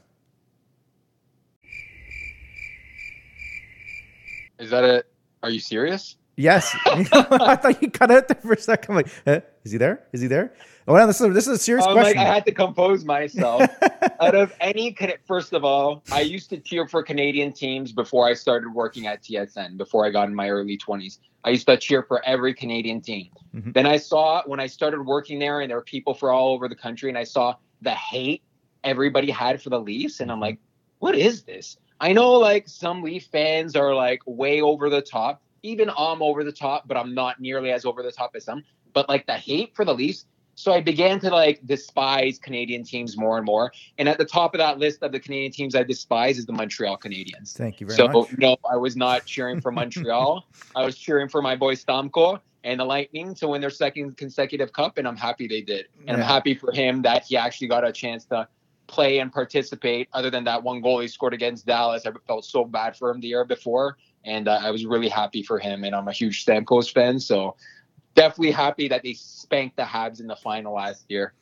Is 4.59 4.69
that 4.71 4.83
a 4.83 5.05
are 5.41 5.49
you 5.49 5.59
serious? 5.59 6.17
Yes. 6.35 6.73
I 6.85 7.55
thought 7.55 7.81
you 7.81 7.91
cut 7.91 8.11
out 8.11 8.27
there 8.27 8.37
for 8.41 8.53
a 8.53 8.59
second. 8.59 8.91
I'm 8.91 8.95
like, 8.97 9.07
eh, 9.25 9.41
is 9.63 9.71
he 9.71 9.77
there? 9.77 10.05
Is 10.13 10.21
he 10.21 10.27
there? 10.27 10.53
Oh, 10.87 10.95
no, 10.95 11.05
this 11.05 11.21
is, 11.21 11.33
this 11.33 11.47
is 11.47 11.53
a 11.53 11.57
serious 11.57 11.85
question. 11.85 12.17
Like, 12.17 12.17
I 12.17 12.23
had 12.23 12.45
to 12.45 12.51
compose 12.51 13.05
myself. 13.05 13.69
Out 14.21 14.35
of 14.35 14.53
any, 14.59 14.95
first 15.27 15.53
of 15.53 15.63
all, 15.63 16.01
I 16.11 16.21
used 16.21 16.49
to 16.49 16.57
cheer 16.57 16.87
for 16.87 17.03
Canadian 17.03 17.53
teams 17.53 17.91
before 17.91 18.27
I 18.27 18.33
started 18.33 18.73
working 18.73 19.05
at 19.05 19.21
TSN, 19.21 19.77
before 19.77 20.05
I 20.05 20.09
got 20.09 20.27
in 20.27 20.35
my 20.35 20.49
early 20.49 20.77
20s. 20.77 21.19
I 21.43 21.51
used 21.51 21.67
to 21.67 21.77
cheer 21.77 22.03
for 22.03 22.25
every 22.25 22.53
Canadian 22.53 23.01
team. 23.01 23.29
Mm-hmm. 23.55 23.71
Then 23.71 23.85
I 23.85 23.97
saw 23.97 24.43
when 24.45 24.59
I 24.59 24.67
started 24.67 25.05
working 25.05 25.39
there, 25.39 25.61
and 25.61 25.69
there 25.69 25.77
were 25.77 25.83
people 25.83 26.13
from 26.13 26.35
all 26.35 26.49
over 26.49 26.67
the 26.67 26.75
country, 26.75 27.09
and 27.09 27.17
I 27.17 27.23
saw 27.23 27.55
the 27.81 27.91
hate 27.91 28.43
everybody 28.83 29.31
had 29.31 29.61
for 29.61 29.69
the 29.69 29.79
Leafs, 29.79 30.19
and 30.19 30.31
I'm 30.31 30.39
like, 30.39 30.59
what 30.99 31.15
is 31.15 31.43
this? 31.43 31.77
I 31.99 32.13
know 32.13 32.33
like 32.33 32.67
some 32.67 33.03
Leaf 33.03 33.27
fans 33.31 33.75
are 33.75 33.93
like 33.93 34.21
way 34.25 34.61
over 34.61 34.89
the 34.89 35.01
top. 35.01 35.41
Even 35.63 35.89
I'm 35.97 36.21
over 36.21 36.43
the 36.43 36.51
top, 36.51 36.87
but 36.87 36.95
I'm 36.95 37.13
not 37.13 37.41
nearly 37.41 37.71
as 37.71 37.85
over 37.85 38.03
the 38.03 38.11
top 38.11 38.31
as 38.35 38.45
some. 38.45 38.63
But 38.93 39.09
like 39.09 39.27
the 39.27 39.33
hate 39.33 39.75
for 39.75 39.83
the 39.83 39.93
Leafs. 39.93 40.25
So 40.55 40.73
I 40.73 40.81
began 40.81 41.19
to 41.21 41.29
like 41.29 41.61
despise 41.65 42.37
Canadian 42.37 42.83
teams 42.83 43.17
more 43.17 43.37
and 43.37 43.45
more. 43.45 43.71
And 43.97 44.09
at 44.09 44.17
the 44.17 44.25
top 44.25 44.53
of 44.53 44.59
that 44.59 44.77
list 44.77 45.03
of 45.03 45.11
the 45.11 45.19
Canadian 45.19 45.51
teams 45.51 45.75
I 45.75 45.83
despise 45.83 46.37
is 46.37 46.45
the 46.45 46.53
Montreal 46.53 46.97
Canadiens. 46.97 47.53
Thank 47.53 47.79
you 47.79 47.87
very 47.87 47.95
so, 47.95 48.07
much. 48.07 48.29
So 48.29 48.35
no, 48.37 48.57
I 48.69 48.75
was 48.75 48.97
not 48.97 49.25
cheering 49.25 49.61
for 49.61 49.71
Montreal. 49.71 50.45
I 50.75 50.85
was 50.85 50.97
cheering 50.97 51.29
for 51.29 51.41
my 51.41 51.55
boy 51.55 51.75
Stamko 51.75 52.39
and 52.63 52.79
the 52.79 52.85
Lightning 52.85 53.33
to 53.35 53.47
win 53.47 53.61
their 53.61 53.69
second 53.69 54.17
consecutive 54.17 54.73
cup, 54.73 54.97
and 54.97 55.07
I'm 55.07 55.15
happy 55.15 55.47
they 55.47 55.61
did. 55.61 55.87
And 55.99 56.09
yeah. 56.09 56.13
I'm 56.15 56.21
happy 56.21 56.53
for 56.53 56.71
him 56.71 57.01
that 57.03 57.25
he 57.25 57.37
actually 57.37 57.67
got 57.67 57.85
a 57.85 57.91
chance 57.91 58.25
to 58.25 58.47
play 58.87 59.19
and 59.19 59.31
participate 59.31 60.09
other 60.13 60.29
than 60.29 60.43
that 60.45 60.63
one 60.63 60.81
goal 60.81 60.99
he 60.99 61.07
scored 61.07 61.33
against 61.33 61.65
Dallas. 61.65 62.05
I 62.05 62.11
felt 62.27 62.43
so 62.43 62.65
bad 62.65 62.97
for 62.97 63.11
him 63.11 63.21
the 63.21 63.27
year 63.27 63.45
before, 63.45 63.97
and 64.25 64.47
uh, 64.47 64.59
I 64.61 64.71
was 64.71 64.85
really 64.85 65.09
happy 65.09 65.43
for 65.43 65.59
him. 65.59 65.83
And 65.83 65.95
I'm 65.95 66.07
a 66.07 66.11
huge 66.11 66.45
Stamkos 66.45 66.91
fan, 66.91 67.19
so 67.19 67.55
definitely 68.15 68.51
happy 68.51 68.87
that 68.89 69.03
they 69.03 69.13
spanked 69.13 69.77
the 69.77 69.83
Habs 69.83 70.19
in 70.19 70.27
the 70.27 70.35
final 70.35 70.73
last 70.73 71.05
year. 71.07 71.33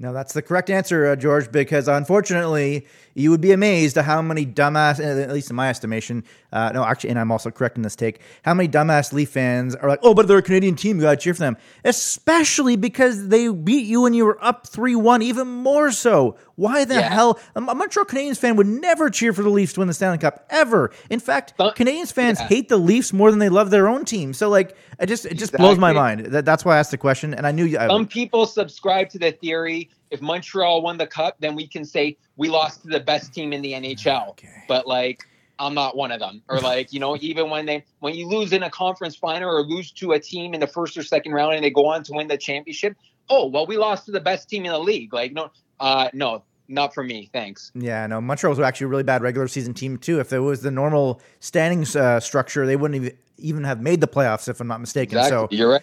No, 0.00 0.12
that's 0.12 0.32
the 0.32 0.42
correct 0.42 0.70
answer, 0.70 1.06
uh, 1.06 1.14
George, 1.14 1.52
because 1.52 1.86
unfortunately, 1.86 2.84
you 3.14 3.30
would 3.30 3.40
be 3.40 3.52
amazed 3.52 3.96
at 3.96 4.04
how 4.04 4.20
many 4.20 4.44
dumbass, 4.44 4.98
at 4.98 5.32
least 5.32 5.50
in 5.50 5.56
my 5.56 5.70
estimation, 5.70 6.24
uh, 6.52 6.72
no, 6.74 6.84
actually, 6.84 7.10
and 7.10 7.18
I'm 7.18 7.30
also 7.30 7.52
correct 7.52 7.76
in 7.76 7.82
this 7.82 7.94
take, 7.94 8.20
how 8.42 8.54
many 8.54 8.68
dumbass 8.68 9.12
Leaf 9.12 9.30
fans 9.30 9.76
are 9.76 9.88
like, 9.88 10.00
oh, 10.02 10.12
but 10.12 10.26
they're 10.26 10.38
a 10.38 10.42
Canadian 10.42 10.74
team, 10.74 10.96
you 10.96 11.02
gotta 11.02 11.16
cheer 11.16 11.32
for 11.32 11.40
them. 11.40 11.56
Especially 11.84 12.74
because 12.74 13.28
they 13.28 13.46
beat 13.46 13.86
you 13.86 14.00
when 14.00 14.14
you 14.14 14.24
were 14.24 14.44
up 14.44 14.66
3 14.66 14.96
1, 14.96 15.22
even 15.22 15.46
more 15.46 15.92
so. 15.92 16.36
Why 16.56 16.84
the 16.84 16.94
yeah. 16.94 17.08
hell? 17.08 17.38
A 17.56 17.60
Montreal 17.60 18.06
Canadiens 18.06 18.38
fan 18.38 18.56
would 18.56 18.66
never 18.66 19.10
cheer 19.10 19.32
for 19.32 19.42
the 19.42 19.50
Leafs 19.50 19.72
to 19.74 19.80
win 19.80 19.88
the 19.88 19.94
Stanley 19.94 20.18
Cup, 20.18 20.46
ever. 20.50 20.90
In 21.10 21.20
fact, 21.20 21.54
but, 21.56 21.76
Canadiens 21.76 22.12
fans 22.12 22.40
yeah. 22.40 22.48
hate 22.48 22.68
the 22.68 22.76
Leafs 22.76 23.12
more 23.12 23.30
than 23.30 23.40
they 23.40 23.48
love 23.48 23.70
their 23.70 23.88
own 23.88 24.04
team. 24.04 24.32
So, 24.32 24.48
like, 24.48 24.76
it 25.00 25.06
just, 25.06 25.24
it 25.24 25.30
just 25.30 25.54
exactly. 25.54 25.66
blows 25.66 25.78
my 25.78 25.92
mind. 25.92 26.26
That, 26.26 26.44
that's 26.44 26.64
why 26.64 26.76
I 26.76 26.78
asked 26.78 26.90
the 26.90 26.98
question, 26.98 27.34
and 27.34 27.46
I 27.46 27.52
knew 27.52 27.64
you. 27.64 27.78
Some 27.78 28.06
people 28.06 28.46
subscribe 28.46 29.08
to 29.10 29.18
the 29.18 29.32
theory 29.32 29.90
if 30.14 30.22
Montreal 30.22 30.80
won 30.80 30.96
the 30.96 31.08
cup, 31.08 31.36
then 31.40 31.56
we 31.56 31.66
can 31.66 31.84
say 31.84 32.16
we 32.36 32.48
lost 32.48 32.82
to 32.82 32.88
the 32.88 33.00
best 33.00 33.34
team 33.34 33.52
in 33.52 33.62
the 33.62 33.72
NHL. 33.72 34.30
Okay. 34.30 34.48
But 34.68 34.86
like 34.86 35.26
I'm 35.58 35.74
not 35.74 35.96
one 35.96 36.12
of 36.12 36.20
them. 36.20 36.40
Or 36.48 36.60
like, 36.60 36.92
you 36.92 37.00
know, 37.00 37.16
even 37.20 37.50
when 37.50 37.66
they 37.66 37.84
when 37.98 38.14
you 38.14 38.28
lose 38.28 38.52
in 38.52 38.62
a 38.62 38.70
conference 38.70 39.16
final 39.16 39.50
or 39.50 39.62
lose 39.62 39.90
to 39.92 40.12
a 40.12 40.20
team 40.20 40.54
in 40.54 40.60
the 40.60 40.68
first 40.68 40.96
or 40.96 41.02
second 41.02 41.32
round 41.32 41.54
and 41.54 41.64
they 41.64 41.70
go 41.70 41.86
on 41.86 42.04
to 42.04 42.12
win 42.12 42.28
the 42.28 42.38
championship, 42.38 42.96
oh 43.28 43.46
well 43.46 43.66
we 43.66 43.76
lost 43.76 44.06
to 44.06 44.12
the 44.12 44.20
best 44.20 44.48
team 44.48 44.64
in 44.64 44.70
the 44.70 44.78
league. 44.78 45.12
Like 45.12 45.32
no 45.32 45.50
uh 45.80 46.08
no, 46.12 46.44
not 46.68 46.94
for 46.94 47.02
me. 47.04 47.28
Thanks. 47.32 47.70
Yeah, 47.74 48.06
no. 48.06 48.20
Montreal 48.20 48.50
was 48.50 48.60
actually 48.60 48.86
a 48.86 48.88
really 48.88 49.02
bad 49.02 49.22
regular 49.22 49.48
season 49.48 49.74
team 49.74 49.98
too. 49.98 50.20
If 50.20 50.32
it 50.32 50.38
was 50.38 50.62
the 50.62 50.70
normal 50.70 51.20
standings 51.40 51.94
uh, 51.96 52.20
structure, 52.20 52.66
they 52.66 52.76
wouldn't 52.76 53.02
even 53.02 53.18
even 53.38 53.64
have 53.64 53.80
made 53.80 54.00
the 54.00 54.08
playoffs, 54.08 54.48
if 54.48 54.60
I'm 54.60 54.68
not 54.68 54.80
mistaken. 54.80 55.18
Exactly. 55.18 55.56
So 55.56 55.56
you're 55.56 55.70
right. 55.70 55.82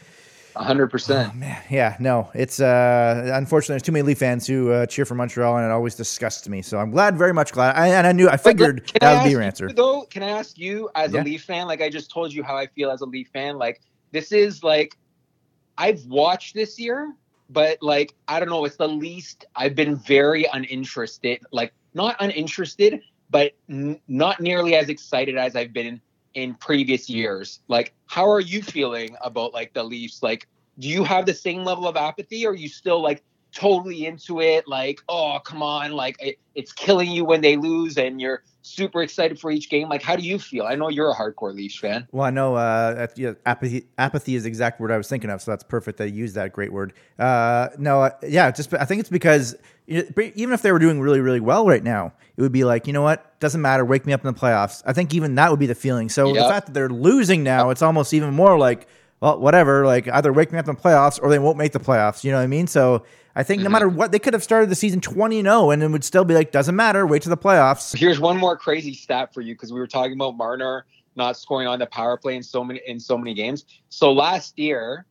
hundred 0.56 0.88
Oh, 0.88 0.90
percent. 0.90 1.36
man, 1.36 1.62
yeah, 1.70 1.98
no, 2.00 2.30
it's 2.34 2.60
uh, 2.60 3.32
unfortunately 3.34 3.74
there's 3.74 3.84
too 3.84 3.92
many 3.92 4.04
Leaf 4.04 4.20
fans 4.20 4.48
who 4.48 4.72
uh, 4.72 4.86
cheer 4.86 5.06
for 5.06 5.16
Montreal, 5.16 5.58
and 5.58 5.66
it 5.66 5.72
always 5.72 5.96
disgusts 5.96 6.48
me. 6.48 6.62
So 6.62 6.78
I'm 6.80 6.92
glad, 6.92 7.18
very 7.18 7.34
much 7.34 7.52
glad, 7.52 7.76
I, 7.76 7.88
and 7.90 8.08
I 8.08 8.12
knew, 8.12 8.30
I 8.30 8.38
figured 8.38 8.86
Can 8.88 9.00
that 9.02 9.12
I 9.12 9.14
would 9.16 9.24
be 9.24 9.32
your 9.32 9.42
you, 9.42 9.46
answer. 9.48 9.72
Though, 9.72 10.04
can 10.10 10.24
I 10.24 10.30
ask 10.30 10.58
you 10.58 10.90
as 10.96 11.14
Yeah. 11.14 11.22
a 11.22 11.24
Leaf 11.24 11.44
fan? 11.44 11.68
Like 11.68 11.82
I 11.82 11.90
just 11.90 12.10
told 12.12 12.34
you 12.34 12.44
how 12.44 12.56
I 12.56 12.68
feel 12.68 12.90
as 12.90 13.02
a 13.02 13.06
Leaf 13.06 13.30
fan. 13.34 13.58
Like 13.58 13.82
this 14.12 14.32
is 14.32 14.64
like 14.64 14.96
I've 15.78 16.06
watched 16.06 16.54
this 16.54 16.80
year, 16.80 17.14
but 17.52 17.78
like 17.82 18.16
I 18.28 18.40
don't 18.40 18.50
know, 18.50 18.66
it's 18.66 18.78
the 18.78 18.88
least 18.88 19.46
I've 19.56 19.76
been 19.76 19.96
very 19.96 20.46
uninterested. 20.52 21.42
Like 21.52 21.74
not 21.94 22.16
uninterested, 22.20 23.02
but 23.30 23.54
n- 23.70 24.00
not 24.08 24.40
nearly 24.40 24.76
as 24.76 24.90
excited 24.90 25.38
as 25.38 25.56
I've 25.56 25.74
been 25.74 26.02
in 26.34 26.56
previous 26.56 27.10
years. 27.10 27.60
Like 27.68 27.94
how 28.08 28.30
are 28.30 28.40
you 28.40 28.62
feeling 28.64 29.16
about 29.22 29.54
like 29.54 29.74
the 29.74 29.84
Leafs? 29.84 30.24
Like 30.24 30.48
do 30.80 30.88
you 30.88 31.04
have 31.04 31.26
the 31.26 31.34
same 31.34 31.64
level 31.64 31.88
of 31.88 31.98
apathy 31.98 32.46
or 32.46 32.52
are 32.52 32.56
you 32.56 32.70
still 32.70 33.02
like 33.02 33.24
totally 33.54 34.06
into 34.06 34.40
it 34.40 34.68
like 34.68 35.02
oh 35.10 35.40
come 35.44 35.62
on 35.62 35.92
like 35.92 36.16
it, 36.22 36.40
it's 36.56 36.72
killing 36.72 37.12
you 37.12 37.26
when 37.26 37.42
they 37.42 37.58
lose 37.58 37.98
and 37.98 38.22
you're 38.22 38.44
super 38.62 39.02
excited 39.02 39.40
for 39.40 39.52
each 39.52 39.70
game 39.70 39.90
like 39.90 40.02
how 40.02 40.16
do 40.16 40.22
you 40.22 40.38
feel 40.38 40.66
i 40.66 40.76
know 40.76 40.88
you're 40.88 41.10
a 41.10 41.16
hardcore 41.16 41.54
leafs 41.54 41.78
fan 41.78 42.08
Well, 42.12 42.26
I 42.26 42.30
know 42.30 42.56
uh, 42.56 43.08
apathy, 43.46 43.86
apathy 43.98 44.36
is 44.36 44.44
the 44.44 44.48
exact 44.48 44.80
word 44.80 44.92
I 44.92 44.98
was 44.98 45.08
thinking 45.08 45.30
of, 45.30 45.42
so 45.42 45.52
that's 45.52 45.64
perfect 45.64 45.98
that 45.98 46.10
you 46.10 46.18
used 46.18 46.36
that 46.36 46.54
great 46.54 46.72
word. 46.72 46.94
Uh, 47.18 47.70
no, 47.78 48.04
uh, 48.04 48.12
yeah, 48.28 48.52
just 48.52 48.74
I 48.74 48.86
think 48.86 49.00
it's 49.00 49.10
because 49.10 49.56
even 49.88 50.54
if 50.54 50.62
they 50.62 50.72
were 50.72 50.80
doing 50.80 51.00
really, 51.02 51.20
really 51.20 51.40
well 51.40 51.66
right 51.66 51.84
now, 51.84 52.14
it 52.38 52.42
would 52.42 52.52
be 52.52 52.64
like, 52.64 52.88
you 52.88 52.94
know 52.94 53.02
what, 53.02 53.40
doesn't 53.40 53.62
matter, 53.62 53.84
wake 53.84 54.06
me 54.06 54.14
up 54.14 54.24
in 54.26 54.34
the 54.34 54.40
playoffs. 54.40 54.82
I 54.86 54.94
think 54.94 55.14
even 55.14 55.36
that 55.36 55.50
would 55.50 55.60
be 55.60 55.66
the 55.66 55.76
feeling. 55.76 56.10
So 56.10 56.34
the 56.34 56.42
fact 56.42 56.68
that 56.68 56.74
they're 56.74 56.90
losing 56.90 57.44
now, 57.44 57.70
it's 57.72 57.82
almost 57.82 58.14
even 58.14 58.34
more 58.34 58.58
like, 58.58 58.88
well, 59.20 59.40
whatever, 59.40 59.86
like 59.86 60.08
either 60.08 60.32
wake 60.32 60.52
me 60.52 60.60
up 60.60 60.68
in 60.68 60.76
the 60.76 60.82
playoffs 60.82 61.20
or 61.22 61.30
they 61.30 61.40
won't 61.40 61.58
make 61.58 61.74
the 61.74 61.80
playoffs. 61.80 62.24
You 62.24 62.32
know 62.32 62.38
what 62.38 62.44
I 62.44 62.48
mean? 62.48 62.68
So 62.68 63.04
I 63.36 63.44
think 63.44 63.62
no 63.62 63.66
Mm-hmm. 63.66 63.74
matter 63.74 63.90
what, 63.90 64.12
they 64.12 64.20
could 64.20 64.34
have 64.34 64.44
started 64.44 64.70
the 64.70 64.76
season 64.76 65.00
20 65.02 65.42
0 65.42 65.72
and 65.72 65.82
it 65.84 65.88
would 65.90 66.04
still 66.04 66.26
be 66.26 66.34
like, 66.34 66.52
doesn't 66.52 66.76
matter, 66.76 67.06
wait 67.08 67.22
to 67.24 67.30
the 67.30 67.38
playoffs. 67.38 67.96
here's 67.98 68.20
one 68.20 68.38
more 68.38 68.58
crazy 68.58 68.94
stat 68.94 69.34
for 69.34 69.42
you 69.42 69.54
because 69.56 69.72
we 69.72 69.80
were 69.80 69.88
talking 69.88 70.14
about 70.14 70.36
marner 70.36 70.86
not 71.16 71.36
scoring 71.38 71.68
on 71.68 71.78
the 71.80 71.86
power 71.88 72.18
play 72.18 72.36
in 72.36 72.44
so 72.44 72.64
many 72.64 72.82
in 72.88 73.00
so 73.00 73.18
many 73.18 73.34
games 73.34 73.66
so 73.90 74.12
last 74.14 74.58
year 74.58 75.06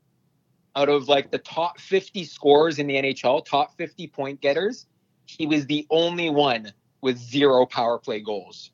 out 0.76 0.88
of 0.88 1.09
like 1.09 1.30
the 1.30 1.38
top 1.38 1.78
50 1.78 2.24
scorers 2.24 2.78
in 2.78 2.87
the 2.87 2.94
nhl 2.94 3.44
top 3.44 3.76
50 3.76 4.06
point 4.09 4.40
getters 4.40 4.87
he 5.26 5.46
was 5.46 5.66
the 5.66 5.87
only 5.90 6.30
one 6.30 6.72
with 7.02 7.18
zero 7.18 7.66
power 7.66 7.98
play 7.98 8.20
goals 8.20 8.70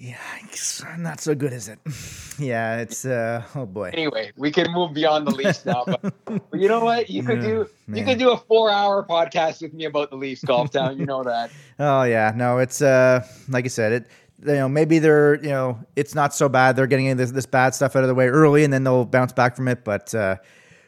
Yikes, 0.00 0.98
not 0.98 1.20
so 1.20 1.34
good, 1.34 1.52
is 1.52 1.68
it? 1.68 1.80
yeah, 2.38 2.78
it's, 2.78 3.04
uh, 3.04 3.42
oh 3.56 3.66
boy. 3.66 3.90
anyway 3.92 4.30
we 4.36 4.50
can 4.50 4.70
move 4.72 4.94
beyond 4.94 5.26
the 5.26 5.32
leafs 5.32 5.66
now 5.66 5.84
but, 5.84 6.00
but 6.24 6.60
you 6.60 6.68
know 6.68 6.84
what 6.84 7.10
you 7.10 7.22
could 7.24 7.40
do 7.40 7.48
you 7.48 7.68
man. 7.88 8.04
could 8.04 8.18
do 8.18 8.30
a 8.30 8.36
four 8.36 8.70
hour 8.70 9.04
podcast 9.04 9.60
with 9.60 9.74
me 9.74 9.86
about 9.86 10.10
the 10.10 10.16
leafs 10.16 10.44
golf 10.44 10.70
town 10.70 10.98
you 10.98 11.04
know 11.04 11.24
that 11.24 11.50
Oh 11.80 12.02
yeah, 12.02 12.32
no, 12.34 12.58
it's 12.58 12.82
uh 12.82 13.24
like 13.48 13.64
I 13.64 13.68
said, 13.68 13.92
it 13.92 14.06
you 14.44 14.54
know 14.54 14.68
maybe 14.68 14.98
they're 14.98 15.36
you 15.36 15.50
know 15.50 15.78
it's 15.96 16.14
not 16.14 16.34
so 16.34 16.48
bad. 16.48 16.76
They're 16.76 16.86
getting 16.86 17.16
this 17.16 17.30
this 17.30 17.46
bad 17.46 17.74
stuff 17.74 17.96
out 17.96 18.02
of 18.02 18.08
the 18.08 18.14
way 18.14 18.28
early, 18.28 18.64
and 18.64 18.72
then 18.72 18.84
they'll 18.84 19.04
bounce 19.04 19.32
back 19.32 19.56
from 19.56 19.68
it. 19.68 19.84
But 19.84 20.14
uh, 20.14 20.36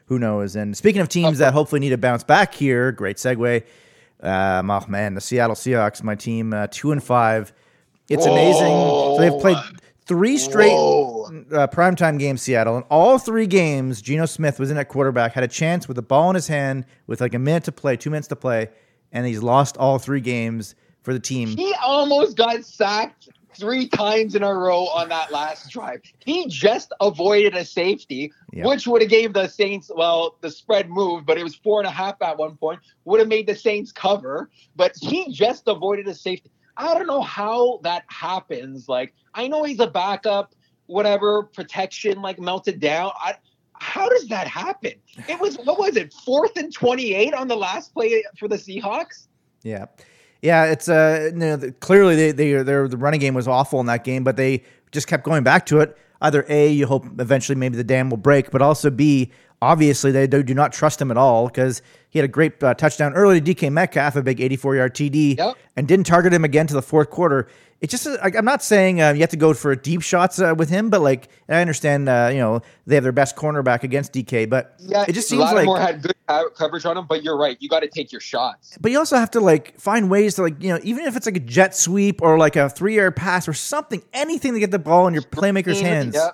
who 0.06 0.18
knows? 0.18 0.56
And 0.56 0.76
speaking 0.76 1.00
of 1.00 1.08
teams 1.08 1.38
that 1.38 1.52
hopefully 1.52 1.80
need 1.80 1.90
to 1.90 1.98
bounce 1.98 2.24
back 2.24 2.54
here, 2.54 2.92
great 2.92 3.16
segue. 3.16 3.62
Um, 4.20 4.70
oh 4.70 4.84
man, 4.88 5.14
the 5.14 5.20
Seattle 5.20 5.56
Seahawks, 5.56 6.02
my 6.02 6.14
team, 6.14 6.52
uh, 6.52 6.66
two 6.70 6.92
and 6.92 7.02
five. 7.02 7.52
It's 8.10 8.26
amazing. 8.26 8.66
So 8.66 9.16
they've 9.20 9.40
played 9.40 9.56
three 10.04 10.36
straight 10.36 10.72
uh, 10.72 11.68
primetime 11.68 12.18
games, 12.18 12.42
Seattle. 12.42 12.76
and 12.76 12.84
all 12.90 13.18
three 13.18 13.46
games, 13.46 14.02
Geno 14.02 14.26
Smith 14.26 14.58
was 14.58 14.70
in 14.70 14.76
at 14.76 14.88
quarterback, 14.88 15.32
had 15.32 15.44
a 15.44 15.48
chance 15.48 15.86
with 15.86 15.94
the 15.94 16.02
ball 16.02 16.28
in 16.30 16.34
his 16.34 16.48
hand 16.48 16.84
with 17.06 17.20
like 17.20 17.34
a 17.34 17.38
minute 17.38 17.64
to 17.64 17.72
play, 17.72 17.96
two 17.96 18.10
minutes 18.10 18.26
to 18.28 18.36
play, 18.36 18.68
and 19.12 19.26
he's 19.26 19.42
lost 19.42 19.76
all 19.76 19.98
three 19.98 20.20
games 20.20 20.74
for 21.02 21.12
the 21.12 21.20
team. 21.20 21.48
He 21.56 21.72
almost 21.82 22.36
got 22.36 22.64
sacked 22.64 23.28
three 23.56 23.88
times 23.88 24.34
in 24.34 24.42
a 24.42 24.52
row 24.52 24.86
on 24.88 25.08
that 25.10 25.30
last 25.30 25.70
drive. 25.70 26.00
He 26.24 26.46
just 26.48 26.92
avoided 27.00 27.54
a 27.54 27.64
safety, 27.64 28.32
Yeah. 28.52 28.66
which 28.66 28.86
would 28.86 29.02
have 29.02 29.10
gave 29.10 29.32
the 29.32 29.46
Saints, 29.48 29.90
well, 29.94 30.36
the 30.40 30.50
spread 30.50 30.88
moved, 30.90 31.26
but 31.26 31.36
it 31.38 31.44
was 31.44 31.54
four 31.54 31.78
and 31.80 31.86
a 31.86 31.90
half 31.90 32.20
at 32.22 32.38
one 32.38 32.56
point, 32.56 32.80
would 33.04 33.20
have 33.20 33.28
made 33.28 33.46
the 33.46 33.54
Saints 33.54 33.92
cover, 33.92 34.50
but 34.76 34.94
he 35.00 35.30
just 35.32 35.64
avoided 35.68 36.06
a 36.08 36.14
safety. 36.14 36.50
I 36.80 36.94
don't 36.94 37.06
know 37.06 37.20
how 37.20 37.80
that 37.82 38.04
happens. 38.08 38.88
Like, 38.88 39.14
I 39.34 39.46
know 39.48 39.64
he's 39.64 39.80
a 39.80 39.86
backup, 39.86 40.54
whatever, 40.86 41.42
protection 41.42 42.22
like 42.22 42.38
melted 42.38 42.80
down. 42.80 43.12
I, 43.16 43.34
how 43.74 44.08
does 44.08 44.28
that 44.28 44.46
happen? 44.46 44.92
It 45.28 45.38
was, 45.40 45.56
what 45.58 45.78
was 45.78 45.96
it, 45.96 46.12
fourth 46.12 46.56
and 46.56 46.72
28 46.72 47.34
on 47.34 47.48
the 47.48 47.56
last 47.56 47.92
play 47.92 48.24
for 48.38 48.48
the 48.48 48.56
Seahawks? 48.56 49.28
Yeah, 49.62 49.86
yeah. 50.40 50.64
It's 50.64 50.88
uh, 50.88 51.30
you 51.32 51.38
know, 51.38 51.56
the, 51.56 51.72
clearly 51.72 52.16
they 52.16 52.32
they 52.32 52.62
their 52.62 52.88
the 52.88 52.96
running 52.96 53.20
game 53.20 53.34
was 53.34 53.46
awful 53.46 53.78
in 53.80 53.86
that 53.86 54.04
game, 54.04 54.24
but 54.24 54.36
they 54.36 54.64
just 54.90 55.06
kept 55.06 55.22
going 55.22 55.44
back 55.44 55.66
to 55.66 55.80
it. 55.80 55.98
Either 56.22 56.46
a, 56.48 56.70
you 56.70 56.86
hope 56.86 57.06
eventually 57.18 57.56
maybe 57.56 57.76
the 57.76 57.84
dam 57.84 58.08
will 58.08 58.16
break, 58.16 58.50
but 58.50 58.62
also 58.62 58.90
b, 58.90 59.30
obviously 59.62 60.10
they 60.10 60.26
do, 60.26 60.42
do 60.42 60.54
not 60.54 60.72
trust 60.72 61.00
him 61.00 61.10
at 61.10 61.16
all 61.16 61.46
because 61.46 61.82
he 62.08 62.18
had 62.18 62.24
a 62.24 62.28
great 62.32 62.62
uh, 62.62 62.74
touchdown 62.74 63.12
early 63.14 63.40
to 63.40 63.54
DK 63.54 63.70
Metcalf, 63.70 64.16
a 64.16 64.22
big 64.22 64.40
84 64.40 64.76
yard 64.76 64.94
TD, 64.94 65.38
Yep. 65.38 65.56
and 65.76 65.86
didn't 65.88 66.06
target 66.06 66.32
him 66.32 66.44
again 66.44 66.66
to 66.66 66.74
the 66.74 66.82
fourth 66.82 67.10
quarter. 67.10 67.46
It 67.80 67.88
just 67.88 68.04
like 68.04 68.36
I'm 68.36 68.44
not 68.44 68.62
saying 68.62 69.00
uh, 69.00 69.12
you 69.14 69.20
have 69.20 69.30
to 69.30 69.38
go 69.38 69.54
for 69.54 69.74
deep 69.74 70.02
shots 70.02 70.38
uh, 70.38 70.54
with 70.54 70.68
him, 70.68 70.90
but 70.90 71.00
like 71.00 71.28
I 71.48 71.62
understand 71.62 72.10
uh, 72.10 72.28
you 72.30 72.38
know 72.38 72.60
they 72.86 72.94
have 72.94 73.04
their 73.04 73.10
best 73.12 73.36
cornerback 73.36 73.84
against 73.84 74.12
DK, 74.12 74.50
but 74.50 74.74
Yeah, 74.80 75.06
it 75.08 75.12
just 75.14 75.30
seems 75.30 75.40
like 75.40 75.54
Lattimore 75.66 75.78
had 75.80 76.02
good 76.02 76.14
coverage 76.56 76.84
on 76.84 76.98
him, 76.98 77.06
but 77.08 77.22
you're 77.24 77.38
right. 77.38 77.56
You 77.58 77.70
got 77.70 77.80
to 77.80 77.88
take 77.88 78.12
your 78.12 78.20
shots. 78.20 78.76
but 78.82 78.90
you 78.92 78.98
also 78.98 79.16
have 79.16 79.30
to 79.30 79.40
like 79.40 79.80
find 79.80 80.10
ways 80.10 80.34
to 80.34 80.42
like 80.42 80.62
you 80.62 80.68
know 80.68 80.78
even 80.82 81.06
if 81.06 81.16
it's 81.16 81.24
like 81.24 81.38
a 81.38 81.40
jet 81.40 81.74
sweep 81.74 82.20
or 82.20 82.36
like 82.36 82.54
a 82.56 82.68
three 82.68 82.96
yard 82.96 83.16
pass 83.16 83.48
or 83.48 83.54
something 83.54 84.02
anything 84.12 84.52
to 84.52 84.60
get 84.60 84.70
the 84.72 84.78
ball 84.78 85.06
in 85.08 85.14
your 85.14 85.22
playmaker's 85.22 85.80
hands 85.80 86.14
Yeah, 86.14 86.32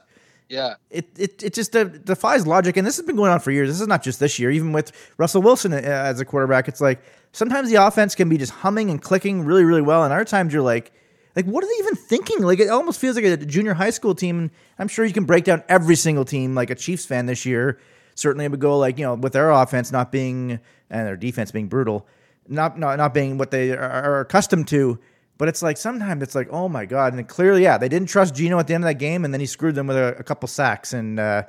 yeah. 0.49 0.75
it, 0.91 1.09
it, 1.19 1.43
it 1.43 1.55
just 1.55 1.73
defies 1.73 2.47
logic 2.47 2.77
and 2.77 2.87
this 2.87 2.97
has 2.97 3.07
been 3.07 3.17
going 3.17 3.31
on 3.31 3.41
for 3.41 3.51
years. 3.51 3.69
This 3.69 3.81
is 3.81 3.87
not 3.87 4.03
just 4.03 4.21
this 4.21 4.39
year. 4.39 4.51
Even 4.51 4.73
with 4.73 4.93
russell 5.19 5.43
wilson 5.43 5.73
uh, 5.73 5.77
as 5.77 6.21
a 6.21 6.25
quarterback 6.25 6.69
it's 6.69 6.81
like 6.81 7.03
sometimes 7.33 7.71
the 7.71 7.77
offense 7.77 8.15
can 8.15 8.29
be 8.29 8.39
just 8.39 8.53
humming 8.53 8.91
and 8.91 9.03
clicking 9.03 9.45
really 9.45 9.65
really 9.65 9.83
well 9.83 10.05
and 10.05 10.13
other 10.13 10.25
times 10.25 10.53
you're 10.53 10.63
like 10.63 10.93
like 11.37 11.45
what 11.45 11.63
are 11.63 11.67
they 11.67 11.79
even 11.81 11.95
thinking? 11.95 12.43
Like 12.43 12.61
it 12.61 12.71
almost 12.71 12.99
feels 12.99 13.15
like 13.15 13.25
a 13.27 13.37
junior 13.37 13.75
high 13.75 13.91
school 13.91 14.15
team 14.15 14.51
i'm 14.79 14.89
sure 14.89 15.05
you 15.05 15.13
can 15.13 15.25
break 15.25 15.45
down 15.45 15.63
every 15.69 15.97
single 15.97 16.25
team 16.25 16.55
like 16.55 16.71
a 16.71 16.75
chiefs 16.75 17.05
fan 17.05 17.27
this 17.27 17.45
year. 17.45 17.79
Certainly 18.15 18.49
would 18.49 18.61
go 18.61 18.79
like 18.79 18.99
you 18.99 19.05
know 19.05 19.15
with 19.15 19.35
their 19.35 19.51
offense 19.51 19.93
not 19.93 20.11
being 20.11 20.59
and 20.89 21.07
their 21.07 21.17
defense 21.17 21.51
being 21.51 21.69
brutal 21.69 22.07
not 22.49 22.79
not, 22.79 22.97
not 22.97 23.13
being 23.13 23.39
what 23.39 23.51
they 23.51 23.73
are 23.73 24.21
accustomed 24.21 24.69
to 24.69 24.99
but 25.39 25.49
it's 25.49 25.63
like 25.63 25.77
sometimes 25.77 26.23
it's 26.23 26.35
like 26.35 26.49
oh 26.51 26.69
my 26.69 26.87
god. 26.87 27.15
And 27.15 27.29
clearly 27.29 27.63
yeah 27.63 27.79
they 27.79 27.89
didn't 27.89 28.09
trust 28.09 28.35
Geno 28.35 28.59
at 28.59 28.67
the 28.67 28.75
end 28.75 28.85
of 28.85 28.89
that 28.89 28.99
game 28.99 29.25
and 29.25 29.33
then 29.33 29.41
he 29.41 29.47
screwed 29.47 29.75
them 29.75 29.87
with 29.87 29.97
a, 29.97 30.17
a 30.19 30.23
couple 30.23 30.49
sacks. 30.49 30.93
And 30.93 31.19
uh, 31.21 31.45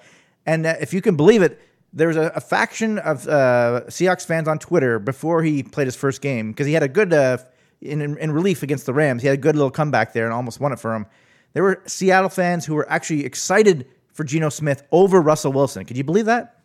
and 0.46 0.66
uh, 0.66 0.76
if 0.80 0.94
you 0.94 1.02
can 1.02 1.16
believe 1.16 1.42
it 1.42 1.62
there 1.94 2.08
was 2.08 2.18
a, 2.18 2.32
a 2.36 2.42
faction 2.42 3.00
of 3.00 3.28
uh, 3.28 3.82
Seahawks 3.88 4.26
fans 4.26 4.48
on 4.48 4.60
Twitter 4.60 5.00
before 5.00 5.42
he 5.42 5.64
played 5.64 5.88
his 5.88 5.96
first 5.96 6.22
game 6.22 6.52
because 6.52 6.68
he 6.68 6.74
had 6.74 6.84
a 6.84 6.88
good 6.88 7.14
uh, 7.14 7.38
in, 7.82 8.02
in 8.18 8.32
relief 8.32 8.64
against 8.64 8.86
the 8.86 8.94
Rams 8.94 9.22
he 9.22 9.28
had 9.28 9.38
a 9.38 9.42
good 9.42 9.56
little 9.56 9.72
comeback 9.72 10.14
there 10.14 10.26
and 10.26 10.34
almost 10.34 10.60
won 10.60 10.72
it 10.72 10.80
for 10.80 10.94
him. 10.94 11.06
There 11.54 11.64
were 11.64 11.82
Seattle 11.88 12.30
fans 12.30 12.66
who 12.66 12.76
were 12.76 12.90
actually 12.90 13.26
excited 13.26 13.88
for 14.14 14.24
Geno 14.24 14.50
Smith 14.50 14.84
over 14.92 15.22
Russell 15.22 15.54
Wilson. 15.54 15.86
Could 15.86 15.98
you 15.98 16.04
believe 16.04 16.26
that? 16.26 16.62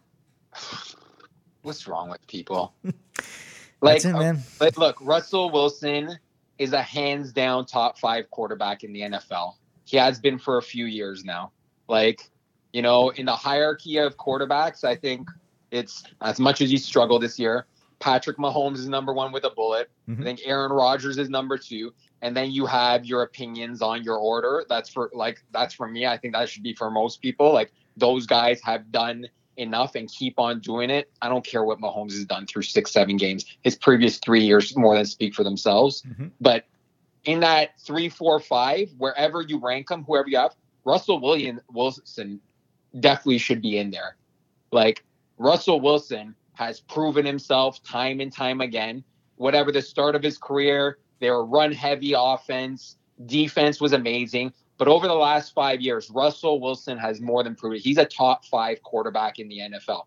What's 1.63 1.87
wrong 1.87 2.11
with 2.11 2.27
people? 2.27 2.75
like, 3.81 4.05
it, 4.05 4.13
man. 4.13 4.43
like, 4.61 4.77
look, 4.77 4.97
Russell 5.01 5.51
Wilson 5.51 6.19
is 6.63 6.73
a 6.73 6.83
hands 6.83 7.33
down 7.33 7.67
top 7.67 7.99
five 7.99 8.31
quarterback 8.31 8.85
in 8.85 8.93
the 8.93 9.01
NFL. 9.01 9.55
He 9.85 9.97
has 9.97 10.21
been 10.21 10.39
for 10.39 10.59
a 10.59 10.63
few 10.63 10.87
years 10.87 11.25
now. 11.25 11.51
Like, 11.89 12.31
you 12.73 12.83
know, 12.83 13.11
in 13.11 13.27
the 13.27 13.35
hierarchy 13.35 13.99
of 13.99 14.17
quarterbacks, 14.17 14.85
I 14.85 14.95
think 14.95 15.29
it's 15.71 16.05
as 16.21 16.39
much 16.39 16.61
as 16.61 16.71
you 16.71 16.79
struggle 16.79 17.19
this 17.19 17.39
year. 17.39 17.67
Patrick 17.99 18.37
Mahomes 18.37 18.79
is 18.79 18.89
number 18.89 19.13
one 19.13 19.33
with 19.33 19.45
a 19.45 19.51
bullet. 19.51 19.91
Mhm. 20.09 20.21
I 20.21 20.25
think 20.25 20.41
Aaron 20.45 20.73
Rodgers 20.73 21.19
is 21.19 21.29
number 21.29 21.59
two. 21.59 21.93
And 22.21 22.37
then 22.37 22.51
you 22.53 22.67
have 22.67 23.05
your 23.05 23.23
opinions 23.23 23.83
on 23.83 24.05
your 24.05 24.17
order. 24.17 24.65
That's 24.69 24.89
for 24.89 25.11
like 25.13 25.43
that's 25.53 25.75
for 25.75 25.89
me. 25.89 26.07
I 26.07 26.17
think 26.17 26.35
that 26.35 26.49
should 26.49 26.63
be 26.63 26.75
for 26.75 26.91
most 26.91 27.21
people. 27.21 27.53
Like 27.53 27.73
those 27.97 28.27
guys 28.27 28.61
have 28.63 28.91
done 28.93 29.27
enough 29.57 29.95
and 29.95 30.09
keep 30.11 30.39
on 30.39 30.61
doing 30.61 30.91
it. 30.91 31.11
I 31.21 31.29
don't 31.29 31.45
care 31.45 31.65
what 31.65 31.79
Mahomes 31.79 32.13
has 32.13 32.25
done 32.25 32.47
through 32.47 32.63
six, 32.63 32.91
seven 32.93 33.17
games. 33.17 33.45
His 33.63 33.77
previous 33.77 34.19
three 34.19 34.45
years 34.45 34.77
more 34.77 34.95
than 34.97 35.05
speak 35.05 35.35
for 35.35 35.45
themselves. 35.45 36.03
Mhm. 36.03 36.31
But 36.41 36.65
in 37.25 37.41
that 37.41 37.79
three, 37.81 38.09
four, 38.09 38.41
five, 38.41 38.91
wherever 38.99 39.43
you 39.43 39.59
rank 39.59 39.89
them, 39.89 40.05
whoever 40.05 40.29
you 40.29 40.39
have, 40.39 40.57
Russell 40.85 41.21
William 41.21 41.61
Wilson 41.73 42.41
definitely 42.99 43.39
should 43.39 43.63
be 43.63 43.79
in 43.79 43.91
there. 43.91 44.17
Like 44.73 45.05
Russell 45.39 45.81
Wilson 45.81 46.35
has 46.55 46.81
proven 46.81 47.25
himself 47.25 47.83
time 47.83 48.21
and 48.21 48.33
time 48.33 48.61
again. 48.61 49.05
Whatever 49.37 49.73
the 49.73 49.83
start 49.83 50.15
of 50.15 50.23
his 50.23 50.39
career, 50.39 50.99
they 51.21 51.31
were 51.31 51.45
run 51.45 51.73
heavy 51.73 52.15
offense. 52.17 52.97
Defense 53.27 53.81
was 53.81 53.93
amazing. 53.93 54.53
But 54.79 54.89
over 54.89 55.07
the 55.07 55.15
last 55.15 55.55
five 55.55 55.81
years, 55.81 56.11
Russell 56.11 56.61
Wilson 56.61 56.99
has 56.99 57.21
more 57.21 57.45
than 57.45 57.55
proven 57.55 57.79
he's 57.79 57.99
a 57.99 58.05
top 58.05 58.45
five 58.45 58.83
quarterback 58.83 59.39
in 59.39 59.49
the 59.49 59.59
NFL. 59.59 60.05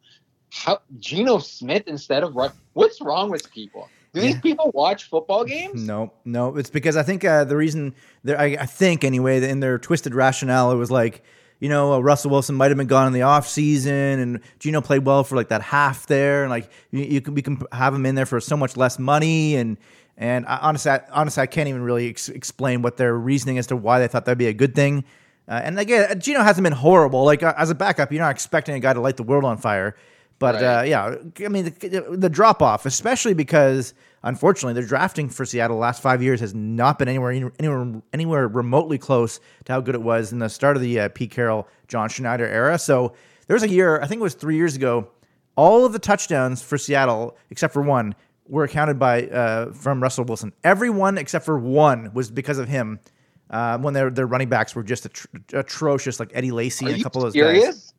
How 0.52 0.80
Geno 1.00 1.38
Smith 1.40 1.84
instead 1.88 2.24
of 2.24 2.36
Russ? 2.36 2.54
What's 2.74 3.02
wrong 3.02 3.30
with 3.30 3.52
people? 3.52 3.90
Do 4.16 4.22
these 4.22 4.40
people 4.40 4.72
watch 4.74 5.10
football 5.10 5.44
games? 5.44 5.86
No, 5.86 6.14
no. 6.24 6.56
It's 6.56 6.70
because 6.70 6.96
I 6.96 7.04
think 7.04 7.26
uh, 7.26 7.44
the 7.44 7.58
reason, 7.58 7.94
I, 8.26 8.58
I 8.62 8.66
think 8.66 9.04
anyway, 9.04 9.44
in 9.48 9.60
their 9.60 9.78
twisted 9.78 10.16
rationale, 10.16 10.72
it 10.72 10.76
was 10.76 10.90
like, 10.90 11.22
you 11.60 11.68
know, 11.68 11.94
uh, 11.94 12.00
Russell 12.00 12.32
Wilson 12.32 12.56
might 12.56 12.70
have 12.72 12.78
been 12.78 12.88
gone 12.88 13.08
in 13.08 13.14
the 13.14 13.24
off 13.24 13.46
season, 13.46 13.94
and 13.94 14.40
Geno 14.60 14.80
played 14.80 15.06
well 15.06 15.26
for 15.26 15.36
like 15.36 15.50
that 15.50 15.62
half 15.62 16.08
there, 16.08 16.44
and 16.44 16.50
like 16.50 16.70
you, 16.92 17.04
you 17.04 17.22
can 17.22 17.34
we 17.34 17.42
can 17.42 17.62
have 17.72 17.94
him 17.94 18.06
in 18.06 18.16
there 18.16 18.26
for 18.26 18.40
so 18.40 18.56
much 18.56 18.78
less 18.78 19.00
money, 19.00 19.56
and 19.56 19.78
and 20.18 20.46
I, 20.46 20.58
honestly, 20.58 20.92
I, 20.92 21.02
honestly, 21.12 21.44
I 21.44 21.46
can't 21.46 21.68
even 21.68 21.82
really 21.82 22.10
ex- 22.10 22.30
explain 22.30 22.82
what 22.82 22.98
their 22.98 23.16
reasoning 23.16 23.58
as 23.58 23.68
to 23.68 23.76
why 23.76 24.00
they 24.00 24.08
thought 24.08 24.26
that'd 24.26 24.38
be 24.38 24.48
a 24.48 24.54
good 24.54 24.76
thing. 24.76 25.04
Uh, 25.48 25.62
and 25.64 25.78
again, 25.78 26.20
Geno 26.20 26.42
hasn't 26.42 26.64
been 26.64 26.74
horrible. 26.74 27.24
Like 27.24 27.44
uh, 27.44 27.54
as 27.58 27.70
a 27.70 27.76
backup, 27.76 28.12
you're 28.12 28.22
not 28.22 28.32
expecting 28.32 28.76
a 28.76 28.80
guy 28.80 28.94
to 28.94 29.02
light 29.02 29.18
the 29.18 29.24
world 29.24 29.44
on 29.44 29.58
fire. 29.58 29.96
But 30.38 30.56
right. 30.56 30.64
uh, 30.64 30.84
yeah, 30.84 31.16
I 31.46 31.48
mean 31.48 31.66
the, 31.66 32.18
the 32.18 32.30
drop 32.30 32.62
off, 32.62 32.86
especially 32.86 33.34
because 33.34 33.94
unfortunately 34.24 34.80
the 34.80 34.86
drafting 34.86 35.30
for 35.30 35.46
Seattle 35.46 35.78
the 35.78 35.82
last 35.82 36.02
five 36.02 36.22
years 36.22 36.42
has 36.42 36.54
not 36.54 37.00
been 37.00 37.08
anywhere 37.08 37.32
anywhere 37.32 38.02
anywhere 38.12 38.48
remotely 38.50 38.98
close 38.98 39.40
to 39.66 39.72
how 39.72 39.80
good 39.80 39.96
it 39.96 40.02
was 40.02 40.34
in 40.34 40.40
the 40.40 40.50
start 40.50 40.76
of 40.76 40.82
the 40.82 41.00
uh, 41.00 41.10
Pete 41.10 41.32
Carroll, 41.32 41.68
John 41.88 42.10
Schneider 42.10 42.48
era. 42.48 42.78
So 42.78 43.14
there 43.48 43.56
was 43.56 43.64
a 43.64 43.70
year, 43.70 44.02
I 44.02 44.08
think 44.08 44.20
it 44.20 44.24
was 44.24 44.34
three 44.34 44.58
years 44.58 44.76
ago, 44.76 45.08
all 45.56 45.86
of 45.86 45.94
the 45.94 46.00
touchdowns 46.00 46.62
for 46.62 46.78
Seattle 46.78 47.38
except 47.50 47.74
for 47.74 47.82
one 47.82 48.14
were 48.48 48.64
accounted 48.64 49.00
by 49.00 49.24
uh, 49.28 49.72
from 49.74 50.02
Russell 50.02 50.26
Wilson. 50.26 50.54
Everyone 50.64 51.18
except 51.18 51.46
for 51.46 51.58
one 51.58 52.14
was 52.14 52.32
because 52.32 52.58
of 52.58 52.68
him. 52.68 53.00
Uh, 53.48 53.78
when 53.78 53.94
their 53.94 54.10
their 54.10 54.26
running 54.26 54.50
backs 54.50 54.74
were 54.74 54.82
just 54.82 55.08
atro- 55.08 55.54
atrocious, 55.54 56.20
like 56.20 56.32
Eddie 56.34 56.50
Lacy 56.50 56.88
Are 56.88 56.90
and 56.90 57.00
a 57.00 57.04
couple 57.04 57.24
of 57.24 57.32
those 57.32 57.40
guys. 57.40 57.94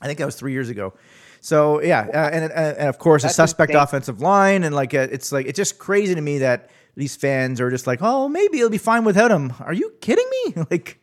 I 0.00 0.06
think 0.06 0.18
that 0.20 0.26
was 0.26 0.36
three 0.36 0.52
years 0.52 0.68
ago. 0.68 0.94
So 1.40 1.82
yeah, 1.82 2.06
uh, 2.14 2.30
and, 2.32 2.52
and 2.52 2.88
of 2.88 2.98
course 2.98 3.22
That's 3.22 3.34
a 3.34 3.36
suspect 3.36 3.70
insane. 3.70 3.82
offensive 3.82 4.20
line, 4.20 4.62
and 4.62 4.72
like 4.72 4.94
uh, 4.94 5.08
it's 5.10 5.32
like 5.32 5.46
it's 5.46 5.56
just 5.56 5.78
crazy 5.78 6.14
to 6.14 6.20
me 6.20 6.38
that 6.38 6.70
these 6.94 7.16
fans 7.16 7.60
are 7.60 7.68
just 7.68 7.86
like, 7.86 7.98
oh, 8.00 8.28
maybe 8.28 8.58
it'll 8.58 8.70
be 8.70 8.78
fine 8.78 9.02
without 9.04 9.32
him. 9.32 9.52
Are 9.58 9.72
you 9.72 9.92
kidding 10.00 10.28
me? 10.30 10.54
like, 10.70 11.00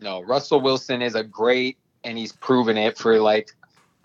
no, 0.00 0.22
Russell 0.22 0.60
Wilson 0.60 1.00
is 1.00 1.14
a 1.14 1.22
great, 1.22 1.78
and 2.02 2.18
he's 2.18 2.32
proven 2.32 2.76
it 2.76 2.98
for 2.98 3.20
like 3.20 3.54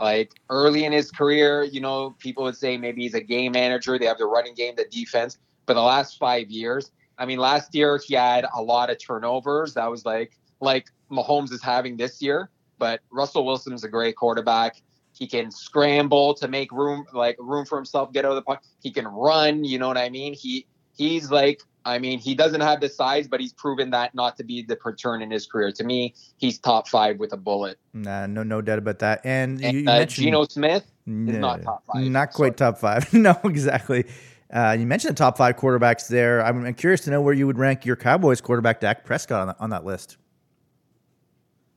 like 0.01 0.33
early 0.49 0.83
in 0.83 0.91
his 0.91 1.11
career. 1.11 1.63
You 1.63 1.79
know, 1.79 2.15
people 2.19 2.43
would 2.43 2.57
say 2.57 2.77
maybe 2.77 3.03
he's 3.03 3.13
a 3.13 3.21
game 3.21 3.53
manager. 3.53 3.97
They 3.97 4.07
have 4.07 4.17
the 4.17 4.25
running 4.25 4.55
game, 4.55 4.73
the 4.75 4.85
defense, 4.91 5.37
but 5.65 5.75
the 5.75 5.81
last 5.81 6.17
five 6.17 6.49
years, 6.49 6.91
I 7.17 7.25
mean, 7.25 7.37
last 7.37 7.75
year 7.75 7.99
he 8.05 8.15
had 8.15 8.45
a 8.55 8.61
lot 8.61 8.89
of 8.89 8.97
turnovers. 8.97 9.75
That 9.75 9.89
was 9.89 10.05
like 10.05 10.37
like 10.59 10.87
Mahomes 11.11 11.51
is 11.51 11.61
having 11.61 11.95
this 11.95 12.21
year. 12.21 12.49
But 12.79 13.01
Russell 13.11 13.45
Wilson's 13.45 13.83
a 13.83 13.87
great 13.87 14.15
quarterback. 14.15 14.81
He 15.13 15.27
can 15.27 15.51
scramble 15.51 16.33
to 16.33 16.47
make 16.47 16.71
room, 16.71 17.05
like 17.13 17.35
room 17.39 17.65
for 17.65 17.77
himself, 17.77 18.11
get 18.11 18.25
out 18.25 18.31
of 18.31 18.35
the 18.37 18.41
puck. 18.41 18.63
He 18.81 18.89
can 18.89 19.07
run. 19.07 19.63
You 19.63 19.77
know 19.77 19.87
what 19.87 19.99
I 19.99 20.09
mean? 20.09 20.33
He 20.33 20.65
he's 20.97 21.29
like, 21.29 21.61
I 21.83 21.97
mean, 21.99 22.19
he 22.19 22.35
doesn't 22.35 22.61
have 22.61 22.79
the 22.79 22.89
size, 22.89 23.27
but 23.27 23.39
he's 23.39 23.53
proven 23.53 23.89
that 23.91 24.13
not 24.13 24.37
to 24.37 24.43
be 24.43 24.61
the 24.61 24.77
return 24.83 25.21
in 25.21 25.31
his 25.31 25.47
career. 25.47 25.71
To 25.71 25.83
me, 25.83 26.13
he's 26.37 26.59
top 26.59 26.87
five 26.87 27.17
with 27.17 27.33
a 27.33 27.37
bullet. 27.37 27.79
Nah, 27.93 28.27
no, 28.27 28.43
no 28.43 28.61
doubt 28.61 28.77
about 28.79 28.99
that. 28.99 29.21
And, 29.23 29.63
and 29.63 29.77
you, 29.77 29.81
uh, 29.81 29.99
mentioned 29.99 30.25
Geno 30.25 30.45
Smith 30.45 30.85
is 31.07 31.37
not 31.37 31.63
top 31.63 31.83
five. 31.91 32.03
Not 32.03 32.33
quite 32.33 32.57
top 32.57 32.77
five. 32.77 33.11
no, 33.13 33.37
exactly. 33.43 34.05
Uh, 34.53 34.75
you 34.77 34.85
mentioned 34.85 35.15
the 35.15 35.17
top 35.17 35.37
five 35.37 35.55
quarterbacks 35.55 36.07
there. 36.07 36.45
I'm, 36.45 36.65
I'm, 36.65 36.73
curious 36.73 37.01
to 37.01 37.09
know 37.09 37.21
where 37.21 37.33
you 37.33 37.47
would 37.47 37.57
rank 37.57 37.85
your 37.85 37.95
Cowboys 37.95 38.41
quarterback 38.41 38.81
Dak 38.81 39.05
Prescott 39.05 39.47
on, 39.47 39.55
on 39.59 39.69
that 39.69 39.85
list. 39.85 40.17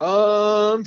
Um, 0.00 0.84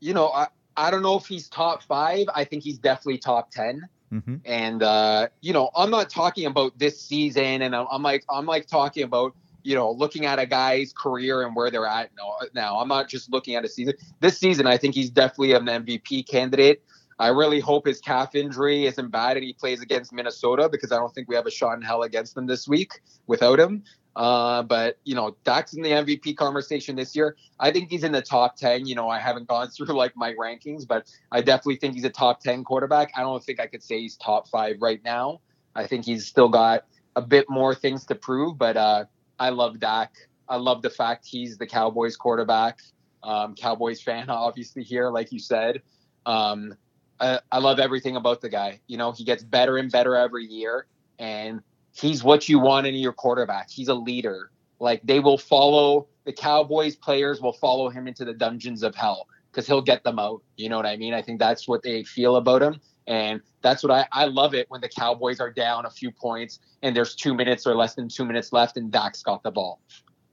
you 0.00 0.14
know, 0.14 0.28
I, 0.30 0.48
I 0.76 0.90
don't 0.90 1.02
know 1.02 1.16
if 1.16 1.26
he's 1.26 1.48
top 1.48 1.82
five. 1.82 2.26
I 2.34 2.44
think 2.44 2.62
he's 2.62 2.78
definitely 2.78 3.18
top 3.18 3.50
10 3.50 3.86
mm-hmm. 4.12 4.36
And 4.44 4.82
uh, 4.82 5.28
you 5.40 5.52
know, 5.52 5.70
I'm 5.74 5.90
not 5.90 6.10
talking 6.10 6.46
about 6.46 6.78
this 6.78 7.00
season, 7.00 7.62
and 7.62 7.74
I'm, 7.74 8.02
like 8.02 8.24
I'm 8.30 8.46
like 8.46 8.66
talking 8.66 9.02
about 9.02 9.34
you 9.62 9.74
know 9.74 9.90
looking 9.90 10.26
at 10.26 10.38
a 10.38 10.46
guy's 10.46 10.92
career 10.92 11.42
and 11.42 11.56
where 11.56 11.70
they're 11.70 11.86
at 11.86 12.10
now. 12.16 12.36
Now 12.54 12.78
I'm 12.78 12.88
not 12.88 13.08
just 13.08 13.30
looking 13.32 13.54
at 13.54 13.64
a 13.64 13.68
season. 13.68 13.94
This 14.20 14.38
season, 14.38 14.66
I 14.66 14.76
think 14.76 14.94
he's 14.94 15.10
definitely 15.10 15.52
an 15.52 15.66
MVP 15.66 16.28
candidate. 16.28 16.82
I 17.18 17.28
really 17.28 17.60
hope 17.60 17.86
his 17.86 18.00
calf 18.00 18.34
injury 18.34 18.86
isn't 18.86 19.10
bad 19.10 19.36
and 19.36 19.44
he 19.44 19.52
plays 19.52 19.80
against 19.80 20.12
Minnesota 20.12 20.68
because 20.68 20.90
I 20.90 20.96
don't 20.96 21.14
think 21.14 21.28
we 21.28 21.36
have 21.36 21.46
a 21.46 21.52
shot 21.52 21.74
in 21.74 21.82
hell 21.82 22.02
against 22.02 22.34
them 22.34 22.46
this 22.46 22.66
week 22.66 23.00
without 23.28 23.60
him. 23.60 23.84
Uh, 24.14 24.62
but 24.62 24.98
you 25.04 25.14
know, 25.14 25.36
Dak's 25.44 25.74
in 25.74 25.82
the 25.82 25.90
MVP 25.90 26.36
conversation 26.36 26.96
this 26.96 27.16
year. 27.16 27.36
I 27.58 27.70
think 27.70 27.90
he's 27.90 28.04
in 28.04 28.12
the 28.12 28.22
top 28.22 28.56
ten. 28.56 28.86
You 28.86 28.94
know, 28.94 29.08
I 29.08 29.18
haven't 29.18 29.48
gone 29.48 29.68
through 29.70 29.94
like 29.94 30.16
my 30.16 30.34
rankings, 30.34 30.86
but 30.86 31.10
I 31.30 31.40
definitely 31.40 31.76
think 31.76 31.94
he's 31.94 32.04
a 32.04 32.10
top 32.10 32.40
ten 32.40 32.64
quarterback. 32.64 33.12
I 33.16 33.20
don't 33.20 33.42
think 33.42 33.60
I 33.60 33.66
could 33.66 33.82
say 33.82 34.00
he's 34.00 34.16
top 34.16 34.48
five 34.48 34.76
right 34.80 35.02
now. 35.04 35.40
I 35.74 35.86
think 35.86 36.04
he's 36.04 36.26
still 36.26 36.48
got 36.48 36.84
a 37.16 37.22
bit 37.22 37.48
more 37.48 37.74
things 37.74 38.04
to 38.06 38.14
prove, 38.14 38.58
but 38.58 38.76
uh, 38.76 39.04
I 39.38 39.50
love 39.50 39.80
Dak. 39.80 40.14
I 40.48 40.56
love 40.56 40.82
the 40.82 40.90
fact 40.90 41.26
he's 41.26 41.56
the 41.56 41.66
Cowboys 41.66 42.16
quarterback. 42.16 42.80
Um, 43.22 43.54
Cowboys 43.54 44.02
fan, 44.02 44.28
obviously 44.30 44.82
here, 44.82 45.08
like 45.10 45.32
you 45.32 45.38
said. 45.38 45.82
Um, 46.26 46.74
I, 47.18 47.40
I 47.50 47.58
love 47.58 47.78
everything 47.78 48.16
about 48.16 48.40
the 48.40 48.48
guy. 48.48 48.80
You 48.86 48.98
know, 48.98 49.12
he 49.12 49.24
gets 49.24 49.42
better 49.42 49.78
and 49.78 49.90
better 49.90 50.14
every 50.16 50.44
year, 50.44 50.86
and 51.18 51.62
he's 51.94 52.24
what 52.24 52.48
you 52.48 52.58
want 52.58 52.86
in 52.86 52.94
your 52.94 53.12
quarterback. 53.12 53.70
He's 53.70 53.88
a 53.88 53.94
leader. 53.94 54.50
Like 54.80 55.00
they 55.04 55.20
will 55.20 55.38
follow 55.38 56.08
the 56.24 56.32
Cowboys 56.32 56.96
players 56.96 57.40
will 57.40 57.52
follow 57.52 57.88
him 57.88 58.06
into 58.06 58.24
the 58.24 58.32
dungeons 58.32 58.82
of 58.82 58.94
hell 58.94 59.28
because 59.50 59.66
he'll 59.66 59.82
get 59.82 60.04
them 60.04 60.18
out. 60.18 60.42
You 60.56 60.68
know 60.68 60.76
what 60.76 60.86
I 60.86 60.96
mean? 60.96 61.14
I 61.14 61.22
think 61.22 61.38
that's 61.38 61.66
what 61.66 61.82
they 61.82 62.04
feel 62.04 62.36
about 62.36 62.62
him. 62.62 62.80
And 63.06 63.40
that's 63.62 63.82
what 63.82 63.90
I, 63.90 64.06
I 64.12 64.26
love 64.26 64.54
it 64.54 64.70
when 64.70 64.80
the 64.80 64.88
Cowboys 64.88 65.40
are 65.40 65.50
down 65.50 65.86
a 65.86 65.90
few 65.90 66.10
points 66.10 66.60
and 66.82 66.94
there's 66.94 67.14
two 67.14 67.34
minutes 67.34 67.66
or 67.66 67.74
less 67.74 67.94
than 67.94 68.08
two 68.08 68.24
minutes 68.24 68.52
left 68.52 68.76
and 68.76 68.90
Dak's 68.90 69.22
got 69.22 69.42
the 69.42 69.50
ball. 69.50 69.80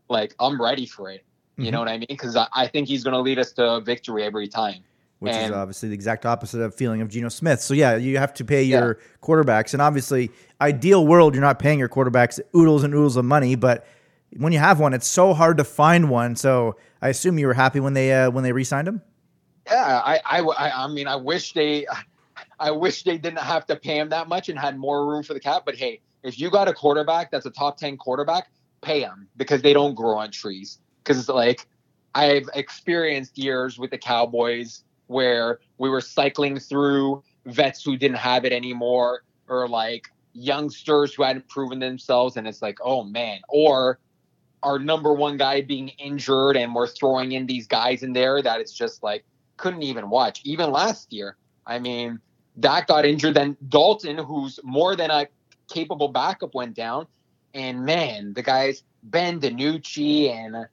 Like 0.09 0.35
I'm 0.39 0.61
ready 0.61 0.85
for 0.85 1.09
it. 1.09 1.25
You 1.57 1.65
mm-hmm. 1.65 1.73
know 1.73 1.79
what 1.79 1.89
I 1.89 1.97
mean? 1.97 2.05
Because 2.07 2.35
I, 2.35 2.47
I 2.53 2.67
think 2.67 2.87
he's 2.87 3.03
going 3.03 3.15
to 3.15 3.19
lead 3.19 3.39
us 3.39 3.51
to 3.53 3.81
victory 3.81 4.23
every 4.23 4.47
time 4.47 4.83
which 5.19 5.33
and, 5.33 5.45
is 5.45 5.51
obviously 5.51 5.89
the 5.89 5.95
exact 5.95 6.25
opposite 6.25 6.61
of 6.61 6.73
feeling 6.73 7.01
of 7.01 7.09
Geno 7.09 7.29
Smith. 7.29 7.61
So 7.61 7.73
yeah, 7.73 7.95
you 7.95 8.17
have 8.17 8.33
to 8.35 8.45
pay 8.45 8.63
your 8.63 8.97
yeah. 8.99 9.25
quarterbacks, 9.25 9.73
and 9.73 9.81
obviously, 9.81 10.31
ideal 10.61 11.05
world, 11.05 11.35
you're 11.35 11.43
not 11.43 11.59
paying 11.59 11.79
your 11.79 11.89
quarterbacks 11.89 12.39
oodles 12.55 12.83
and 12.83 12.93
oodles 12.93 13.17
of 13.17 13.25
money, 13.25 13.55
but 13.55 13.85
when 14.37 14.53
you 14.53 14.59
have 14.59 14.79
one, 14.79 14.93
it's 14.93 15.07
so 15.07 15.33
hard 15.33 15.57
to 15.57 15.63
find 15.63 16.09
one. 16.09 16.35
So 16.35 16.75
I 17.01 17.09
assume 17.09 17.39
you 17.39 17.47
were 17.47 17.53
happy 17.53 17.79
when 17.79 17.93
they 17.93 18.13
uh, 18.13 18.31
when 18.31 18.43
they 18.43 18.51
re-signed 18.51 18.87
him. 18.87 19.01
Yeah, 19.67 20.01
I, 20.03 20.19
I 20.25 20.83
I 20.83 20.87
mean, 20.87 21.07
I 21.07 21.15
wish 21.15 21.53
they, 21.53 21.85
I 22.59 22.71
wish 22.71 23.03
they 23.03 23.17
didn't 23.17 23.39
have 23.39 23.65
to 23.67 23.75
pay 23.75 23.97
him 23.97 24.09
that 24.09 24.27
much 24.27 24.49
and 24.49 24.57
had 24.57 24.77
more 24.77 25.07
room 25.07 25.23
for 25.23 25.33
the 25.33 25.39
cap. 25.39 25.63
But 25.65 25.75
hey, 25.75 26.01
if 26.23 26.39
you 26.39 26.49
got 26.49 26.67
a 26.67 26.73
quarterback 26.73 27.31
that's 27.31 27.45
a 27.45 27.51
top 27.51 27.77
ten 27.77 27.97
quarterback, 27.97 28.49
pay 28.81 29.01
him 29.01 29.27
because 29.37 29.61
they 29.61 29.73
don't 29.73 29.95
grow 29.95 30.17
on 30.17 30.31
trees. 30.31 30.79
Because 31.03 31.19
it's 31.19 31.29
like 31.29 31.67
I've 32.15 32.49
experienced 32.53 33.37
years 33.37 33.79
with 33.79 33.91
the 33.91 33.97
Cowboys 33.97 34.83
where 35.09 35.59
we 35.79 35.89
were 35.89 36.01
cycling 36.01 36.59
through 36.59 37.23
vets 37.47 37.83
who 37.83 37.97
didn't 37.97 38.17
have 38.17 38.45
it 38.45 38.53
anymore 38.53 39.23
or 39.47 39.67
like 39.67 40.07
youngsters 40.33 41.15
who 41.15 41.23
hadn't 41.23 41.49
proven 41.49 41.79
themselves 41.79 42.37
and 42.37 42.47
it's 42.47 42.61
like 42.61 42.77
oh 42.83 43.03
man. 43.03 43.39
Or 43.49 43.99
our 44.61 44.77
number 44.77 45.11
one 45.13 45.37
guy 45.37 45.61
being 45.61 45.89
injured 45.97 46.55
and 46.57 46.75
we're 46.75 46.87
throwing 46.87 47.31
in 47.31 47.47
these 47.47 47.65
guys 47.65 48.03
in 48.03 48.13
there 48.13 48.41
Dak 48.41 48.61
it's 48.61 48.73
just 48.73 49.01
like 49.01 49.25
couldn't 49.57 49.81
even 49.81 50.09
watch. 50.09 50.41
Even 50.45 50.71
last 50.71 51.11
year 51.11 51.35
i 51.65 51.79
mean 51.79 52.19
that 52.57 52.87
got 52.87 53.03
injured. 53.03 53.33
Then 53.33 53.57
dalton 53.67 54.19
who's 54.19 54.59
more 54.63 54.95
than 54.95 55.09
a 55.09 55.27
capable 55.73 56.09
backup 56.09 56.53
went 56.53 56.75
down. 56.75 57.07
And 57.55 57.83
man 57.83 58.33
the 58.33 58.43
guys 58.43 58.83
ben 59.01 59.39
DiNucci 59.39 60.29
and 60.29 60.67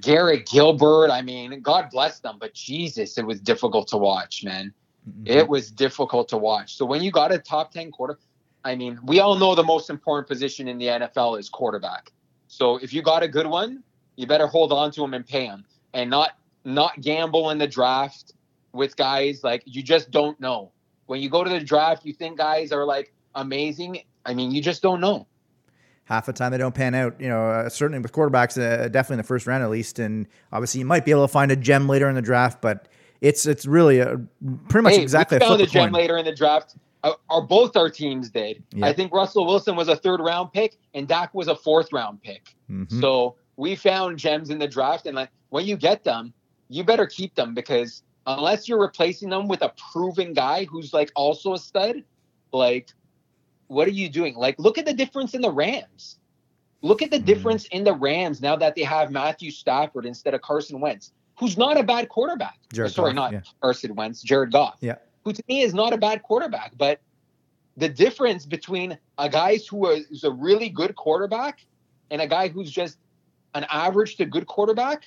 Garrett 0.00 0.46
Gilbert. 0.46 1.10
I 1.10 1.22
mean, 1.22 1.60
God 1.60 1.88
bless 1.90 2.20
them, 2.20 2.36
but 2.38 2.54
Jesus, 2.54 3.18
it 3.18 3.26
was 3.26 3.40
difficult 3.40 3.88
to 3.88 3.96
watch, 3.96 4.44
man. 4.44 4.72
Mm-hmm. 5.08 5.26
It 5.26 5.48
was 5.48 5.70
difficult 5.70 6.28
to 6.28 6.36
watch. 6.36 6.76
So 6.76 6.84
when 6.84 7.02
you 7.02 7.10
got 7.10 7.32
a 7.32 7.38
top 7.38 7.72
10 7.72 7.90
quarter, 7.90 8.18
I 8.64 8.74
mean, 8.74 8.98
we 9.04 9.20
all 9.20 9.36
know 9.36 9.54
the 9.54 9.64
most 9.64 9.90
important 9.90 10.26
position 10.28 10.68
in 10.68 10.78
the 10.78 10.86
NFL 10.86 11.38
is 11.38 11.48
quarterback. 11.48 12.10
So 12.48 12.76
if 12.76 12.92
you 12.92 13.02
got 13.02 13.22
a 13.22 13.28
good 13.28 13.46
one, 13.46 13.82
you 14.16 14.26
better 14.26 14.46
hold 14.46 14.72
on 14.72 14.90
to 14.92 15.04
him 15.04 15.12
and 15.12 15.26
pay 15.26 15.46
him 15.46 15.64
and 15.92 16.08
not 16.08 16.38
not 16.64 16.98
gamble 17.02 17.50
in 17.50 17.58
the 17.58 17.66
draft 17.66 18.32
with 18.72 18.96
guys 18.96 19.44
like 19.44 19.62
you 19.66 19.82
just 19.82 20.10
don't 20.10 20.38
know. 20.40 20.72
When 21.06 21.20
you 21.20 21.28
go 21.28 21.44
to 21.44 21.50
the 21.50 21.60
draft, 21.60 22.06
you 22.06 22.14
think 22.14 22.38
guys 22.38 22.72
are 22.72 22.84
like 22.84 23.12
amazing. 23.34 24.02
I 24.24 24.32
mean, 24.32 24.50
you 24.50 24.62
just 24.62 24.80
don't 24.80 25.00
know 25.00 25.26
half 26.04 26.26
the 26.26 26.32
time 26.32 26.52
they 26.52 26.58
don't 26.58 26.74
pan 26.74 26.94
out. 26.94 27.20
You 27.20 27.28
know, 27.28 27.48
uh, 27.48 27.68
certainly 27.68 28.00
with 28.00 28.12
quarterbacks, 28.12 28.58
uh, 28.58 28.88
definitely 28.88 29.14
in 29.14 29.18
the 29.18 29.24
first 29.24 29.46
round 29.46 29.62
at 29.62 29.70
least. 29.70 29.98
And 29.98 30.26
obviously, 30.52 30.80
you 30.80 30.86
might 30.86 31.04
be 31.04 31.10
able 31.10 31.26
to 31.26 31.32
find 31.32 31.50
a 31.50 31.56
gem 31.56 31.88
later 31.88 32.08
in 32.08 32.14
the 32.14 32.22
draft, 32.22 32.60
but 32.60 32.88
it's 33.20 33.46
it's 33.46 33.66
really 33.66 33.98
a, 33.98 34.20
pretty 34.68 34.82
much 34.82 34.94
hey, 34.94 35.02
exactly. 35.02 35.38
We 35.38 35.46
found 35.46 35.60
a 35.60 35.66
gem 35.66 35.92
later 35.92 36.16
in 36.18 36.24
the 36.24 36.34
draft. 36.34 36.76
Uh, 37.02 37.12
are 37.28 37.42
both 37.42 37.76
our 37.76 37.90
teams 37.90 38.30
did? 38.30 38.62
I 38.82 38.92
think 38.94 39.12
Russell 39.12 39.46
Wilson 39.46 39.76
was 39.76 39.88
a 39.88 39.96
third 39.96 40.20
round 40.20 40.52
pick, 40.52 40.78
and 40.94 41.06
Dak 41.06 41.34
was 41.34 41.48
a 41.48 41.56
fourth 41.56 41.92
round 41.92 42.22
pick. 42.22 42.54
Mm-hmm. 42.70 43.00
So 43.00 43.36
we 43.56 43.74
found 43.74 44.18
gems 44.18 44.50
in 44.50 44.58
the 44.58 44.68
draft, 44.68 45.06
and 45.06 45.16
like 45.16 45.28
when 45.50 45.66
you 45.66 45.76
get 45.76 46.02
them, 46.04 46.32
you 46.68 46.82
better 46.82 47.06
keep 47.06 47.34
them 47.34 47.54
because 47.54 48.02
unless 48.26 48.68
you're 48.68 48.80
replacing 48.80 49.28
them 49.28 49.48
with 49.48 49.62
a 49.62 49.72
proven 49.92 50.32
guy 50.32 50.64
who's 50.64 50.92
like 50.94 51.12
also 51.14 51.54
a 51.54 51.58
stud, 51.58 52.02
like 52.52 52.90
what 53.68 53.86
are 53.88 53.92
you 53.92 54.08
doing? 54.08 54.34
Like 54.34 54.58
look 54.58 54.78
at 54.78 54.86
the 54.86 54.94
difference 54.94 55.34
in 55.34 55.40
the 55.40 55.50
Rams. 55.50 56.18
Look 56.82 57.00
at 57.02 57.10
the 57.10 57.18
Mhm. 57.18 57.24
difference 57.24 57.64
in 57.66 57.84
the 57.84 57.94
Rams 57.94 58.42
now 58.42 58.56
that 58.56 58.74
they 58.74 58.82
have 58.82 59.10
Matthew 59.10 59.50
Stafford 59.50 60.04
instead 60.04 60.34
of 60.34 60.42
Carson 60.42 60.80
Wentz, 60.80 61.12
who's 61.38 61.56
not 61.56 61.78
a 61.78 61.82
bad 61.82 62.08
quarterback. 62.08 62.58
Jared 62.72 62.92
Sorry, 62.92 63.10
Goff, 63.12 63.16
not 63.16 63.32
yeah. 63.32 63.40
Carson 63.60 63.94
Wentz, 63.94 64.22
Jared 64.22 64.52
Goff. 64.52 64.76
Yeah. 64.80 64.96
Who 65.24 65.32
to 65.32 65.42
me 65.48 65.62
is 65.62 65.72
not 65.72 65.94
a 65.94 65.96
bad 65.96 66.22
quarterback, 66.22 66.76
but 66.76 67.00
the 67.76 67.88
difference 67.88 68.44
between 68.44 68.98
a 69.18 69.28
guy 69.28 69.58
who 69.70 69.86
is 69.88 70.24
a 70.24 70.30
really 70.30 70.68
good 70.68 70.94
quarterback 70.94 71.64
and 72.10 72.20
a 72.20 72.26
guy 72.26 72.48
who's 72.48 72.70
just 72.70 72.98
an 73.54 73.64
average 73.70 74.16
to 74.16 74.26
good 74.26 74.46
quarterback, 74.46 75.04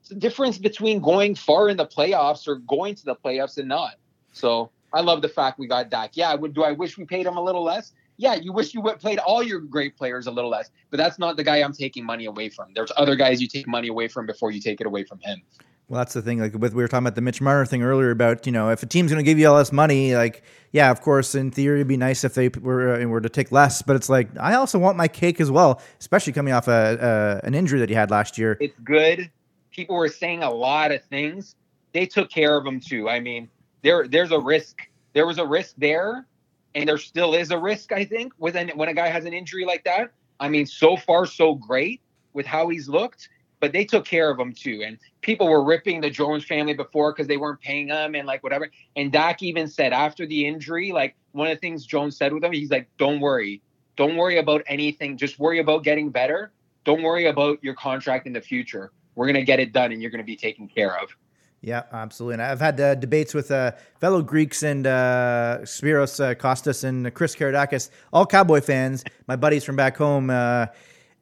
it's 0.00 0.08
the 0.08 0.16
difference 0.16 0.58
between 0.58 1.00
going 1.00 1.36
far 1.36 1.68
in 1.68 1.76
the 1.76 1.86
playoffs 1.86 2.48
or 2.48 2.56
going 2.56 2.96
to 2.96 3.04
the 3.04 3.14
playoffs 3.14 3.58
and 3.58 3.68
not. 3.68 3.94
So 4.32 4.70
I 4.94 5.00
love 5.00 5.22
the 5.22 5.28
fact 5.28 5.58
we 5.58 5.66
got 5.66 5.90
Dak. 5.90 6.10
Yeah, 6.14 6.34
would 6.34 6.54
do 6.54 6.64
I 6.64 6.72
wish 6.72 6.98
we 6.98 7.04
paid 7.04 7.26
him 7.26 7.36
a 7.36 7.42
little 7.42 7.64
less? 7.64 7.92
Yeah, 8.18 8.34
you 8.34 8.52
wish 8.52 8.74
you 8.74 8.80
would 8.82 9.00
played 9.00 9.18
all 9.18 9.42
your 9.42 9.60
great 9.60 9.96
players 9.96 10.26
a 10.26 10.30
little 10.30 10.50
less, 10.50 10.70
but 10.90 10.98
that's 10.98 11.18
not 11.18 11.36
the 11.36 11.44
guy 11.44 11.56
I'm 11.56 11.72
taking 11.72 12.04
money 12.04 12.26
away 12.26 12.50
from. 12.50 12.72
There's 12.74 12.92
other 12.96 13.16
guys 13.16 13.40
you 13.40 13.48
take 13.48 13.66
money 13.66 13.88
away 13.88 14.08
from 14.08 14.26
before 14.26 14.50
you 14.50 14.60
take 14.60 14.80
it 14.80 14.86
away 14.86 15.04
from 15.04 15.18
him. 15.20 15.42
Well, 15.88 15.98
that's 15.98 16.14
the 16.14 16.22
thing. 16.22 16.38
Like 16.38 16.54
with 16.54 16.72
we 16.72 16.82
were 16.82 16.88
talking 16.88 17.06
about 17.06 17.16
the 17.16 17.20
Mitch 17.20 17.40
Marner 17.40 17.66
thing 17.66 17.82
earlier 17.82 18.10
about 18.10 18.46
you 18.46 18.52
know 18.52 18.70
if 18.70 18.82
a 18.82 18.86
team's 18.86 19.10
going 19.10 19.22
to 19.22 19.28
give 19.30 19.38
you 19.38 19.48
all 19.48 19.58
this 19.58 19.72
money, 19.72 20.14
like 20.14 20.42
yeah, 20.72 20.90
of 20.90 21.00
course 21.00 21.34
in 21.34 21.50
theory 21.50 21.80
it'd 21.80 21.88
be 21.88 21.96
nice 21.96 22.24
if 22.24 22.34
they 22.34 22.48
were 22.48 22.94
uh, 22.94 23.04
were 23.06 23.20
to 23.20 23.28
take 23.28 23.52
less, 23.52 23.82
but 23.82 23.96
it's 23.96 24.08
like 24.08 24.28
I 24.38 24.54
also 24.54 24.78
want 24.78 24.96
my 24.96 25.08
cake 25.08 25.40
as 25.40 25.50
well, 25.50 25.82
especially 26.00 26.32
coming 26.32 26.54
off 26.54 26.68
a, 26.68 27.40
a 27.42 27.46
an 27.46 27.54
injury 27.54 27.78
that 27.80 27.88
he 27.88 27.94
had 27.94 28.10
last 28.10 28.38
year. 28.38 28.56
it's 28.60 28.78
good. 28.84 29.30
People 29.70 29.96
were 29.96 30.08
saying 30.08 30.42
a 30.42 30.50
lot 30.50 30.92
of 30.92 31.02
things. 31.04 31.56
They 31.92 32.06
took 32.06 32.30
care 32.30 32.56
of 32.56 32.64
him 32.66 32.80
too. 32.80 33.08
I 33.08 33.20
mean, 33.20 33.48
there 33.82 34.06
there's 34.08 34.30
a 34.32 34.38
risk. 34.40 34.78
There 35.12 35.26
was 35.26 35.38
a 35.38 35.46
risk 35.46 35.74
there, 35.78 36.26
and 36.74 36.88
there 36.88 36.98
still 36.98 37.34
is 37.34 37.50
a 37.50 37.58
risk. 37.58 37.92
I 37.92 38.04
think 38.04 38.32
with 38.38 38.56
when 38.74 38.88
a 38.88 38.94
guy 38.94 39.08
has 39.08 39.24
an 39.24 39.32
injury 39.32 39.64
like 39.64 39.84
that. 39.84 40.12
I 40.40 40.48
mean, 40.48 40.66
so 40.66 40.96
far 40.96 41.26
so 41.26 41.54
great 41.54 42.00
with 42.32 42.46
how 42.46 42.68
he's 42.68 42.88
looked, 42.88 43.28
but 43.60 43.72
they 43.72 43.84
took 43.84 44.04
care 44.04 44.28
of 44.28 44.40
him 44.40 44.52
too. 44.52 44.82
And 44.84 44.98
people 45.20 45.48
were 45.48 45.62
ripping 45.62 46.00
the 46.00 46.10
Jones 46.10 46.44
family 46.44 46.74
before 46.74 47.12
because 47.12 47.28
they 47.28 47.36
weren't 47.36 47.60
paying 47.60 47.88
him 47.88 48.16
and 48.16 48.26
like 48.26 48.42
whatever. 48.42 48.68
And 48.96 49.12
Dak 49.12 49.42
even 49.42 49.68
said 49.68 49.92
after 49.92 50.26
the 50.26 50.46
injury, 50.46 50.90
like 50.90 51.14
one 51.30 51.46
of 51.46 51.56
the 51.56 51.60
things 51.60 51.86
Jones 51.86 52.16
said 52.16 52.32
with 52.32 52.42
him, 52.42 52.52
he's 52.52 52.70
like, 52.70 52.88
"Don't 52.98 53.20
worry, 53.20 53.62
don't 53.96 54.16
worry 54.16 54.38
about 54.38 54.62
anything. 54.66 55.16
Just 55.16 55.38
worry 55.38 55.60
about 55.60 55.84
getting 55.84 56.10
better. 56.10 56.52
Don't 56.84 57.02
worry 57.02 57.26
about 57.26 57.62
your 57.62 57.74
contract 57.74 58.26
in 58.26 58.32
the 58.32 58.40
future. 58.40 58.90
We're 59.14 59.26
gonna 59.26 59.44
get 59.44 59.60
it 59.60 59.72
done, 59.72 59.92
and 59.92 60.02
you're 60.02 60.10
gonna 60.10 60.24
be 60.24 60.36
taken 60.36 60.66
care 60.66 60.98
of." 61.00 61.16
Yeah, 61.62 61.84
absolutely. 61.92 62.34
And 62.34 62.42
I've 62.42 62.60
had 62.60 62.80
uh, 62.80 62.96
debates 62.96 63.34
with 63.34 63.52
uh, 63.52 63.72
fellow 64.00 64.20
Greeks 64.20 64.64
and 64.64 64.84
uh, 64.84 65.58
Spiros 65.62 66.18
uh, 66.18 66.34
Kostas 66.34 66.82
and 66.82 67.14
Chris 67.14 67.36
Karadakis, 67.36 67.88
all 68.12 68.26
Cowboy 68.26 68.60
fans, 68.60 69.04
my 69.28 69.36
buddies 69.36 69.62
from 69.62 69.76
back 69.76 69.96
home. 69.96 70.28
Uh, 70.28 70.66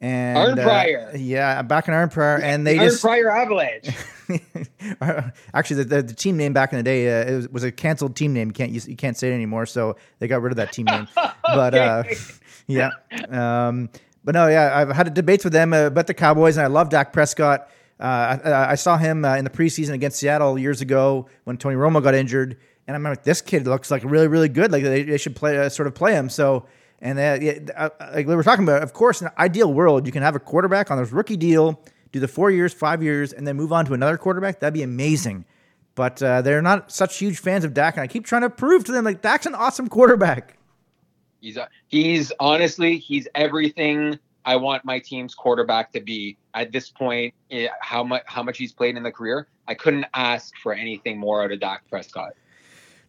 and 0.00 0.38
Arn 0.38 0.58
uh, 0.58 0.62
Pryor. 0.62 1.12
yeah, 1.14 1.60
back 1.60 1.86
in 1.86 1.92
Arnprior, 1.92 2.40
and 2.42 2.66
they 2.66 2.78
Aaron 2.78 2.88
just 2.88 3.02
Pryor 3.02 3.30
Avalanche. 3.30 3.90
actually 5.54 5.82
the, 5.82 5.96
the, 5.96 6.02
the 6.02 6.14
team 6.14 6.38
name 6.38 6.54
back 6.54 6.72
in 6.72 6.78
the 6.78 6.82
day 6.82 7.20
uh, 7.20 7.30
it 7.30 7.36
was, 7.36 7.48
was 7.50 7.64
a 7.64 7.72
canceled 7.72 8.16
team 8.16 8.32
name. 8.32 8.48
You 8.48 8.54
can't 8.54 8.72
use, 8.72 8.88
you 8.88 8.96
can't 8.96 9.16
say 9.16 9.30
it 9.30 9.34
anymore, 9.34 9.66
so 9.66 9.96
they 10.18 10.26
got 10.26 10.40
rid 10.40 10.52
of 10.52 10.56
that 10.56 10.72
team 10.72 10.86
name. 10.86 11.06
But 11.42 11.74
uh, 11.74 12.04
yeah, 12.68 12.90
um, 13.28 13.90
but 14.22 14.34
no, 14.34 14.46
yeah, 14.46 14.70
I've 14.72 14.94
had 14.94 15.12
debates 15.14 15.42
with 15.42 15.52
them 15.52 15.72
uh, 15.72 15.86
about 15.86 16.06
the 16.06 16.14
Cowboys, 16.14 16.56
and 16.56 16.64
I 16.64 16.68
love 16.68 16.90
Dak 16.90 17.12
Prescott. 17.12 17.68
Uh, 18.00 18.38
I, 18.44 18.72
I 18.72 18.74
saw 18.76 18.96
him 18.96 19.24
uh, 19.24 19.36
in 19.36 19.44
the 19.44 19.50
preseason 19.50 19.92
against 19.92 20.18
Seattle 20.18 20.58
years 20.58 20.80
ago 20.80 21.26
when 21.44 21.58
Tony 21.58 21.76
Romo 21.76 22.02
got 22.02 22.14
injured, 22.14 22.56
and 22.86 22.96
I'm 22.96 23.02
like, 23.02 23.24
this 23.24 23.42
kid 23.42 23.66
looks 23.66 23.90
like 23.90 24.02
really, 24.04 24.26
really 24.26 24.48
good. 24.48 24.72
Like 24.72 24.82
they, 24.82 25.02
they 25.02 25.18
should 25.18 25.36
play, 25.36 25.58
uh, 25.58 25.68
sort 25.68 25.86
of 25.86 25.94
play 25.94 26.14
him. 26.14 26.30
So, 26.30 26.66
and 27.00 27.18
uh, 27.18 27.38
yeah, 27.40 27.58
uh, 27.76 27.90
like 28.14 28.26
we 28.26 28.34
were 28.34 28.42
talking 28.42 28.64
about, 28.64 28.82
of 28.82 28.94
course, 28.94 29.20
in 29.20 29.26
an 29.26 29.34
ideal 29.38 29.72
world, 29.72 30.06
you 30.06 30.12
can 30.12 30.22
have 30.22 30.34
a 30.34 30.40
quarterback 30.40 30.90
on 30.90 30.98
this 30.98 31.12
rookie 31.12 31.36
deal, 31.36 31.82
do 32.10 32.20
the 32.20 32.28
four 32.28 32.50
years, 32.50 32.72
five 32.72 33.02
years, 33.02 33.34
and 33.34 33.46
then 33.46 33.56
move 33.56 33.72
on 33.72 33.84
to 33.84 33.92
another 33.92 34.16
quarterback. 34.16 34.60
That'd 34.60 34.74
be 34.74 34.82
amazing. 34.82 35.44
But 35.94 36.22
uh, 36.22 36.40
they're 36.40 36.62
not 36.62 36.90
such 36.90 37.18
huge 37.18 37.38
fans 37.38 37.64
of 37.64 37.74
Dak, 37.74 37.96
and 37.96 38.02
I 38.02 38.06
keep 38.06 38.24
trying 38.24 38.42
to 38.42 38.50
prove 38.50 38.84
to 38.84 38.92
them 38.92 39.04
like 39.04 39.20
Dak's 39.20 39.44
an 39.44 39.54
awesome 39.54 39.88
quarterback. 39.88 40.56
He's 41.40 41.58
he's 41.88 42.32
honestly 42.40 42.98
he's 42.98 43.28
everything 43.34 44.18
I 44.44 44.56
want 44.56 44.84
my 44.84 44.98
team's 44.98 45.34
quarterback 45.34 45.92
to 45.92 46.00
be 46.00 46.36
at 46.54 46.72
this 46.72 46.90
point. 46.90 47.34
eh, 47.50 47.68
How 47.80 48.02
much 48.02 48.22
how 48.26 48.42
much 48.42 48.58
he's 48.58 48.72
played 48.72 48.96
in 48.96 49.02
the 49.02 49.12
career, 49.12 49.48
I 49.66 49.74
couldn't 49.74 50.06
ask 50.14 50.54
for 50.62 50.72
anything 50.72 51.18
more 51.18 51.42
out 51.42 51.52
of 51.52 51.60
Dak 51.60 51.88
Prescott. 51.88 52.32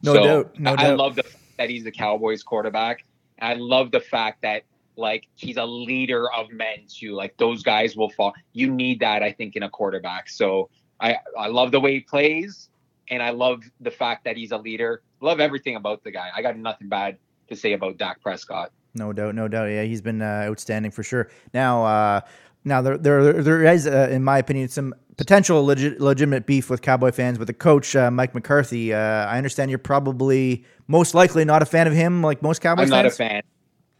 No 0.03 0.13
doubt, 0.13 0.59
no 0.59 0.75
I, 0.77 0.87
I 0.87 0.93
love 0.93 1.15
the 1.15 1.23
fact 1.23 1.43
that 1.57 1.69
he's 1.69 1.83
the 1.83 1.91
Cowboys 1.91 2.43
quarterback. 2.43 3.05
I 3.41 3.55
love 3.55 3.91
the 3.91 3.99
fact 3.99 4.43
that 4.43 4.63
like 4.97 5.27
he's 5.35 5.57
a 5.57 5.65
leader 5.65 6.31
of 6.31 6.51
men 6.51 6.85
too. 6.87 7.13
Like 7.13 7.35
those 7.37 7.63
guys 7.63 7.95
will 7.95 8.09
fall. 8.09 8.33
You 8.53 8.71
need 8.71 8.99
that, 8.99 9.23
I 9.23 9.31
think, 9.31 9.55
in 9.55 9.63
a 9.63 9.69
quarterback. 9.69 10.29
So 10.29 10.69
I 10.99 11.17
I 11.37 11.47
love 11.47 11.71
the 11.71 11.79
way 11.79 11.93
he 11.93 11.99
plays, 12.01 12.69
and 13.09 13.23
I 13.23 13.31
love 13.31 13.63
the 13.79 13.91
fact 13.91 14.25
that 14.25 14.37
he's 14.37 14.51
a 14.51 14.57
leader. 14.57 15.01
Love 15.21 15.39
everything 15.39 15.75
about 15.75 16.03
the 16.03 16.11
guy. 16.11 16.29
I 16.35 16.41
got 16.41 16.57
nothing 16.57 16.89
bad 16.89 17.17
to 17.49 17.55
say 17.55 17.73
about 17.73 17.97
Dak 17.97 18.21
Prescott. 18.21 18.71
No 18.93 19.13
doubt, 19.13 19.35
no 19.35 19.47
doubt. 19.47 19.65
Yeah, 19.65 19.83
he's 19.83 20.01
been 20.01 20.21
uh, 20.21 20.45
outstanding 20.49 20.91
for 20.91 21.03
sure. 21.03 21.29
Now, 21.53 21.85
uh, 21.85 22.21
now 22.65 22.81
there, 22.81 22.97
there, 22.97 23.41
there 23.41 23.63
is, 23.65 23.87
uh, 23.87 24.09
in 24.11 24.23
my 24.23 24.37
opinion, 24.37 24.67
some 24.67 24.93
potential 25.17 25.63
legit, 25.63 26.01
legitimate 26.01 26.45
beef 26.45 26.69
with 26.69 26.81
Cowboy 26.81 27.11
fans 27.11 27.39
with 27.39 27.47
the 27.47 27.53
coach 27.53 27.95
uh, 27.95 28.11
Mike 28.11 28.33
McCarthy. 28.33 28.93
Uh, 28.93 28.97
I 28.97 29.37
understand 29.37 29.71
you're 29.71 29.79
probably 29.79 30.65
most 30.87 31.13
likely 31.13 31.45
not 31.45 31.61
a 31.61 31.65
fan 31.65 31.87
of 31.87 31.93
him, 31.93 32.21
like 32.21 32.41
most 32.41 32.61
Cowboys 32.61 32.83
I'm 32.83 32.89
not 32.89 33.03
fans. 33.03 33.13
a 33.13 33.17
fan. 33.17 33.41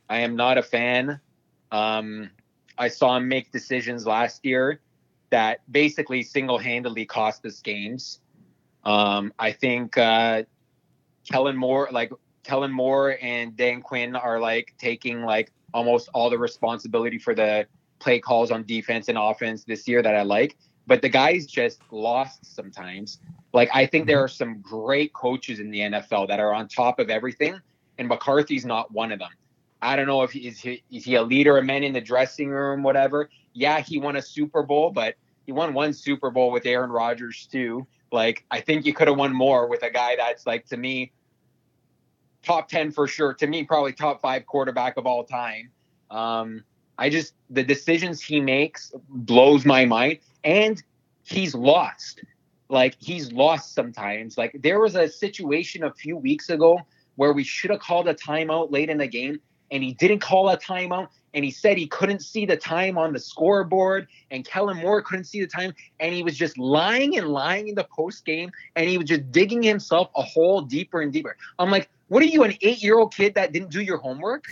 I 0.10 0.20
am 0.20 0.36
not 0.36 0.58
a 0.58 0.64
fan. 0.64 1.20
Um, 1.72 2.30
I 2.78 2.90
saw 2.90 3.16
him 3.18 3.28
make 3.28 3.52
decisions 3.52 4.06
last 4.06 4.44
year 4.44 4.82
that 5.30 5.62
basically 5.72 6.22
single-handedly 6.22 7.06
cost 7.06 7.46
us 7.46 7.62
games. 7.62 8.20
Um, 8.84 9.32
I 9.40 9.54
think 9.54 9.98
uh, 9.98 10.44
Kellen 11.32 11.56
Moore, 11.56 11.88
like 11.92 12.12
Kellen 12.44 12.72
Moore 12.72 13.18
and 13.22 13.56
Dan 13.56 13.82
Quinn, 13.82 14.16
are 14.16 14.40
like 14.40 14.74
taking 14.78 15.24
like 15.24 15.52
almost 15.74 16.10
all 16.14 16.30
the 16.30 16.38
responsibility 16.38 17.18
for 17.18 17.34
the 17.34 17.66
play 18.00 18.20
calls 18.20 18.52
on 18.52 18.64
defense 18.64 19.08
and 19.08 19.18
offense 19.18 19.64
this 19.64 19.88
year 19.88 20.02
that 20.02 20.16
I 20.16 20.24
like. 20.24 20.58
But 20.88 21.02
the 21.02 21.10
guys 21.10 21.46
just 21.46 21.82
lost 21.92 22.56
sometimes. 22.56 23.20
Like 23.54 23.70
I 23.74 23.86
think 23.86 24.08
there 24.08 24.18
mm-hmm. 24.18 24.26
are 24.26 24.28
some 24.28 24.62
great 24.62 25.14
coaches 25.14 25.60
in 25.60 25.72
the 25.72 25.80
NFL 25.80 26.28
that 26.28 26.40
are 26.40 26.54
on 26.54 26.68
top 26.68 27.00
of 27.00 27.10
everything, 27.10 27.60
and 27.98 28.08
McCarthy's 28.08 28.66
not 28.66 28.92
one 28.92 29.12
of 29.12 29.20
them. 29.20 29.30
I 29.82 29.96
don't 29.96 30.08
know 30.08 30.22
if 30.24 30.32
he 30.32 30.48
is 30.48 30.60
he 30.60 30.84
is 30.92 31.06
he 31.06 31.16
a 31.16 31.24
leader 31.24 31.58
of 31.58 31.66
men 31.66 31.84
in 31.84 31.94
the 31.94 32.02
dressing 32.02 32.50
room, 32.50 32.84
whatever. 32.84 33.30
Yeah, 33.54 33.80
he 33.80 33.98
won 33.98 34.16
a 34.16 34.22
Super 34.22 34.64
Bowl, 34.64 34.92
but 34.92 35.16
he 35.46 35.52
won 35.52 35.74
one 35.74 35.94
Super 35.94 36.30
Bowl 36.30 36.52
with 36.52 36.66
Aaron 36.66 36.92
Rodgers 36.92 37.48
too. 37.52 37.86
Like 38.12 38.46
I 38.52 38.62
think 38.62 38.86
you 38.86 38.94
could 38.94 39.08
have 39.08 39.18
won 39.18 39.34
more 39.34 39.68
with 39.68 39.84
a 39.84 39.90
guy 39.90 40.16
that's 40.16 40.46
like 40.46 40.66
to 40.68 40.78
me 40.78 41.12
top 42.44 42.70
10 42.70 42.92
for 42.92 43.08
sure. 43.08 43.34
To 43.36 43.48
me, 43.48 43.64
probably 43.64 43.94
top 43.94 44.22
five 44.22 44.46
quarterback 44.46 44.98
of 44.98 45.06
all 45.06 45.24
time. 45.24 45.72
Um, 46.10 46.64
I 46.98 47.10
just, 47.10 47.34
the 47.50 47.64
decisions 47.64 48.22
he 48.22 48.40
makes 48.40 48.94
blows 49.10 49.66
my 49.66 49.86
mind. 49.86 50.20
And 50.44 50.82
he's 51.24 51.56
lost. 51.56 52.22
Like, 52.70 52.96
he's 53.00 53.32
lost 53.32 53.74
sometimes. 53.74 54.38
Like, 54.38 54.58
there 54.62 54.80
was 54.80 54.96
a 54.96 55.08
situation 55.08 55.84
a 55.84 55.94
few 55.94 56.18
weeks 56.18 56.50
ago 56.50 56.80
where 57.16 57.34
we 57.34 57.44
should 57.44 57.70
have 57.70 57.80
called 57.80 58.08
a 58.08 58.14
timeout 58.14 58.72
late 58.72 58.90
in 58.90 58.98
the 58.98 59.08
game, 59.08 59.40
and 59.70 59.84
he 59.84 59.94
didn't 59.94 60.20
call 60.20 60.50
a 60.50 60.58
timeout. 60.58 61.10
And 61.34 61.46
he 61.46 61.52
said 61.52 61.78
he 61.78 61.88
couldn't 61.88 62.22
see 62.22 62.46
the 62.46 62.58
time 62.58 62.98
on 62.98 63.14
the 63.14 63.20
scoreboard, 63.20 64.08
and 64.32 64.46
Kellen 64.46 64.78
Moore 64.78 65.02
couldn't 65.02 65.26
see 65.26 65.40
the 65.40 65.48
time, 65.48 65.74
and 66.00 66.14
he 66.14 66.24
was 66.24 66.38
just 66.38 66.58
lying 66.58 67.18
and 67.18 67.28
lying 67.28 67.70
in 67.70 67.76
the 67.76 67.86
post 67.86 68.26
game, 68.26 68.52
and 68.76 68.90
he 68.90 68.98
was 68.98 69.08
just 69.08 69.32
digging 69.32 69.64
himself 69.64 70.10
a 70.16 70.22
hole 70.22 70.62
deeper 70.62 71.00
and 71.02 71.14
deeper. 71.14 71.38
I'm 71.58 71.72
like, 71.72 71.90
what 72.12 72.22
are 72.22 72.26
you, 72.26 72.44
an 72.44 72.54
eight 72.60 72.84
year 72.84 73.00
old 73.00 73.16
kid 73.16 73.36
that 73.36 73.54
didn't 73.54 73.70
do 73.70 73.82
your 73.82 73.98
homework? 73.98 74.44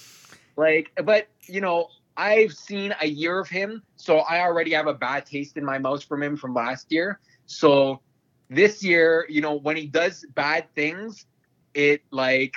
like, 0.56 0.92
but 1.02 1.26
you 1.48 1.60
know, 1.60 1.88
I've 2.16 2.52
seen 2.52 2.94
a 3.00 3.08
year 3.08 3.40
of 3.40 3.48
him, 3.48 3.82
so 3.96 4.18
I 4.18 4.38
already 4.38 4.70
have 4.74 4.86
a 4.86 4.94
bad 4.94 5.26
taste 5.26 5.56
in 5.56 5.64
my 5.64 5.78
mouth 5.78 6.04
from 6.04 6.22
him 6.22 6.36
from 6.36 6.54
last 6.54 6.92
year. 6.92 7.18
So 7.46 8.00
this 8.48 8.84
year, 8.84 9.26
you 9.28 9.40
know, 9.40 9.54
when 9.54 9.76
he 9.76 9.88
does 9.88 10.24
bad 10.36 10.72
things, 10.76 11.26
it 11.74 12.02
like, 12.12 12.54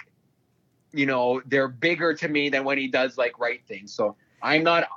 you 0.93 1.08
know, 1.08 1.41
they're 1.48 1.68
bigger 1.68 2.14
to 2.14 2.28
me 2.28 2.50
than 2.50 2.64
when 2.66 2.78
he 2.78 2.88
does 2.88 3.18
like 3.18 3.39
right 3.39 3.62
things. 3.68 3.96
So 3.96 4.16
I'm 4.43 4.64
not, 4.64 4.88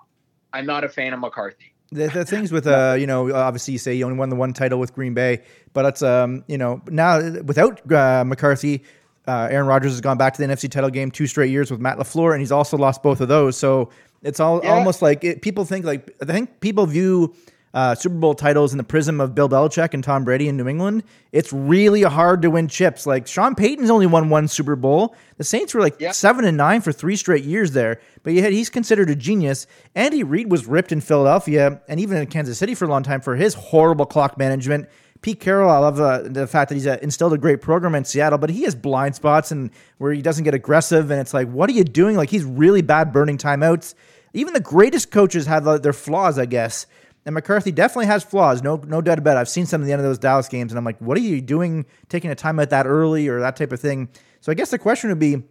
I'm 0.53 0.66
not 0.66 0.84
a 0.84 0.90
fan 0.90 1.14
of 1.14 1.20
McCarthy. 1.20 1.72
The, 1.90 2.09
the 2.09 2.26
things 2.26 2.53
with 2.53 2.66
uh 2.66 2.96
you 2.99 3.07
know 3.07 3.34
obviously 3.34 3.72
you 3.72 3.78
say 3.78 3.94
you 3.94 4.05
only 4.05 4.18
won 4.18 4.28
the 4.28 4.36
one 4.36 4.53
title 4.53 4.78
with 4.78 4.92
Green 4.92 5.14
Bay, 5.14 5.40
but 5.72 5.86
it's 5.86 6.03
um 6.03 6.44
you 6.46 6.59
know 6.59 6.82
now 6.90 7.18
without 7.40 7.90
uh, 7.90 8.24
McCarthy, 8.26 8.84
uh, 9.29 9.49
Aaron 9.51 9.66
Rodgers 9.68 9.93
has 9.93 10.01
gone 10.01 10.16
back 10.18 10.35
to 10.35 10.45
the 10.45 10.53
NFC 10.53 10.70
title 10.70 10.91
game 10.91 11.11
two 11.11 11.26
straight 11.29 11.51
years 11.51 11.70
with 11.70 11.79
Matt 11.81 11.99
LaFleur, 11.99 12.33
and 12.33 12.41
he's 12.41 12.51
also 12.53 12.76
lost 12.76 13.03
both 13.03 13.20
of 13.20 13.29
those. 13.29 13.57
So 13.57 13.91
It's 14.20 14.41
all 14.41 14.61
Yeah. 14.64 14.72
almost 14.72 15.01
like 15.01 15.22
it, 15.22 15.43
people 15.43 15.64
think 15.64 15.85
like 15.85 16.11
I 16.20 16.24
think 16.24 16.59
people 16.59 16.87
view 16.87 17.35
uh, 17.74 17.95
Super 17.95 18.16
Bowl 18.16 18.35
titles 18.35 18.72
in 18.72 18.79
the 18.79 18.83
prism 18.83 19.20
of 19.20 19.33
Bill 19.35 19.49
Belichick 19.49 19.93
and 19.95 20.03
Tom 20.03 20.24
Brady 20.24 20.49
in 20.49 20.57
New 20.57 20.66
England. 20.66 21.05
It's 21.31 21.53
really 21.53 22.03
hard 22.03 22.41
to 22.43 22.51
win 22.51 22.66
chips. 22.66 23.07
Like 23.07 23.29
Sean 23.29 23.55
Payton's 23.55 23.91
only 23.91 24.07
won 24.07 24.29
one 24.31 24.49
Super 24.49 24.74
Bowl. 24.74 25.14
The 25.37 25.45
Saints 25.45 25.72
were 25.74 25.81
like 25.83 26.01
Yeah. 26.01 26.11
seven 26.12 26.45
and 26.47 26.57
nine 26.57 26.81
for 26.81 26.91
three 26.91 27.14
straight 27.14 27.45
years 27.45 27.72
there. 27.72 28.01
But 28.24 28.33
yet 28.33 28.53
he's 28.53 28.70
considered 28.70 29.09
a 29.11 29.14
genius. 29.14 29.66
Andy 29.95 30.24
Reid 30.24 30.51
was 30.51 30.66
ripped 30.66 30.91
in 30.91 31.01
Philadelphia 31.01 31.81
and 31.89 32.01
even 32.01 32.16
in 32.16 32.26
Kansas 32.26 32.59
City 32.59 32.74
for 32.74 32.87
a 32.87 32.89
long 32.89 33.05
time 33.05 33.20
for 33.20 33.37
his 33.37 33.55
horrible 33.55 34.07
clock 34.07 34.37
management. 34.39 34.89
Pete 35.20 35.40
Carroll, 35.40 35.70
I 35.70 35.78
love 35.78 36.00
uh, 36.00 36.22
the 36.22 36.46
fact 36.46 36.68
that 36.68 36.76
he's 36.76 36.86
uh, 36.86 36.98
instilled 37.02 37.32
a 37.32 37.38
great 37.38 37.60
program 37.60 37.94
in 37.94 38.04
Seattle, 38.04 38.38
but 38.38 38.50
he 38.50 38.62
has 38.62 38.74
blind 38.74 39.16
spots 39.16 39.50
and 39.50 39.70
where 39.98 40.12
he 40.12 40.22
doesn't 40.22 40.44
get 40.44 40.54
aggressive. 40.54 41.10
And 41.10 41.20
it's 41.20 41.34
like, 41.34 41.48
what 41.48 41.68
are 41.68 41.72
you 41.72 41.84
doing? 41.84 42.16
Like 42.16 42.30
he's 42.30 42.44
really 42.44 42.82
bad 42.82 43.12
burning 43.12 43.36
timeouts. 43.36 43.94
Even 44.32 44.54
the 44.54 44.60
greatest 44.60 45.10
coaches 45.10 45.46
have 45.46 45.66
uh, 45.66 45.78
their 45.78 45.92
flaws, 45.92 46.38
I 46.38 46.46
guess. 46.46 46.86
And 47.26 47.34
McCarthy 47.34 47.72
definitely 47.72 48.06
has 48.06 48.24
flaws, 48.24 48.62
no 48.62 48.76
no 48.76 49.02
doubt 49.02 49.18
about 49.18 49.36
it. 49.36 49.40
I've 49.40 49.48
seen 49.50 49.66
some 49.66 49.82
of 49.82 49.86
the 49.86 49.92
end 49.92 50.00
of 50.00 50.06
those 50.06 50.18
Dallas 50.18 50.48
games, 50.48 50.72
and 50.72 50.78
I'm 50.78 50.84
like, 50.84 50.98
what 50.98 51.18
are 51.18 51.20
you 51.20 51.42
doing 51.42 51.84
taking 52.08 52.30
a 52.30 52.36
timeout 52.36 52.70
that 52.70 52.86
early 52.86 53.28
or 53.28 53.40
that 53.40 53.56
type 53.56 53.72
of 53.72 53.80
thing? 53.80 54.08
So 54.40 54.50
I 54.50 54.54
guess 54.54 54.70
the 54.70 54.78
question 54.78 55.10
would 55.10 55.18
be, 55.18 55.42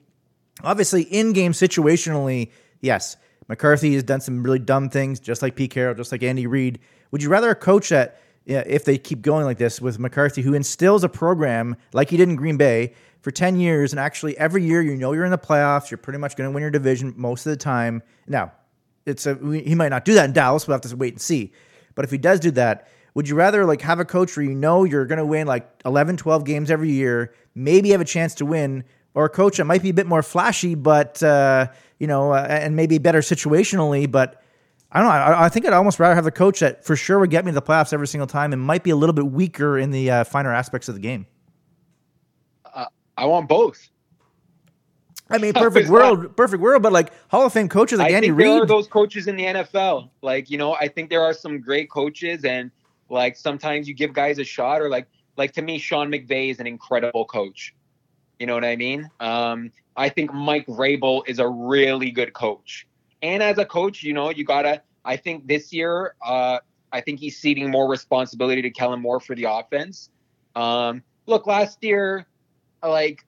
obviously 0.63 1.03
in 1.03 1.34
game 1.34 1.51
situationally, 1.51 2.49
yes, 2.82 3.18
McCarthy 3.47 3.93
has 3.93 4.03
done 4.03 4.22
some 4.22 4.41
really 4.41 4.59
dumb 4.59 4.89
things, 4.89 5.20
just 5.20 5.41
like 5.41 5.55
Pete 5.55 5.72
Carroll, 5.72 5.93
just 5.93 6.11
like 6.11 6.24
Andy 6.24 6.47
Reid. 6.47 6.80
Would 7.11 7.22
you 7.22 7.30
rather 7.30 7.51
a 7.51 7.55
coach 7.55 7.89
that, 7.89 8.20
if 8.48 8.86
they 8.86 8.98
keep 8.98 9.22
going 9.22 9.45
like 9.45 9.58
this 9.58 9.82
with 9.82 10.00
McCarthy, 10.00 10.41
who 10.41 10.54
instills 10.54 11.04
a 11.04 11.10
program 11.10 11.76
like 11.93 12.10
he 12.10 12.18
did 12.18 12.30
in 12.30 12.36
Green 12.36 12.58
Bay 12.58 12.93
for 13.22 13.32
10 13.32 13.60
years, 13.60 13.91
and 13.91 14.00
actually 14.00 14.38
every 14.38 14.64
year 14.64 14.82
you 14.82 14.95
know 14.95 15.12
you're 15.12 15.26
in 15.26 15.32
the 15.32 15.38
playoffs, 15.38 15.91
you're 15.91 15.98
pretty 15.98 16.20
much 16.20 16.36
going 16.36 16.50
to 16.50 16.54
win 16.54 16.62
your 16.62 16.72
division 16.72 17.14
most 17.18 17.45
of 17.45 17.50
the 17.52 17.58
time. 17.58 18.02
Now, 18.26 18.54
it's 19.06 19.26
a, 19.26 19.36
he 19.36 19.76
might 19.76 19.89
not 19.89 20.06
do 20.06 20.14
that 20.14 20.26
in 20.26 20.34
Dallas. 20.34 20.68
We'll 20.68 20.76
have 20.76 20.82
to 20.89 20.95
wait 20.95 21.14
and 21.14 21.22
see. 21.22 21.52
But 21.95 22.06
if 22.06 22.12
he 22.12 22.18
does 22.18 22.39
do 22.39 22.52
that, 22.52 22.88
would 23.14 23.28
you 23.28 23.36
rather 23.36 23.66
like 23.66 23.82
have 23.82 24.00
a 24.00 24.06
coach 24.06 24.38
where 24.38 24.45
you 24.45 24.54
know 24.54 24.84
you're 24.84 25.06
going 25.06 25.18
to 25.18 25.26
win 25.26 25.48
like 25.48 25.68
11, 25.84 26.18
12 26.18 26.45
games 26.45 26.72
every 26.72 26.91
year, 26.91 27.34
maybe 27.56 27.89
have 27.89 28.02
a 28.02 28.06
chance 28.06 28.36
to 28.36 28.45
win, 28.45 28.84
or 29.14 29.26
a 29.26 29.30
coach 29.30 29.58
that 29.58 29.66
might 29.66 29.82
be 29.82 29.89
a 29.89 29.93
bit 29.93 30.06
more 30.06 30.22
flashy, 30.22 30.76
but 30.76 31.22
uh, 31.24 31.68
you 32.00 32.06
know, 32.06 32.32
uh, 32.32 32.45
and 32.48 32.76
maybe 32.76 33.00
better 33.00 33.22
situationally, 33.22 34.10
but 34.10 34.43
I 34.92 35.00
don't 35.00 35.08
know. 35.08 35.14
I, 35.14 35.46
I 35.46 35.50
think 35.50 35.66
I'd 35.66 35.74
almost 35.74 36.00
rather 36.00 36.16
have 36.16 36.28
a 36.28 36.32
coach 36.32 36.62
that 36.62 36.86
for 36.86 36.96
sure 36.96 37.20
would 37.20 37.30
get 37.30 37.44
me 37.46 37.52
to 37.52 37.56
the 37.56 37.62
playoffs 37.62 37.94
every 37.94 38.08
single 38.08 38.28
time 38.28 38.54
and 38.54 38.62
might 38.62 38.84
be 38.84 38.90
a 38.90 38.96
little 38.96 39.14
bit 39.14 39.28
weaker 39.28 39.78
in 39.78 39.92
the 39.92 40.10
uh, 40.10 40.24
finer 40.24 40.54
aspects 40.54 40.88
of 40.88 40.96
the 40.96 41.02
game. 41.02 41.26
I 43.18 43.26
want 43.26 43.50
both. 43.50 43.90
I 45.30 45.40
mean, 45.40 45.54
perfect 45.56 45.90
world, 45.90 46.36
perfect 46.38 46.62
world, 46.62 46.84
but 46.84 46.94
like 46.94 47.12
Hall 47.30 47.46
of 47.46 47.52
Fame 47.54 47.68
coaches 47.68 48.00
like 48.00 48.14
I 48.14 48.16
Andy 48.16 48.28
think 48.28 48.40
there 48.40 48.50
are 48.50 48.60
Reid. 48.62 48.70
those 48.70 48.88
coaches 48.88 49.28
in 49.28 49.36
the 49.36 49.44
NFL. 49.44 50.10
Like, 50.22 50.50
you 50.50 50.58
know, 50.58 50.76
I 50.76 50.88
think 50.88 51.10
there 51.10 51.22
are 51.22 51.34
some 51.34 51.60
great 51.60 51.90
coaches 51.90 52.46
and 52.46 52.72
like 53.10 53.36
sometimes 53.36 53.88
you 53.88 53.94
give 53.94 54.14
guys 54.14 54.40
a 54.40 54.44
shot 54.44 54.82
or 54.82 54.90
like 54.90 55.08
like 55.36 55.52
to 55.54 55.62
me, 55.62 55.78
Sean 55.80 56.10
McVay 56.10 56.52
is 56.52 56.60
an 56.60 56.68
incredible 56.68 57.26
coach. 57.26 57.76
You 58.40 58.46
know 58.46 58.54
what 58.54 58.66
I 58.66 58.76
mean? 58.76 59.10
Um, 59.20 59.72
I 59.96 60.10
think 60.10 60.32
Mike 60.34 60.68
Vrabel 60.68 61.24
is 61.28 61.40
a 61.40 61.48
really 61.48 62.12
good 62.12 62.34
coach. 62.34 62.87
And 63.22 63.41
as 63.41 63.57
a 63.57 63.65
coach, 63.65 64.03
you 64.03 64.13
know, 64.13 64.30
you 64.30 64.43
gotta 64.43 64.82
I 65.07 65.15
think 65.15 65.47
this 65.47 65.72
year, 65.72 66.15
uh, 66.24 66.59
I 66.91 67.01
think 67.01 67.20
he's 67.20 67.38
ceding 67.38 67.72
more 67.72 67.89
responsibility 67.89 68.61
to 68.61 68.70
Kellen 68.70 69.01
Moore 69.01 69.22
for 69.22 69.36
the 69.36 69.45
offense. 69.45 70.09
Um, 70.55 71.01
look, 71.26 71.47
last 71.47 71.82
year, 71.82 72.28
like 72.84 73.26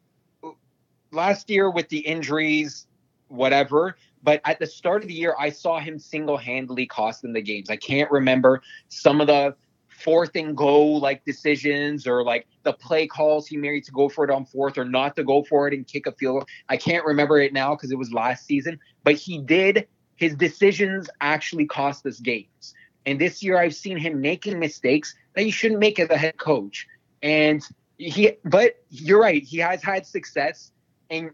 last 1.11 1.49
year 1.49 1.69
with 1.69 1.87
the 1.89 1.99
injuries, 1.99 2.87
whatever. 3.29 3.95
But 4.21 4.41
at 4.43 4.59
the 4.59 4.67
start 4.67 5.03
of 5.03 5.07
the 5.07 5.13
year, 5.13 5.35
I 5.39 5.49
saw 5.49 5.79
him 5.79 5.97
single 5.97 6.37
handedly 6.37 6.85
cost 6.85 7.21
them 7.21 7.31
the 7.31 7.41
games. 7.41 7.69
I 7.69 7.77
can't 7.77 8.11
remember 8.11 8.61
some 8.89 9.21
of 9.21 9.27
the 9.27 9.55
fourth 9.87 10.35
and 10.35 10.55
go 10.55 10.81
like 10.85 11.23
decisions 11.25 12.07
or 12.07 12.23
like 12.23 12.47
the 12.63 12.73
play 12.73 13.05
calls 13.05 13.47
he 13.47 13.57
made 13.57 13.83
to 13.83 13.91
go 13.91 14.07
for 14.07 14.23
it 14.23 14.31
on 14.31 14.45
fourth 14.45 14.77
or 14.77 14.85
not 14.85 15.15
to 15.15 15.23
go 15.23 15.43
for 15.43 15.67
it 15.67 15.73
and 15.73 15.85
kick 15.87 16.07
a 16.07 16.11
field. 16.13 16.47
I 16.69 16.77
can't 16.77 17.05
remember 17.05 17.39
it 17.39 17.53
now 17.53 17.75
because 17.75 17.91
it 17.91 17.97
was 17.97 18.11
last 18.13 18.45
season, 18.45 18.79
but 19.03 19.15
he 19.15 19.37
did. 19.39 19.87
His 20.15 20.35
decisions 20.35 21.09
actually 21.21 21.65
cost 21.65 22.05
us 22.05 22.19
games. 22.19 22.73
And 23.05 23.19
this 23.19 23.41
year, 23.41 23.57
I've 23.57 23.75
seen 23.75 23.97
him 23.97 24.21
making 24.21 24.59
mistakes 24.59 25.15
that 25.35 25.45
you 25.45 25.51
shouldn't 25.51 25.79
make 25.79 25.99
as 25.99 26.09
a 26.09 26.17
head 26.17 26.37
coach. 26.37 26.87
And 27.23 27.65
he, 27.97 28.33
but 28.43 28.75
you're 28.89 29.21
right, 29.21 29.43
he 29.43 29.57
has 29.59 29.81
had 29.81 30.05
success 30.05 30.71
and 31.09 31.31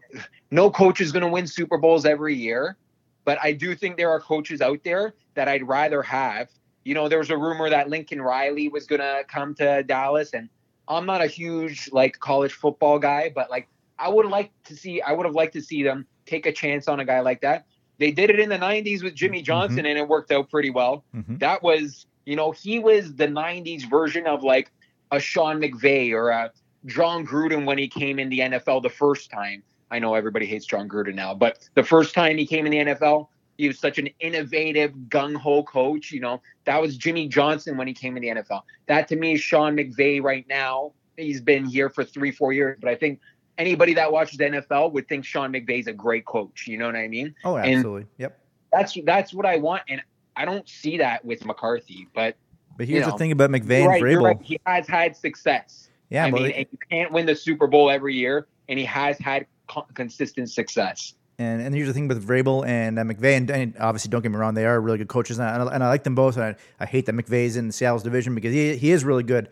no 0.51 0.70
coach 0.70 1.01
is 1.01 1.11
going 1.11 1.22
to 1.22 1.30
win 1.30 1.47
Super 1.47 1.78
Bowls 1.78 2.05
every 2.05 2.36
year, 2.36 2.78
but 3.24 3.38
I 3.41 3.51
do 3.51 3.76
think 3.76 3.97
there 3.97 4.09
are 4.09 4.20
coaches 4.20 4.61
out 4.61 4.84
there 4.84 5.13
that 5.36 5.47
I'd 5.47 5.68
rather 5.68 6.01
have. 6.01 6.49
You 6.84 6.93
know, 6.93 7.09
there 7.09 7.20
was 7.20 7.30
a 7.30 7.38
rumor 7.38 7.70
that 7.70 7.89
Lincoln 7.89 8.22
Riley 8.22 8.70
was 8.70 8.86
going 8.86 9.01
to 9.01 9.24
come 9.28 9.55
to 9.55 9.84
Dallas, 9.84 10.34
and 10.34 10.49
I'm 10.88 11.05
not 11.05 11.22
a 11.22 11.28
huge 11.28 11.89
like 11.91 12.20
college 12.20 12.53
football 12.53 12.99
guy, 12.99 13.32
but 13.34 13.49
like 13.49 13.68
I 13.97 14.09
would 14.09 14.25
like 14.25 14.51
to 14.65 14.75
see, 14.75 15.01
I 15.01 15.11
would 15.13 15.25
have 15.25 15.35
liked 15.35 15.53
to 15.53 15.61
see 15.61 15.83
them 15.83 16.05
take 16.25 16.45
a 16.45 16.51
chance 16.51 16.87
on 16.87 16.99
a 16.99 17.05
guy 17.05 17.19
like 17.21 17.41
that. 17.41 17.65
They 17.97 18.11
did 18.11 18.29
it 18.29 18.39
in 18.39 18.49
the 18.49 18.57
90s 18.57 19.03
with 19.03 19.15
Jimmy 19.15 19.41
Johnson, 19.41 19.85
and 19.85 19.97
it 19.97 20.07
worked 20.07 20.31
out 20.31 20.49
pretty 20.49 20.69
well. 20.69 21.05
Mhm. 21.15 21.39
That 21.39 21.63
was, 21.63 22.05
you 22.25 22.35
know, 22.35 22.51
he 22.51 22.79
was 22.79 23.15
the 23.15 23.27
90s 23.27 23.85
version 23.85 24.27
of 24.27 24.43
like 24.43 24.71
a 25.11 25.19
Sean 25.19 25.61
McVay 25.61 26.11
or 26.11 26.29
a 26.29 26.51
Jon 26.85 27.25
Gruden 27.25 27.65
when 27.65 27.77
he 27.77 27.87
came 27.87 28.19
in 28.19 28.29
the 28.29 28.41
NFL 28.41 28.81
the 28.81 28.89
first 28.89 29.31
time. 29.31 29.63
I 29.91 29.99
know 29.99 30.13
everybody 30.15 30.45
hates 30.45 30.65
Jon 30.65 30.89
Gruden 30.89 31.15
now, 31.15 31.33
but 31.33 31.69
the 31.75 31.83
first 31.83 32.13
time 32.13 32.37
he 32.37 32.45
came 32.45 32.65
in 32.65 32.71
the 32.71 32.93
NFL, 32.93 33.29
he 33.57 33.67
was 33.67 33.79
such 33.79 33.97
an 33.97 34.09
innovative, 34.19 34.91
gung 35.07 35.35
ho 35.35 35.63
coach. 35.63 36.11
You 36.11 36.19
know, 36.19 36.41
that 36.65 36.81
was 36.81 36.97
Jimmy 36.97 37.27
Johnson 37.27 37.77
when 37.77 37.87
he 37.87 37.93
came 37.93 38.17
in 38.17 38.23
the 38.23 38.29
NFL. 38.29 38.63
That 38.87 39.07
to 39.07 39.15
me 39.15 39.33
is 39.33 39.41
Sean 39.41 39.77
McVay 39.77 40.21
right 40.21 40.45
now. 40.49 40.91
He's 41.15 41.39
been 41.39 41.65
here 41.65 41.89
for 41.89 42.03
three, 42.03 42.31
four 42.31 42.51
years, 42.51 42.77
but 42.81 42.89
I 42.89 42.95
think 42.95 43.21
anybody 43.57 43.93
that 43.95 44.11
watches 44.11 44.37
the 44.37 44.45
NFL 44.45 44.91
would 44.93 45.07
think 45.07 45.25
Sean 45.25 45.51
McVay's 45.51 45.87
a 45.87 45.93
great 45.93 46.25
coach. 46.25 46.67
You 46.67 46.77
know 46.77 46.85
what 46.85 46.95
I 46.95 47.07
mean? 47.07 47.35
Oh, 47.43 47.55
and- 47.57 47.75
absolutely. 47.75 48.07
yep. 48.17 48.39
That's 48.71 48.97
that's 49.05 49.33
what 49.33 49.45
I 49.45 49.55
want, 49.57 49.83
and 49.87 50.01
I 50.35 50.43
don't 50.43 50.67
see 50.67 50.97
that 50.97 51.23
with 51.23 51.45
McCarthy. 51.45 52.07
But 52.13 52.35
But 52.77 52.87
here's 52.87 53.05
you 53.05 53.11
the 53.11 53.17
thing 53.17 53.31
about 53.31 53.49
McVay 53.49 53.83
you're 53.83 53.91
and 53.93 54.03
right, 54.03 54.17
Vrabel. 54.17 54.23
right. 54.23 54.41
He 54.41 54.59
has 54.65 54.85
had 54.85 55.15
success. 55.15 55.89
Yeah, 56.09 56.25
I 56.25 56.31
but 56.31 56.41
mean, 56.41 56.51
and 56.51 56.65
you 56.71 56.77
can't 56.89 57.11
win 57.11 57.25
the 57.25 57.35
Super 57.35 57.67
Bowl 57.67 57.89
every 57.89 58.15
year, 58.15 58.47
and 58.67 58.77
he 58.77 58.83
has 58.85 59.17
had 59.17 59.45
co- 59.67 59.87
consistent 59.93 60.49
success. 60.49 61.13
And 61.39 61.61
and 61.61 61.73
here's 61.73 61.87
the 61.87 61.93
thing 61.93 62.07
with 62.09 62.27
Vrabel 62.27 62.67
and 62.67 62.99
uh, 62.99 63.03
McVay, 63.03 63.37
and, 63.37 63.49
and 63.49 63.77
obviously 63.79 64.09
don't 64.09 64.21
get 64.21 64.31
me 64.31 64.37
wrong, 64.37 64.53
they 64.55 64.65
are 64.65 64.79
really 64.81 64.97
good 64.97 65.07
coaches, 65.07 65.39
and 65.39 65.47
I, 65.47 65.73
and 65.73 65.83
I 65.83 65.87
like 65.87 66.03
them 66.03 66.15
both. 66.15 66.35
And 66.35 66.45
I, 66.45 66.55
I 66.79 66.85
hate 66.85 67.05
that 67.05 67.15
McVay's 67.15 67.55
in 67.55 67.71
Seattle's 67.71 68.03
division 68.03 68.35
because 68.35 68.53
he 68.53 68.75
he 68.75 68.91
is 68.91 69.05
really 69.05 69.23
good, 69.23 69.49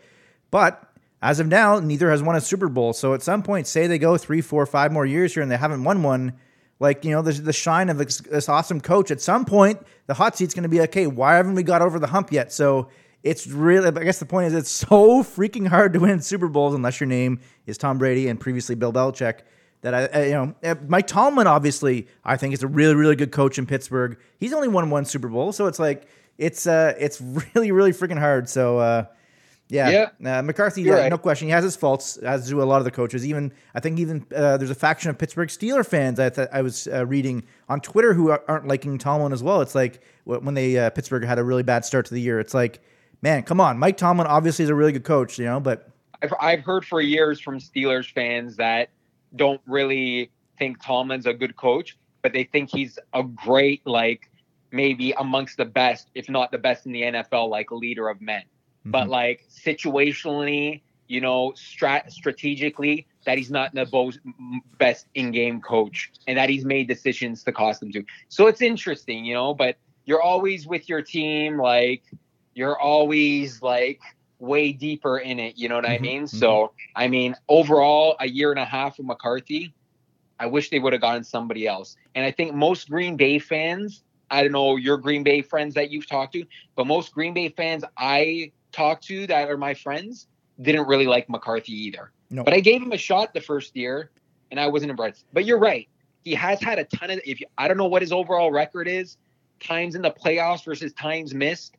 but 0.50 0.90
as 1.24 1.40
of 1.40 1.46
now, 1.48 1.78
neither 1.80 2.10
has 2.10 2.22
won 2.22 2.36
a 2.36 2.40
Super 2.40 2.68
Bowl. 2.68 2.92
So 2.92 3.14
at 3.14 3.22
some 3.22 3.42
point, 3.42 3.66
say 3.66 3.86
they 3.86 3.98
go 3.98 4.16
three, 4.18 4.42
four, 4.42 4.66
five 4.66 4.92
more 4.92 5.06
years 5.06 5.32
here, 5.32 5.42
and 5.42 5.50
they 5.50 5.56
haven't 5.56 5.82
won 5.82 6.02
one. 6.02 6.34
Like 6.78 7.04
you 7.04 7.12
know, 7.12 7.22
there's 7.22 7.40
the 7.40 7.52
shine 7.52 7.88
of 7.88 7.96
this, 7.98 8.18
this 8.18 8.48
awesome 8.48 8.80
coach. 8.80 9.10
At 9.10 9.20
some 9.20 9.44
point, 9.44 9.80
the 10.06 10.14
hot 10.14 10.36
seat's 10.36 10.52
going 10.54 10.64
to 10.64 10.68
be 10.68 10.82
okay. 10.82 11.06
Why 11.06 11.36
haven't 11.36 11.54
we 11.54 11.62
got 11.62 11.80
over 11.82 11.98
the 11.98 12.08
hump 12.08 12.30
yet? 12.30 12.52
So 12.52 12.88
it's 13.22 13.46
really, 13.46 13.86
I 13.88 14.04
guess 14.04 14.18
the 14.18 14.26
point 14.26 14.48
is, 14.48 14.54
it's 14.54 14.70
so 14.88 15.22
freaking 15.22 15.66
hard 15.66 15.94
to 15.94 16.00
win 16.00 16.20
Super 16.20 16.48
Bowls 16.48 16.74
unless 16.74 17.00
your 17.00 17.06
name 17.08 17.40
is 17.64 17.78
Tom 17.78 17.96
Brady 17.96 18.28
and 18.28 18.38
previously 18.38 18.74
Bill 18.74 18.92
Belichick 18.92 19.40
that 19.80 19.94
I, 19.94 20.06
I- 20.12 20.24
you 20.26 20.32
know, 20.32 20.54
uh, 20.62 20.74
Mike 20.86 21.06
Tomlin 21.06 21.46
obviously 21.46 22.06
I 22.24 22.36
think 22.36 22.52
is 22.54 22.62
a 22.62 22.66
really 22.68 22.94
really 22.94 23.16
good 23.16 23.32
coach 23.32 23.56
in 23.56 23.64
Pittsburgh. 23.66 24.18
He's 24.38 24.52
only 24.52 24.68
won 24.68 24.90
one 24.90 25.04
Super 25.06 25.28
Bowl, 25.28 25.52
so 25.52 25.66
it's 25.68 25.78
like 25.78 26.06
it's 26.36 26.66
uh 26.66 26.92
it's 26.98 27.20
really 27.54 27.70
really 27.72 27.92
freaking 27.92 28.18
hard. 28.18 28.48
So 28.48 28.78
uh 28.78 29.04
yeah, 29.68 30.08
Uh, 30.38 30.42
McCarthy, 30.42 30.82
yeah, 30.82 30.92
right. 30.94 31.10
no 31.10 31.18
question, 31.18 31.48
he 31.48 31.52
has 31.52 31.64
his 31.64 31.74
faults, 31.74 32.16
as 32.18 32.48
do 32.48 32.62
a 32.62 32.64
lot 32.64 32.78
of 32.78 32.84
the 32.84 32.90
coaches. 32.90 33.26
Even 33.26 33.52
I 33.74 33.80
think 33.80 33.98
even 33.98 34.26
uh, 34.34 34.56
there's 34.56 34.70
a 34.70 34.74
faction 34.74 35.10
of 35.10 35.18
Pittsburgh 35.18 35.48
Steeler 35.48 35.86
fans 35.86 36.20
I 36.20 36.28
th- 36.28 36.48
I 36.52 36.62
was 36.62 36.86
uh, 36.88 37.06
reading 37.06 37.44
on 37.68 37.80
Twitter 37.80 38.12
who 38.14 38.30
are- 38.30 38.42
aren't 38.46 38.68
liking 38.68 38.98
Tomlin 38.98 39.32
as 39.32 39.42
well. 39.42 39.60
It's 39.62 39.74
like 39.74 40.02
when 40.24 40.54
they 40.54 40.78
uh, 40.78 40.90
Pittsburgh 40.90 41.24
had 41.24 41.38
a 41.38 41.44
really 41.44 41.62
bad 41.62 41.84
start 41.84 42.06
to 42.06 42.14
the 42.14 42.20
year. 42.20 42.38
It's 42.40 42.54
like, 42.54 42.80
man, 43.22 43.42
come 43.42 43.60
on, 43.60 43.78
Mike 43.78 43.96
Tomlin 43.96 44.26
obviously 44.26 44.64
is 44.64 44.70
a 44.70 44.74
really 44.74 44.92
good 44.92 45.04
coach, 45.04 45.38
you 45.38 45.44
know, 45.46 45.60
but 45.60 45.88
I've 46.22 46.34
I've 46.40 46.60
heard 46.60 46.84
for 46.84 47.00
years 47.00 47.40
from 47.40 47.58
Steelers 47.58 48.10
fans 48.12 48.56
that 48.56 48.90
don't 49.36 49.60
really 49.66 50.30
think 50.58 50.80
Tomlin's 50.82 51.26
a 51.26 51.34
good 51.34 51.56
coach, 51.56 51.96
but 52.22 52.32
they 52.32 52.44
think 52.44 52.70
he's 52.70 52.98
a 53.14 53.22
great 53.22 53.84
like 53.86 54.30
maybe 54.70 55.12
amongst 55.18 55.56
the 55.56 55.64
best, 55.64 56.08
if 56.14 56.28
not 56.28 56.50
the 56.52 56.58
best 56.58 56.84
in 56.86 56.92
the 56.92 57.02
NFL, 57.02 57.48
like 57.48 57.70
leader 57.72 58.08
of 58.08 58.20
men. 58.20 58.42
But 58.92 59.08
Mhm. 59.08 59.10
like 59.10 59.42
situationally, 59.50 60.82
you 61.08 61.20
know, 61.20 61.52
strat 61.56 62.10
strategically, 62.10 63.06
that 63.26 63.38
he's 63.38 63.50
not 63.50 63.74
the 63.74 63.86
best 64.78 65.06
in-game 65.14 65.60
coach, 65.60 66.10
and 66.26 66.38
that 66.38 66.48
he's 66.48 66.64
made 66.64 66.88
decisions 66.88 67.42
to 67.44 67.52
cost 67.52 67.80
them 67.80 67.90
to. 67.92 68.04
So 68.28 68.46
it's 68.46 68.62
interesting, 68.62 69.24
you 69.24 69.34
know. 69.34 69.54
But 69.54 69.76
you're 70.06 70.22
always 70.22 70.66
with 70.66 70.88
your 70.88 71.02
team, 71.02 71.58
like 71.58 72.02
you're 72.54 72.78
always 72.78 73.62
like 73.62 74.00
way 74.38 74.72
deeper 74.72 75.18
in 75.18 75.38
it. 75.38 75.56
You 75.56 75.68
know 75.68 75.76
what 75.76 75.86
I 75.86 75.98
Mhm, 75.98 76.00
mean? 76.00 76.26
So 76.26 76.72
I 76.96 77.08
mean, 77.08 77.34
overall, 77.48 78.16
a 78.20 78.28
year 78.28 78.50
and 78.50 78.60
a 78.60 78.64
half 78.64 78.98
of 78.98 79.06
McCarthy. 79.06 79.74
I 80.38 80.46
wish 80.46 80.70
they 80.70 80.78
would 80.80 80.92
have 80.92 81.02
gotten 81.02 81.24
somebody 81.24 81.66
else. 81.66 81.96
And 82.14 82.24
I 82.24 82.30
think 82.30 82.54
most 82.54 82.88
Green 82.90 83.16
Bay 83.16 83.38
fans 83.38 84.02
I 84.30 84.42
don't 84.42 84.52
know 84.52 84.76
your 84.76 84.96
Green 84.96 85.22
Bay 85.22 85.42
friends 85.42 85.74
that 85.74 85.90
you've 85.90 86.08
talked 86.08 86.32
to, 86.32 86.44
but 86.76 86.86
most 86.86 87.12
Green 87.12 87.34
Bay 87.34 87.50
fans 87.50 87.84
I 87.98 88.52
talked 88.74 89.04
to 89.04 89.26
that 89.28 89.48
are 89.48 89.56
my 89.56 89.74
friends 89.74 90.26
didn't 90.60 90.86
really 90.86 91.06
like 91.06 91.28
McCarthy 91.28 91.72
either. 91.72 92.10
No. 92.30 92.44
But 92.44 92.54
I 92.54 92.60
gave 92.60 92.82
him 92.82 92.92
a 92.92 92.98
shot 92.98 93.34
the 93.34 93.40
first 93.40 93.76
year, 93.76 94.10
and 94.50 94.58
I 94.58 94.66
wasn't 94.66 94.90
impressed. 94.90 95.24
But 95.32 95.44
you're 95.44 95.58
right. 95.58 95.88
He 96.24 96.34
has 96.34 96.60
had 96.60 96.78
a 96.78 96.84
ton 96.84 97.10
of. 97.10 97.20
If 97.24 97.40
you, 97.40 97.46
I 97.58 97.68
don't 97.68 97.76
know 97.76 97.86
what 97.86 98.02
his 98.02 98.12
overall 98.12 98.50
record 98.50 98.88
is, 98.88 99.16
times 99.60 99.94
in 99.94 100.02
the 100.02 100.10
playoffs 100.10 100.64
versus 100.64 100.92
times 100.94 101.34
missed. 101.34 101.76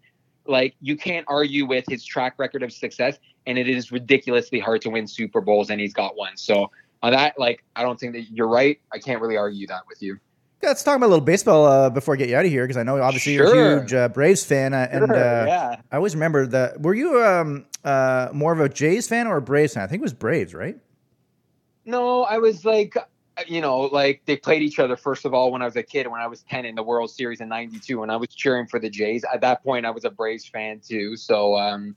Like 0.48 0.76
you 0.80 0.96
can't 0.96 1.26
argue 1.28 1.66
with 1.66 1.86
his 1.90 2.06
track 2.06 2.36
record 2.38 2.64
of 2.64 2.72
success, 2.72 3.18
and 3.48 3.58
it 3.58 3.68
is 3.68 3.92
ridiculously 3.92 4.60
hard 4.60 4.82
to 4.82 4.90
win 4.90 5.08
Super 5.08 5.42
Bowls, 5.42 5.70
and 5.70 5.82
he's 5.82 5.94
got 5.94 6.16
one. 6.16 6.38
So 6.38 6.70
on 7.02 7.12
that, 7.12 7.40
like 7.40 7.64
I 7.76 7.82
don't 7.82 8.00
think 8.00 8.14
that 8.14 8.32
you're 8.32 8.48
right. 8.48 8.80
I 8.94 9.00
can't 9.00 9.22
really 9.22 9.38
argue 9.38 9.68
that 9.68 9.82
with 9.88 10.02
you. 10.02 10.20
Yeah, 10.66 10.70
let's 10.70 10.82
talk 10.82 10.98
about 10.98 11.06
a 11.06 11.10
little 11.10 11.24
baseball 11.24 11.66
uh, 11.66 11.92
before 11.92 12.16
I 12.16 12.18
get 12.18 12.28
you 12.28 12.36
out 12.36 12.44
of 12.44 12.50
here 12.50 12.64
because 12.64 12.76
I 12.76 12.82
know 12.82 13.00
obviously 13.00 13.34
you're 13.34 13.54
a 13.54 13.80
huge 13.82 13.94
uh, 13.94 14.10
Braves 14.10 14.44
fan, 14.44 14.74
uh, 14.74 14.88
and 14.92 15.06
Sure, 15.06 15.16
uh, 15.16 15.46
yeah. 15.46 15.76
I 15.92 15.96
always 15.96 16.16
remember 16.16 16.48
that. 16.48 16.82
Were 16.82 16.96
you 16.96 17.24
um, 17.24 17.68
uh, 17.84 18.30
more 18.34 18.52
of 18.52 18.60
a 18.60 18.68
Jays 18.68 19.08
fan 19.08 19.28
or 19.28 19.38
a 19.38 19.44
Braves 19.44 19.76
fan? 19.76 19.84
I 19.84 19.88
think 19.88 20.00
it 20.00 20.02
was 20.02 20.14
Braves, 20.14 20.56
right? 20.56 20.76
No, 21.86 22.24
I 22.24 22.40
was 22.40 22.66
like, 22.66 22.98
you 23.46 23.62
know, 23.62 23.82
like 23.82 24.24
they 24.26 24.38
played 24.38 24.64
each 24.64 24.80
other 24.80 24.98
first 24.98 25.24
of 25.24 25.36
all 25.36 25.52
when 25.52 25.62
I 25.62 25.66
was 25.66 25.76
a 25.76 25.84
kid, 25.84 26.08
when 26.08 26.20
I 26.20 26.26
was 26.26 26.42
10 26.42 26.66
in 26.66 26.74
the 26.74 26.82
World 26.82 27.12
Series 27.12 27.42
in 27.42 27.48
92, 27.48 28.02
and 28.02 28.12
I 28.12 28.16
was 28.16 28.30
cheering 28.30 28.66
for 28.66 28.80
the 28.80 28.90
Jays. 28.90 29.24
At 29.32 29.42
that 29.42 29.64
point, 29.64 29.86
I 29.86 29.92
was 29.92 30.04
a 30.04 30.10
Braves 30.10 30.48
fan 30.48 30.82
too. 30.84 31.16
So, 31.16 31.56
um, 31.56 31.96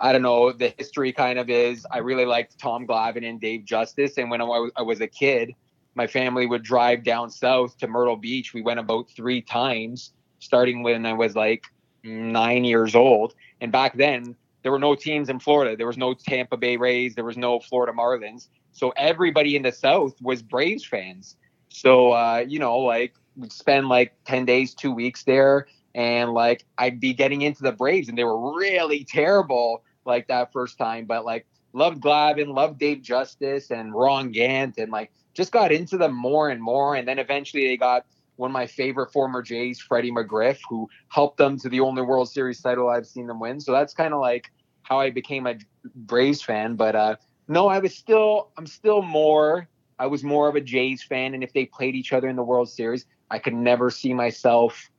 I 0.00 0.12
don't 0.12 0.22
know. 0.22 0.52
The 0.52 0.72
history 0.78 1.12
kind 1.12 1.38
of 1.38 1.50
is 1.50 1.86
I 1.90 1.98
really 1.98 2.24
liked 2.24 2.58
Tom 2.58 2.86
Glavine 2.86 3.28
and 3.28 3.38
Dave 3.38 3.66
Justice. 3.66 4.16
And 4.16 4.30
when 4.30 4.40
I 4.40 4.44
was, 4.44 4.72
I 4.74 4.80
was 4.80 5.02
a 5.02 5.06
kid, 5.06 5.52
my 5.96 6.06
family 6.06 6.46
would 6.46 6.62
drive 6.62 7.02
down 7.02 7.30
south 7.30 7.76
to 7.78 7.88
Myrtle 7.88 8.16
Beach. 8.16 8.52
We 8.54 8.62
went 8.62 8.78
about 8.78 9.10
three 9.10 9.40
times, 9.40 10.12
starting 10.38 10.82
when 10.82 11.06
I 11.06 11.14
was 11.14 11.34
like 11.34 11.64
nine 12.04 12.64
years 12.64 12.94
old. 12.94 13.34
And 13.60 13.72
back 13.72 13.96
then, 13.96 14.36
there 14.62 14.70
were 14.70 14.78
no 14.78 14.94
teams 14.94 15.28
in 15.28 15.40
Florida. 15.40 15.76
There 15.76 15.86
was 15.86 15.96
no 15.96 16.12
Tampa 16.12 16.56
Bay 16.58 16.76
Rays. 16.76 17.14
There 17.14 17.24
was 17.24 17.38
no 17.38 17.58
Florida 17.60 17.92
Marlins. 17.92 18.48
So 18.72 18.90
everybody 18.90 19.56
in 19.56 19.62
the 19.62 19.72
South 19.72 20.14
was 20.20 20.42
Braves 20.42 20.84
fans. 20.84 21.36
So 21.70 22.12
uh, 22.12 22.44
you 22.46 22.58
know, 22.58 22.78
like 22.78 23.14
we'd 23.34 23.52
spend 23.52 23.88
like 23.88 24.12
ten 24.24 24.44
days, 24.44 24.74
two 24.74 24.92
weeks 24.92 25.24
there, 25.24 25.66
and 25.94 26.32
like 26.32 26.66
I'd 26.76 27.00
be 27.00 27.14
getting 27.14 27.40
into 27.40 27.62
the 27.62 27.72
Braves, 27.72 28.08
and 28.10 28.18
they 28.18 28.24
were 28.24 28.54
really 28.54 29.04
terrible 29.04 29.82
like 30.04 30.28
that 30.28 30.52
first 30.52 30.76
time. 30.76 31.06
But 31.06 31.24
like 31.24 31.46
loved 31.76 32.00
Glavine, 32.00 32.54
loved 32.54 32.78
Dave 32.78 33.02
Justice 33.02 33.70
and 33.70 33.94
Ron 33.94 34.32
Gant, 34.32 34.78
and 34.78 34.90
like 34.90 35.12
just 35.34 35.52
got 35.52 35.70
into 35.70 35.98
them 35.98 36.14
more 36.14 36.48
and 36.48 36.60
more. 36.60 36.96
And 36.96 37.06
then 37.06 37.18
eventually 37.18 37.68
they 37.68 37.76
got 37.76 38.06
one 38.36 38.50
of 38.50 38.52
my 38.52 38.66
favorite 38.66 39.12
former 39.12 39.42
Jays, 39.42 39.78
Freddie 39.78 40.10
McGriff, 40.10 40.58
who 40.68 40.88
helped 41.08 41.36
them 41.36 41.58
to 41.60 41.68
the 41.68 41.80
only 41.80 42.00
World 42.00 42.30
Series 42.30 42.62
title 42.62 42.88
I've 42.88 43.06
seen 43.06 43.26
them 43.26 43.40
win. 43.40 43.60
So 43.60 43.72
that's 43.72 43.92
kind 43.92 44.14
of 44.14 44.20
like 44.20 44.50
how 44.82 44.98
I 45.00 45.10
became 45.10 45.46
a 45.46 45.56
Braves 45.94 46.42
fan. 46.42 46.76
But 46.76 46.96
uh, 46.96 47.16
no, 47.46 47.68
I 47.68 47.78
was 47.78 47.94
still, 47.94 48.50
I'm 48.56 48.66
still 48.66 49.02
more, 49.02 49.68
I 49.98 50.06
was 50.06 50.24
more 50.24 50.48
of 50.48 50.54
a 50.54 50.62
Jays 50.62 51.02
fan. 51.02 51.34
And 51.34 51.44
if 51.44 51.52
they 51.52 51.66
played 51.66 51.94
each 51.94 52.14
other 52.14 52.28
in 52.28 52.36
the 52.36 52.42
World 52.42 52.70
Series, 52.70 53.04
I 53.30 53.38
could 53.38 53.54
never 53.54 53.90
see 53.90 54.14
myself 54.14 54.90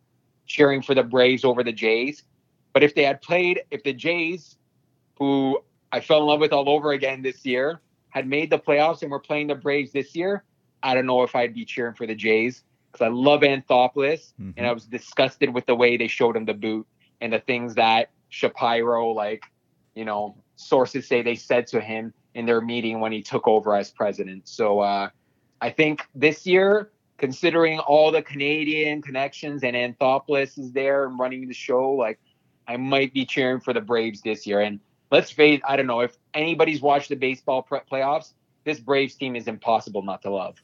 cheering 0.46 0.84
for 0.84 0.94
the 0.94 1.04
Braves 1.04 1.44
over 1.44 1.64
the 1.64 1.74
Jays. 1.74 2.24
But 2.74 2.84
if 2.84 2.94
they 2.94 3.04
had 3.04 3.22
played, 3.24 3.62
if 3.72 3.82
the 3.82 3.94
Jays, 3.94 4.58
who 5.18 5.60
I 5.92 6.00
fell 6.02 6.20
in 6.20 6.26
love 6.26 6.40
with 6.40 6.54
all 6.54 6.70
over 6.70 6.92
again 6.92 7.22
this 7.22 7.46
year, 7.46 7.82
had 8.10 8.28
made 8.28 8.50
the 8.50 8.60
playoffs 8.60 9.02
and 9.02 9.12
were 9.12 9.20
playing 9.20 9.48
the 9.48 9.56
Braves 9.56 9.92
this 9.92 10.16
year, 10.16 10.44
I 10.84 10.94
don't 10.94 11.06
know 11.06 11.24
if 11.24 11.36
I'd 11.36 11.54
be 11.54 11.66
cheering 11.66 11.94
for 11.94 12.06
the 12.06 12.16
Jays 12.16 12.64
because 12.92 13.06
I 13.06 13.10
love 13.10 13.42
Anthopoulos 13.42 14.34
Mhm. 14.40 14.54
and 14.58 14.68
I 14.68 14.72
was 14.72 14.86
disgusted 14.86 15.54
with 15.54 15.66
the 15.66 15.76
way 15.76 15.98
they 15.98 16.08
showed 16.08 16.36
him 16.36 16.46
the 16.46 16.54
boot 16.54 16.88
and 17.22 17.34
the 17.34 17.40
things 17.40 17.76
that 17.76 18.10
Shapiro, 18.30 19.10
like, 19.12 19.44
you 19.96 20.06
know, 20.06 20.36
sources 20.56 21.08
say 21.08 21.22
they 21.22 21.36
said 21.36 21.68
to 21.68 21.82
him 21.82 22.14
in 22.34 22.46
their 22.46 22.62
meeting 22.62 23.00
when 23.00 23.12
he 23.12 23.22
took 23.22 23.48
over 23.48 23.76
as 23.76 23.92
president. 23.92 24.48
So 24.48 24.80
uh, 24.80 25.10
I 25.62 25.70
think 25.70 26.06
this 26.14 26.46
year, 26.46 26.92
considering 27.18 27.80
all 27.80 28.12
the 28.12 28.22
Canadian 28.22 29.02
connections 29.02 29.64
and 29.64 29.76
Anthopoulos 29.76 30.58
is 30.60 30.72
there 30.72 31.06
and 31.06 31.18
running 31.20 31.48
the 31.48 31.54
show, 31.54 31.92
like, 31.92 32.20
I 32.68 32.78
might 32.78 33.14
be 33.14 33.26
cheering 33.26 33.60
for 33.60 33.74
the 33.74 33.82
Braves 33.82 34.22
this 34.22 34.46
year. 34.46 34.62
And 34.62 34.80
let's 35.12 35.32
face, 35.32 35.62
I 35.68 35.76
don't 35.76 35.88
know 35.88 36.02
if 36.02 36.18
anybody's 36.34 36.82
watched 36.82 37.10
the 37.10 37.16
baseball 37.16 37.62
pre- 37.64 37.80
playoffs. 37.92 38.34
This 38.64 38.80
Braves 38.80 39.16
team 39.16 39.36
is 39.36 39.48
impossible 39.48 40.02
not 40.02 40.22
to 40.24 40.30
love. 40.30 40.62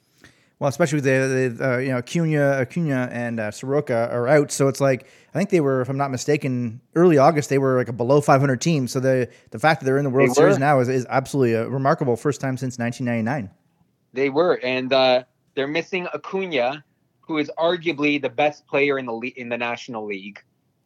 Well, 0.60 0.70
especially 0.70 0.98
with 0.98 1.06
the, 1.06 1.56
the 1.58 1.74
uh, 1.74 1.78
you 1.78 1.89
know 1.89 1.98
Acuna, 1.98 2.62
Acuna, 2.62 3.10
and 3.12 3.39
uh, 3.39 3.52
Soroka 3.52 4.10
are 4.12 4.28
out, 4.28 4.52
so 4.52 4.68
it's 4.68 4.80
like 4.80 5.08
I 5.34 5.38
think 5.38 5.50
they 5.50 5.60
were, 5.60 5.82
if 5.82 5.89
I'm 5.89 5.98
not 5.98 6.12
mistaken, 6.12 6.80
early 6.96 7.18
August 7.18 7.50
they 7.50 7.58
were 7.58 7.76
like 7.76 7.89
a 7.89 7.94
below 7.94 8.22
500 8.22 8.62
team. 8.62 8.88
So 8.88 9.00
the 9.00 9.28
the 9.52 9.60
fact 9.60 9.82
that 9.82 9.86
they're 9.86 9.98
in 9.98 10.06
the 10.06 10.10
World 10.10 10.30
They 10.30 10.34
Series 10.36 10.56
were. 10.56 10.60
now 10.60 10.80
is, 10.80 10.88
is 10.88 11.06
absolutely 11.10 11.54
a 11.54 11.68
remarkable 11.68 12.16
first 12.16 12.39
time 12.39 12.56
since 12.56 12.78
1999. 12.78 13.54
They 14.14 14.30
were, 14.30 14.60
and 14.64 14.94
uh, 14.94 15.24
they're 15.56 15.68
missing 15.68 16.08
Acuna, 16.14 16.86
who 17.22 17.39
is 17.39 17.52
arguably 17.58 18.22
the 18.22 18.30
best 18.30 18.66
player 18.68 19.00
in 19.00 19.06
the 19.06 19.14
le- 19.14 19.36
in 19.36 19.50
the 19.50 19.58
National 19.58 20.06
League, 20.06 20.41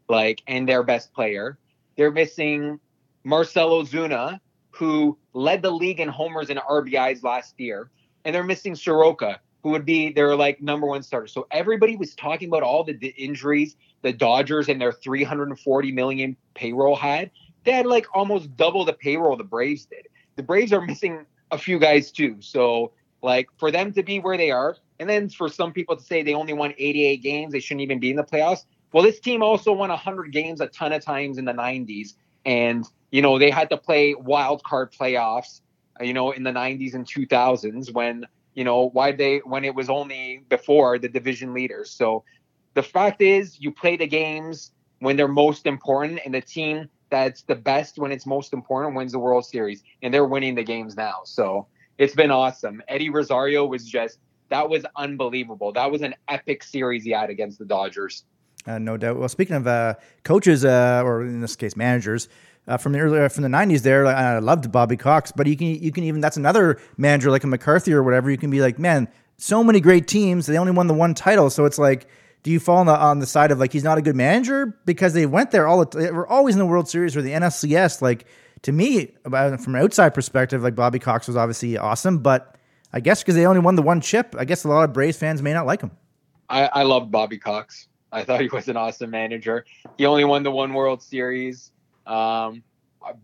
like, 0.07 0.41
and 0.47 0.67
their 0.67 0.81
best 0.81 1.13
player. 1.13 1.59
They're 1.97 2.11
missing 2.11 2.79
Marcell 3.27 3.83
Ozuna, 3.83 4.39
who 4.71 5.17
led 5.33 5.61
the 5.61 5.69
league 5.69 5.99
in 5.99 6.07
homers 6.07 6.49
and 6.49 6.59
RBIs 6.59 7.23
last 7.23 7.59
year, 7.59 7.91
and 8.23 8.33
they're 8.33 8.41
missing 8.41 8.73
Soroka, 8.73 9.41
who 9.63 9.71
would 9.71 9.83
be 9.83 10.13
their 10.13 10.33
like 10.33 10.61
number 10.61 10.87
one 10.87 11.03
starter. 11.03 11.27
So 11.27 11.45
everybody 11.51 11.97
was 11.97 12.15
talking 12.15 12.47
about 12.47 12.63
all 12.63 12.85
the 12.85 12.93
d- 12.93 13.13
injuries 13.17 13.75
the 14.01 14.13
Dodgers 14.13 14.69
and 14.69 14.79
their 14.79 14.93
340 14.93 15.91
million 15.91 16.37
payroll 16.53 16.95
had. 16.95 17.29
They 17.65 17.73
had 17.73 17.85
like 17.85 18.05
almost 18.13 18.55
double 18.55 18.85
the 18.85 18.93
payroll 18.93 19.35
the 19.35 19.43
Braves 19.43 19.87
did. 19.87 20.07
The 20.37 20.43
Braves 20.43 20.71
are 20.71 20.79
missing 20.81 21.25
a 21.51 21.57
few 21.57 21.79
guys 21.79 22.11
too. 22.11 22.37
So 22.39 22.93
like 23.21 23.49
for 23.57 23.71
them 23.71 23.91
to 23.93 24.03
be 24.03 24.19
where 24.19 24.37
they 24.37 24.51
are, 24.51 24.77
and 25.01 25.09
then 25.09 25.27
for 25.27 25.49
some 25.49 25.73
people 25.73 25.97
to 25.97 26.03
say 26.03 26.23
they 26.23 26.33
only 26.33 26.53
won 26.53 26.73
88 26.77 27.21
games, 27.21 27.51
they 27.51 27.59
shouldn't 27.59 27.81
even 27.81 27.99
be 27.99 28.09
in 28.09 28.15
the 28.15 28.23
playoffs. 28.23 28.63
Well, 28.93 29.03
this 29.03 29.19
team 29.19 29.43
also 29.43 29.73
won 29.73 29.89
100 29.89 30.31
games 30.31 30.61
a 30.61 30.67
ton 30.67 30.93
of 30.93 31.03
times 31.03 31.37
in 31.37 31.43
the 31.43 31.51
90s, 31.51 32.13
and 32.45 32.85
you 33.11 33.21
know 33.21 33.39
they 33.39 33.49
had 33.49 33.69
to 33.69 33.77
play 33.77 34.13
wild 34.15 34.63
card 34.63 34.91
playoffs, 34.91 35.61
uh, 35.99 36.03
you 36.03 36.13
know, 36.13 36.31
in 36.31 36.43
the 36.43 36.51
90s 36.51 36.93
and 36.93 37.05
2000s 37.05 37.93
when 37.93 38.25
you 38.53 38.63
know 38.63 38.89
why 38.89 39.11
they 39.11 39.39
when 39.39 39.63
it 39.63 39.75
was 39.75 39.89
only 39.89 40.43
before 40.49 40.99
the 40.99 41.09
division 41.09 41.53
leaders. 41.53 41.91
So 41.91 42.23
the 42.73 42.83
fact 42.83 43.21
is, 43.21 43.59
you 43.59 43.71
play 43.71 43.97
the 43.97 44.07
games 44.07 44.71
when 44.99 45.15
they're 45.15 45.27
most 45.27 45.65
important, 45.65 46.19
and 46.25 46.33
the 46.33 46.41
team 46.41 46.89
that's 47.09 47.43
the 47.43 47.55
best 47.55 47.97
when 47.97 48.11
it's 48.11 48.25
most 48.25 48.53
important 48.53 48.95
wins 48.95 49.13
the 49.13 49.19
World 49.19 49.45
Series, 49.45 49.83
and 50.01 50.13
they're 50.13 50.25
winning 50.25 50.55
the 50.55 50.63
games 50.63 50.95
now. 50.95 51.21
So 51.23 51.67
it's 51.97 52.15
been 52.15 52.31
awesome. 52.31 52.81
Eddie 52.87 53.09
Rosario 53.09 53.65
was 53.65 53.85
just 53.85 54.19
that 54.49 54.69
was 54.69 54.85
unbelievable. 54.95 55.71
That 55.73 55.91
was 55.91 56.01
an 56.01 56.15
epic 56.27 56.63
series 56.63 57.03
he 57.03 57.11
had 57.11 57.29
against 57.29 57.59
the 57.59 57.65
Dodgers. 57.65 58.23
Uh, 58.65 58.79
no 58.79 58.97
doubt. 58.97 59.17
Well, 59.17 59.29
speaking 59.29 59.55
of 59.55 59.65
uh, 59.65 59.95
coaches, 60.23 60.65
uh, 60.65 61.01
or 61.05 61.21
in 61.21 61.41
this 61.41 61.55
case, 61.55 61.75
managers 61.77 62.27
uh, 62.67 62.77
from 62.77 62.93
the 62.93 62.99
earlier 62.99 63.29
from 63.29 63.43
the 63.43 63.49
'90s, 63.49 63.81
there 63.81 64.05
like, 64.05 64.15
I 64.15 64.39
loved 64.39 64.71
Bobby 64.71 64.97
Cox, 64.97 65.31
but 65.31 65.47
you 65.47 65.55
can 65.55 65.67
you 65.67 65.91
can 65.91 66.03
even 66.03 66.21
that's 66.21 66.37
another 66.37 66.79
manager 66.97 67.31
like 67.31 67.43
a 67.43 67.47
McCarthy 67.47 67.93
or 67.93 68.03
whatever. 68.03 68.29
You 68.29 68.37
can 68.37 68.49
be 68.49 68.61
like, 68.61 68.79
man, 68.79 69.07
so 69.37 69.63
many 69.63 69.79
great 69.79 70.07
teams, 70.07 70.45
they 70.45 70.57
only 70.57 70.71
won 70.71 70.87
the 70.87 70.93
one 70.93 71.13
title, 71.13 71.49
so 71.49 71.65
it's 71.65 71.79
like. 71.79 72.07
Do 72.43 72.51
you 72.53 72.61
fall 72.61 72.77
on 72.77 72.85
the, 72.85 72.97
on 72.97 73.19
the 73.19 73.25
side 73.25 73.51
of 73.51 73.59
like 73.59 73.73
he's 73.73 73.83
not 73.83 73.97
a 73.97 74.01
good 74.01 74.15
manager 74.15 74.79
because 74.85 75.13
they 75.13 75.25
went 75.25 75.51
there 75.51 75.67
all 75.67 75.83
the 75.83 75.99
they 75.99 76.11
were 76.11 76.27
always 76.27 76.55
in 76.55 76.59
the 76.59 76.65
World 76.65 76.87
Series 76.87 77.17
or 77.17 77.21
the 77.21 77.31
NLCS? 77.31 78.01
Like 78.01 78.25
to 78.61 78.71
me, 78.71 79.11
from 79.23 79.75
an 79.75 79.75
outside 79.75 80.13
perspective, 80.13 80.63
like 80.63 80.75
Bobby 80.75 80.99
Cox 80.99 81.27
was 81.27 81.35
obviously 81.35 81.77
awesome, 81.77 82.19
but 82.19 82.55
I 82.93 82.99
guess 82.99 83.21
because 83.21 83.35
they 83.35 83.45
only 83.45 83.59
won 83.59 83.75
the 83.75 83.81
one 83.81 84.01
chip, 84.01 84.35
I 84.37 84.45
guess 84.45 84.63
a 84.63 84.69
lot 84.69 84.83
of 84.83 84.93
Braves 84.93 85.17
fans 85.17 85.41
may 85.41 85.53
not 85.53 85.65
like 85.65 85.81
him. 85.81 85.91
I, 86.49 86.67
I 86.67 86.83
loved 86.83 87.11
Bobby 87.11 87.37
Cox. 87.37 87.87
I 88.11 88.23
thought 88.23 88.39
he 88.41 88.47
was 88.47 88.69
an 88.69 88.77
awesome 88.77 89.09
manager. 89.09 89.65
He 89.97 90.05
only 90.05 90.23
won 90.23 90.43
the 90.43 90.51
one 90.51 90.73
World 90.73 91.03
Series. 91.03 91.71
Um, 92.07 92.63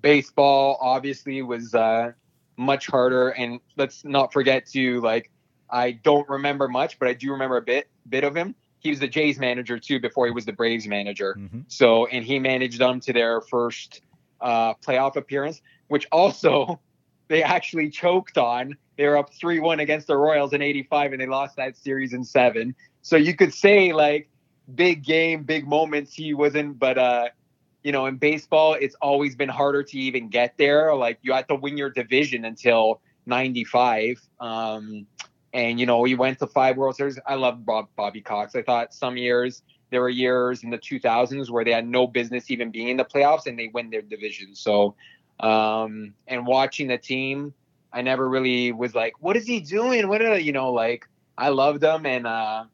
baseball 0.02 0.78
obviously 0.82 1.42
was 1.42 1.74
uh, 1.74 2.12
much 2.58 2.88
harder, 2.88 3.30
and 3.30 3.60
let's 3.78 4.04
not 4.06 4.34
forget 4.34 4.66
to 4.68 5.02
like. 5.02 5.30
I 5.70 5.92
don't 5.92 6.30
remember 6.30 6.68
much, 6.68 7.00
but 7.00 7.08
I 7.08 7.14
do 7.14 7.32
remember 7.32 7.58
a 7.58 7.62
bit 7.62 7.90
bit 8.08 8.24
of 8.24 8.36
him. 8.36 8.56
He 8.80 8.90
was 8.90 9.00
the 9.00 9.08
Jays 9.08 9.40
manager 9.40 9.80
too 9.80 10.00
before 10.00 10.26
he 10.26 10.32
was 10.32 10.46
the 10.46 10.54
Braves 10.54 10.86
manager. 10.88 11.36
Mhm. 11.40 11.64
So, 11.68 12.06
and 12.08 12.24
he 12.24 12.38
managed 12.38 12.80
them 12.80 13.00
to 13.02 13.14
their 13.14 13.42
first 13.42 14.02
uh, 14.42 14.74
playoff 14.76 15.16
appearance, 15.16 15.62
which 15.88 16.06
also 16.12 16.80
they 17.30 17.42
actually 17.42 17.90
choked 17.90 18.38
on. 18.38 18.78
They 18.98 19.08
were 19.08 19.18
up 19.18 19.34
3 19.34 19.60
1 19.60 19.80
against 19.80 20.08
the 20.08 20.18
Royals 20.18 20.54
in 20.54 20.62
85, 20.62 21.14
and 21.14 21.22
they 21.22 21.26
lost 21.26 21.56
that 21.56 21.78
series 21.78 22.14
in 22.14 22.24
seven. 22.24 22.76
So 23.02 23.16
you 23.16 23.36
could 23.36 23.54
say, 23.54 23.92
like, 23.94 24.30
big 24.76 25.04
game, 25.04 25.44
big 25.44 25.68
moments. 25.68 26.14
He 26.14 26.34
wasn't, 26.34 26.78
but, 26.78 26.98
uh, 26.98 27.30
you 27.84 27.92
know, 27.92 28.06
in 28.06 28.18
baseball, 28.18 28.76
it's 28.80 28.96
always 29.02 29.36
been 29.36 29.50
harder 29.50 29.84
to 29.84 29.98
even 29.98 30.30
get 30.30 30.56
there. 30.58 30.96
Like, 30.96 31.20
you 31.22 31.34
had 31.34 31.48
to 31.50 31.56
win 31.56 31.78
your 31.78 31.90
division 31.90 32.46
until 32.46 33.02
95. 33.26 34.22
Um, 34.40 35.06
and, 35.54 35.80
you 35.80 35.86
know, 35.86 36.04
he 36.04 36.16
went 36.16 36.40
to 36.40 36.48
five 36.48 36.78
World 36.78 36.96
Series. 36.96 37.20
I 37.28 37.36
love 37.36 37.66
Bob, 37.66 37.90
Bobby 37.96 38.22
Cox. 38.22 38.56
I 38.56 38.64
thought 38.64 38.94
some 38.94 39.18
years 39.18 39.62
there 39.92 40.02
were 40.02 40.10
years 40.10 40.64
in 40.64 40.72
the 40.72 40.78
2000s 40.78 41.50
where 41.52 41.64
they 41.64 41.72
had 41.72 41.88
no 41.88 42.08
business 42.08 42.50
even 42.50 42.72
being 42.72 42.88
in 42.88 42.98
the 42.98 43.06
playoffs 43.06 43.46
and 43.46 43.60
they 43.60 43.70
win 43.74 43.92
their 43.92 44.02
division. 44.02 44.56
So, 44.56 44.96
um, 45.40 46.16
and 46.28 46.48
watching 46.48 46.88
the 46.88 46.98
team, 46.98 47.54
I 47.94 48.02
never 48.02 48.28
really 48.28 48.72
was 48.72 48.96
like, 48.96 49.14
what 49.20 49.38
is 49.38 49.46
he 49.46 49.60
doing? 49.60 50.08
What 50.08 50.22
are 50.24 50.40
you 50.40 50.52
know 50.52 50.72
like? 50.72 51.08
I 51.38 51.50
loved 51.50 51.82
them, 51.82 52.06
and 52.06 52.26
uh, 52.26 52.66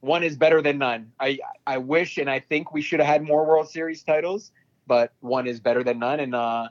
one 0.00 0.22
is 0.22 0.36
better 0.36 0.62
than 0.62 0.78
none. 0.78 1.12
I 1.20 1.38
I 1.66 1.78
wish 1.78 2.18
and 2.18 2.28
I 2.28 2.40
think 2.40 2.72
we 2.72 2.82
should 2.82 3.00
have 3.00 3.06
had 3.06 3.22
more 3.22 3.46
World 3.46 3.68
Series 3.68 4.02
titles, 4.02 4.50
but 4.86 5.12
one 5.20 5.46
is 5.46 5.60
better 5.60 5.84
than 5.84 5.98
none, 5.98 6.20
and 6.20 6.34
uh, 6.34 6.68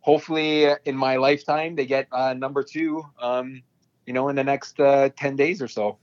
hopefully 0.00 0.66
in 0.84 0.96
my 0.96 1.16
lifetime 1.16 1.76
they 1.76 1.86
get 1.86 2.08
uh, 2.12 2.34
number 2.34 2.62
two. 2.62 3.04
Um, 3.20 3.62
you 4.06 4.12
know, 4.12 4.28
in 4.28 4.36
the 4.36 4.44
next 4.44 4.80
uh, 4.80 5.10
ten 5.16 5.36
days 5.36 5.62
or 5.62 5.68
so. 5.68 5.98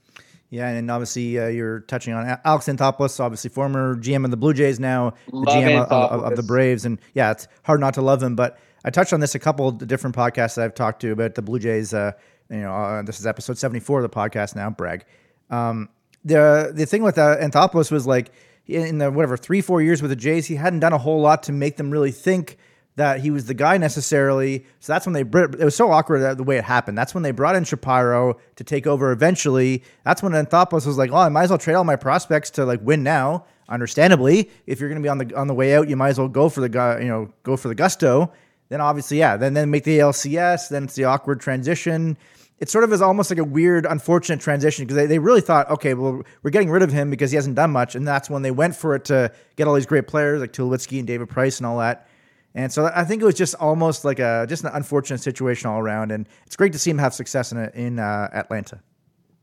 Yeah, 0.48 0.68
and 0.68 0.90
obviously 0.90 1.38
uh, 1.38 1.46
you're 1.46 1.80
touching 1.80 2.12
on 2.12 2.38
Alex 2.44 2.66
Anthopoulos, 2.66 3.20
obviously 3.20 3.50
former 3.50 3.94
GM 3.94 4.24
of 4.24 4.32
the 4.32 4.36
Blue 4.36 4.52
Jays, 4.52 4.80
now 4.80 5.14
Love 5.30 5.44
the 5.44 5.50
GM 5.52 5.84
of, 5.84 6.24
of, 6.24 6.36
the 6.36 6.42
Braves, 6.42 6.84
and 6.84 6.98
yeah, 7.14 7.30
it's 7.30 7.46
hard 7.62 7.78
not 7.78 7.94
to 7.94 8.02
love 8.02 8.20
him. 8.20 8.34
But 8.34 8.58
I 8.84 8.90
touched 8.90 9.12
on 9.12 9.20
this 9.20 9.36
a 9.36 9.38
couple 9.38 9.68
of 9.68 9.86
different 9.86 10.16
podcasts 10.16 10.56
that 10.56 10.64
I've 10.64 10.74
talked 10.74 11.02
to 11.02 11.12
about 11.12 11.36
the 11.36 11.42
Blue 11.42 11.60
Jays. 11.60 11.94
Uh, 11.94 12.12
you 12.50 12.56
know, 12.56 12.72
uh, 12.72 13.02
this 13.02 13.20
is 13.20 13.28
episode 13.28 13.58
74 13.58 14.02
of 14.02 14.10
the 14.10 14.16
podcast 14.16 14.56
now. 14.56 14.70
Brag. 14.70 15.04
Um, 15.50 15.88
the 16.24 16.72
the 16.74 16.86
thing 16.86 17.02
with 17.02 17.18
uh, 17.18 17.36
Anthopoulos 17.38 17.90
was 17.90 18.06
like 18.06 18.30
in 18.66 18.98
the 18.98 19.10
whatever 19.10 19.36
three 19.36 19.60
four 19.60 19.82
years 19.82 20.02
with 20.02 20.10
the 20.10 20.16
Jays, 20.16 20.46
he 20.46 20.56
hadn't 20.56 20.80
done 20.80 20.92
a 20.92 20.98
whole 20.98 21.20
lot 21.20 21.42
to 21.44 21.52
make 21.52 21.76
them 21.76 21.90
really 21.90 22.12
think 22.12 22.58
that 22.96 23.20
he 23.20 23.30
was 23.30 23.46
the 23.46 23.54
guy 23.54 23.78
necessarily. 23.78 24.64
So 24.80 24.92
that's 24.92 25.06
when 25.06 25.14
they 25.14 25.22
it 25.22 25.64
was 25.64 25.74
so 25.74 25.90
awkward 25.90 26.36
the 26.36 26.42
way 26.42 26.58
it 26.58 26.64
happened. 26.64 26.98
That's 26.98 27.14
when 27.14 27.22
they 27.22 27.30
brought 27.30 27.56
in 27.56 27.64
Shapiro 27.64 28.38
to 28.56 28.64
take 28.64 28.86
over 28.86 29.12
eventually. 29.12 29.82
That's 30.04 30.22
when 30.22 30.32
Anthopoulos 30.32 30.86
was 30.86 30.98
like, 30.98 31.10
"Oh, 31.10 31.16
I 31.16 31.28
might 31.28 31.44
as 31.44 31.50
well 31.50 31.58
trade 31.58 31.74
all 31.74 31.84
my 31.84 31.96
prospects 31.96 32.50
to 32.50 32.64
like 32.64 32.80
win 32.82 33.02
now." 33.02 33.46
Understandably, 33.68 34.50
if 34.66 34.80
you're 34.80 34.88
going 34.88 35.00
to 35.00 35.06
be 35.06 35.08
on 35.08 35.18
the 35.18 35.34
on 35.34 35.46
the 35.46 35.54
way 35.54 35.74
out, 35.76 35.88
you 35.88 35.96
might 35.96 36.10
as 36.10 36.18
well 36.18 36.28
go 36.28 36.48
for 36.48 36.60
the 36.60 36.68
guy, 36.68 37.00
you 37.00 37.08
know, 37.08 37.32
go 37.42 37.56
for 37.56 37.68
the 37.68 37.74
gusto. 37.74 38.32
Then 38.68 38.80
obviously, 38.80 39.18
yeah, 39.18 39.36
then 39.36 39.54
then 39.54 39.70
make 39.70 39.84
the 39.84 39.98
ALCS, 39.98 40.68
Then 40.68 40.84
it's 40.84 40.94
the 40.94 41.04
awkward 41.04 41.40
transition. 41.40 42.18
It 42.60 42.68
sort 42.68 42.84
of 42.84 42.92
is 42.92 43.00
almost 43.00 43.30
like 43.30 43.38
a 43.38 43.44
weird, 43.44 43.86
unfortunate 43.86 44.40
transition 44.40 44.84
because 44.84 44.96
they, 44.96 45.06
they 45.06 45.18
really 45.18 45.40
thought, 45.40 45.70
okay, 45.70 45.94
well, 45.94 46.22
we're 46.42 46.50
getting 46.50 46.70
rid 46.70 46.82
of 46.82 46.92
him 46.92 47.08
because 47.08 47.30
he 47.30 47.36
hasn't 47.36 47.56
done 47.56 47.70
much, 47.70 47.94
and 47.94 48.06
that's 48.06 48.28
when 48.28 48.42
they 48.42 48.50
went 48.50 48.76
for 48.76 48.94
it 48.94 49.06
to 49.06 49.32
get 49.56 49.66
all 49.66 49.74
these 49.74 49.86
great 49.86 50.06
players 50.06 50.40
like 50.40 50.52
Tulowitzki 50.52 50.98
and 50.98 51.06
David 51.06 51.28
Price 51.30 51.58
and 51.58 51.66
all 51.66 51.78
that. 51.78 52.06
And 52.54 52.72
so 52.72 52.90
I 52.94 53.04
think 53.04 53.22
it 53.22 53.24
was 53.24 53.36
just 53.36 53.54
almost 53.54 54.04
like 54.04 54.18
a 54.18 54.44
just 54.48 54.64
an 54.64 54.70
unfortunate 54.74 55.20
situation 55.20 55.70
all 55.70 55.78
around, 55.78 56.10
and 56.10 56.28
it's 56.46 56.56
great 56.56 56.72
to 56.72 56.78
see 56.78 56.90
him 56.90 56.98
have 56.98 57.14
success 57.14 57.52
in 57.52 57.58
in 57.70 57.98
uh, 57.98 58.28
Atlanta. 58.32 58.80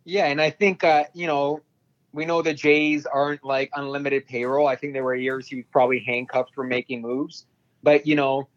Yeah, 0.04 0.28
and 0.28 0.42
I 0.42 0.50
think 0.50 0.84
uh, 0.84 1.06
you 1.14 1.26
know 1.26 1.62
we 2.12 2.26
know 2.26 2.42
the 2.42 2.54
Jays 2.54 3.06
aren't 3.06 3.44
like 3.44 3.70
unlimited 3.76 4.26
payroll. 4.26 4.68
I 4.68 4.76
think 4.76 4.94
there 4.94 5.04
were 5.04 5.16
years 5.16 5.48
he 5.48 5.56
was 5.56 5.66
probably 5.72 6.00
handcuffed 6.00 6.54
for 6.54 6.66
making 6.66 7.02
moves, 7.02 7.46
but 7.82 8.06
you 8.06 8.16
know 8.16 8.48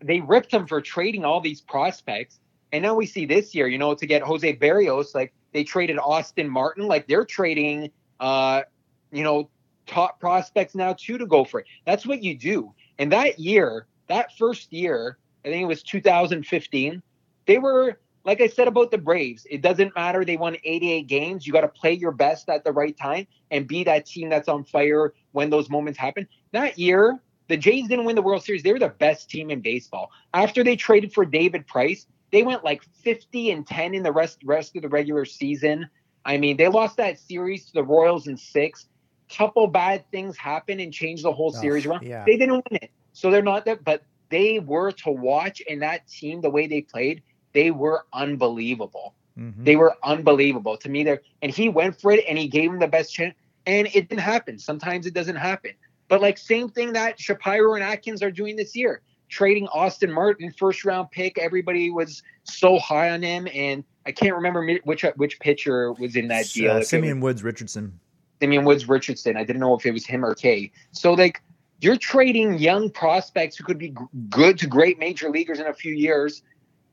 they 0.00 0.20
ripped 0.20 0.52
him 0.52 0.66
for 0.66 0.80
trading 0.80 1.24
all 1.24 1.40
these 1.40 1.60
prospects, 1.60 2.38
and 2.72 2.82
now 2.82 2.94
we 2.94 3.06
see 3.06 3.26
this 3.26 3.54
year, 3.54 3.68
you 3.68 3.78
know, 3.78 3.94
to 3.94 4.06
get 4.06 4.22
Jose 4.22 4.56
Berrios, 4.56 5.14
like 5.14 5.32
they 5.52 5.62
traded 5.62 5.98
Austin 5.98 6.48
Martin, 6.48 6.86
like 6.86 7.06
they're 7.06 7.24
trading, 7.24 7.90
uh, 8.18 8.62
you 9.10 9.22
know, 9.22 9.50
top 9.86 10.18
prospects 10.18 10.74
now 10.74 10.94
too 10.94 11.18
to 11.18 11.26
go 11.26 11.44
for 11.44 11.60
it. 11.60 11.66
That's 11.84 12.06
what 12.06 12.22
you 12.22 12.36
do. 12.36 12.72
And 12.98 13.12
that 13.12 13.38
year, 13.38 13.86
that 14.08 14.36
first 14.38 14.72
year, 14.72 15.18
I 15.44 15.48
think 15.48 15.62
it 15.62 15.66
was 15.66 15.82
2015, 15.82 17.02
they 17.46 17.58
were 17.58 17.98
like 18.24 18.40
I 18.40 18.46
said 18.46 18.68
about 18.68 18.90
the 18.90 18.98
Braves, 18.98 19.46
it 19.50 19.62
doesn't 19.62 19.94
matter. 19.94 20.24
They 20.24 20.36
won 20.36 20.56
88 20.62 21.06
games. 21.06 21.46
You 21.46 21.52
got 21.52 21.62
to 21.62 21.68
play 21.68 21.92
your 21.92 22.12
best 22.12 22.48
at 22.48 22.64
the 22.64 22.72
right 22.72 22.96
time 22.96 23.26
and 23.50 23.66
be 23.66 23.84
that 23.84 24.06
team 24.06 24.28
that's 24.28 24.48
on 24.48 24.64
fire 24.64 25.12
when 25.32 25.50
those 25.50 25.68
moments 25.68 25.98
happen. 25.98 26.28
That 26.52 26.78
year, 26.78 27.20
the 27.48 27.56
Jays 27.56 27.88
didn't 27.88 28.04
win 28.04 28.16
the 28.16 28.22
World 28.22 28.44
Series. 28.44 28.62
They 28.62 28.72
were 28.72 28.78
the 28.78 28.88
best 28.88 29.28
team 29.28 29.50
in 29.50 29.60
baseball. 29.60 30.10
After 30.32 30.62
they 30.62 30.76
traded 30.76 31.12
for 31.12 31.24
David 31.24 31.66
Price, 31.66 32.06
they 32.32 32.42
went 32.42 32.64
like 32.64 32.82
50 33.04 33.50
and 33.50 33.66
10 33.66 33.94
in 33.94 34.02
the 34.02 34.12
rest 34.12 34.38
rest 34.44 34.74
of 34.76 34.82
the 34.82 34.88
regular 34.88 35.24
season. 35.24 35.88
I 36.24 36.38
mean, 36.38 36.56
they 36.56 36.68
lost 36.68 36.96
that 36.96 37.18
series 37.18 37.66
to 37.66 37.72
the 37.74 37.84
Royals 37.84 38.26
in 38.26 38.36
six. 38.36 38.86
Couple 39.30 39.66
bad 39.66 40.04
things 40.10 40.36
happened 40.36 40.80
and 40.80 40.92
changed 40.92 41.24
the 41.24 41.32
whole 41.32 41.52
series 41.52 41.86
around. 41.86 42.04
yeah. 42.06 42.24
They 42.26 42.36
didn't 42.36 42.54
win 42.54 42.78
it, 42.82 42.90
so 43.12 43.30
they're 43.30 43.42
not 43.42 43.64
that. 43.66 43.84
But 43.84 44.02
they 44.30 44.58
were 44.58 44.92
to 44.92 45.10
watch, 45.10 45.62
and 45.68 45.82
that 45.82 46.06
team, 46.08 46.40
the 46.40 46.50
way 46.50 46.66
they 46.66 46.82
played, 46.82 47.22
they 47.52 47.70
were 47.70 48.04
unbelievable. 48.12 49.14
Mhm. 49.38 49.64
They 49.64 49.76
were 49.76 49.96
unbelievable 50.04 50.76
to 50.78 50.88
me. 50.88 51.04
There, 51.04 51.22
and 51.42 51.52
he 51.52 51.68
went 51.68 52.00
for 52.00 52.12
it, 52.12 52.24
and 52.28 52.38
he 52.38 52.48
gave 52.48 52.70
him 52.70 52.78
the 52.78 52.88
best 52.88 53.12
chance. 53.14 53.34
And 53.66 53.86
it 53.94 54.08
didn't 54.08 54.20
happen. 54.20 54.58
Sometimes 54.58 55.06
it 55.06 55.14
doesn't 55.14 55.36
happen. 55.36 55.72
But 56.08 56.20
like 56.20 56.36
same 56.36 56.68
thing 56.68 56.92
that 56.94 57.18
Shapiro 57.20 57.74
and 57.74 57.82
Atkins 57.82 58.22
are 58.22 58.30
doing 58.30 58.56
this 58.56 58.74
year, 58.76 59.02
trading 59.32 59.66
Austin 59.68 60.12
Martin, 60.12 60.52
first 60.52 60.84
round 60.84 61.10
pick. 61.10 61.38
Everybody 61.38 61.90
was 61.90 62.22
so 62.44 62.78
high 62.78 63.10
on 63.10 63.22
him, 63.22 63.48
and 63.52 63.82
I 64.06 64.12
can't 64.12 64.34
remember 64.34 64.78
which 64.84 65.04
which 65.16 65.40
pitcher 65.40 65.92
was 65.94 66.14
in 66.14 66.28
that 66.28 66.46
deal. 66.50 66.70
uh, 66.70 66.74
it 66.74 66.78
was- 66.80 66.88
Simeon 66.88 67.20
Woods 67.20 67.42
Richardson. 67.42 67.98
Simeon 68.40 68.64
Woods 68.64 68.88
Richardson. 68.88 69.36
I 69.36 69.44
didn't 69.44 69.60
know 69.60 69.74
if 69.74 69.86
it 69.86 69.92
was 69.92 70.04
him 70.04 70.24
or 70.24 70.34
Kay. 70.34 70.70
So 70.90 71.14
like 71.14 71.40
you're 71.80 71.96
trading 71.96 72.58
young 72.58 72.90
prospects 72.90 73.56
who 73.56 73.64
could 73.64 73.78
be 73.78 73.94
good 74.28 74.58
to 74.58 74.66
great 74.66 74.98
major 74.98 75.30
leaguers 75.30 75.58
in 75.60 75.66
a 75.66 75.74
few 75.74 75.94
years. 75.94 76.42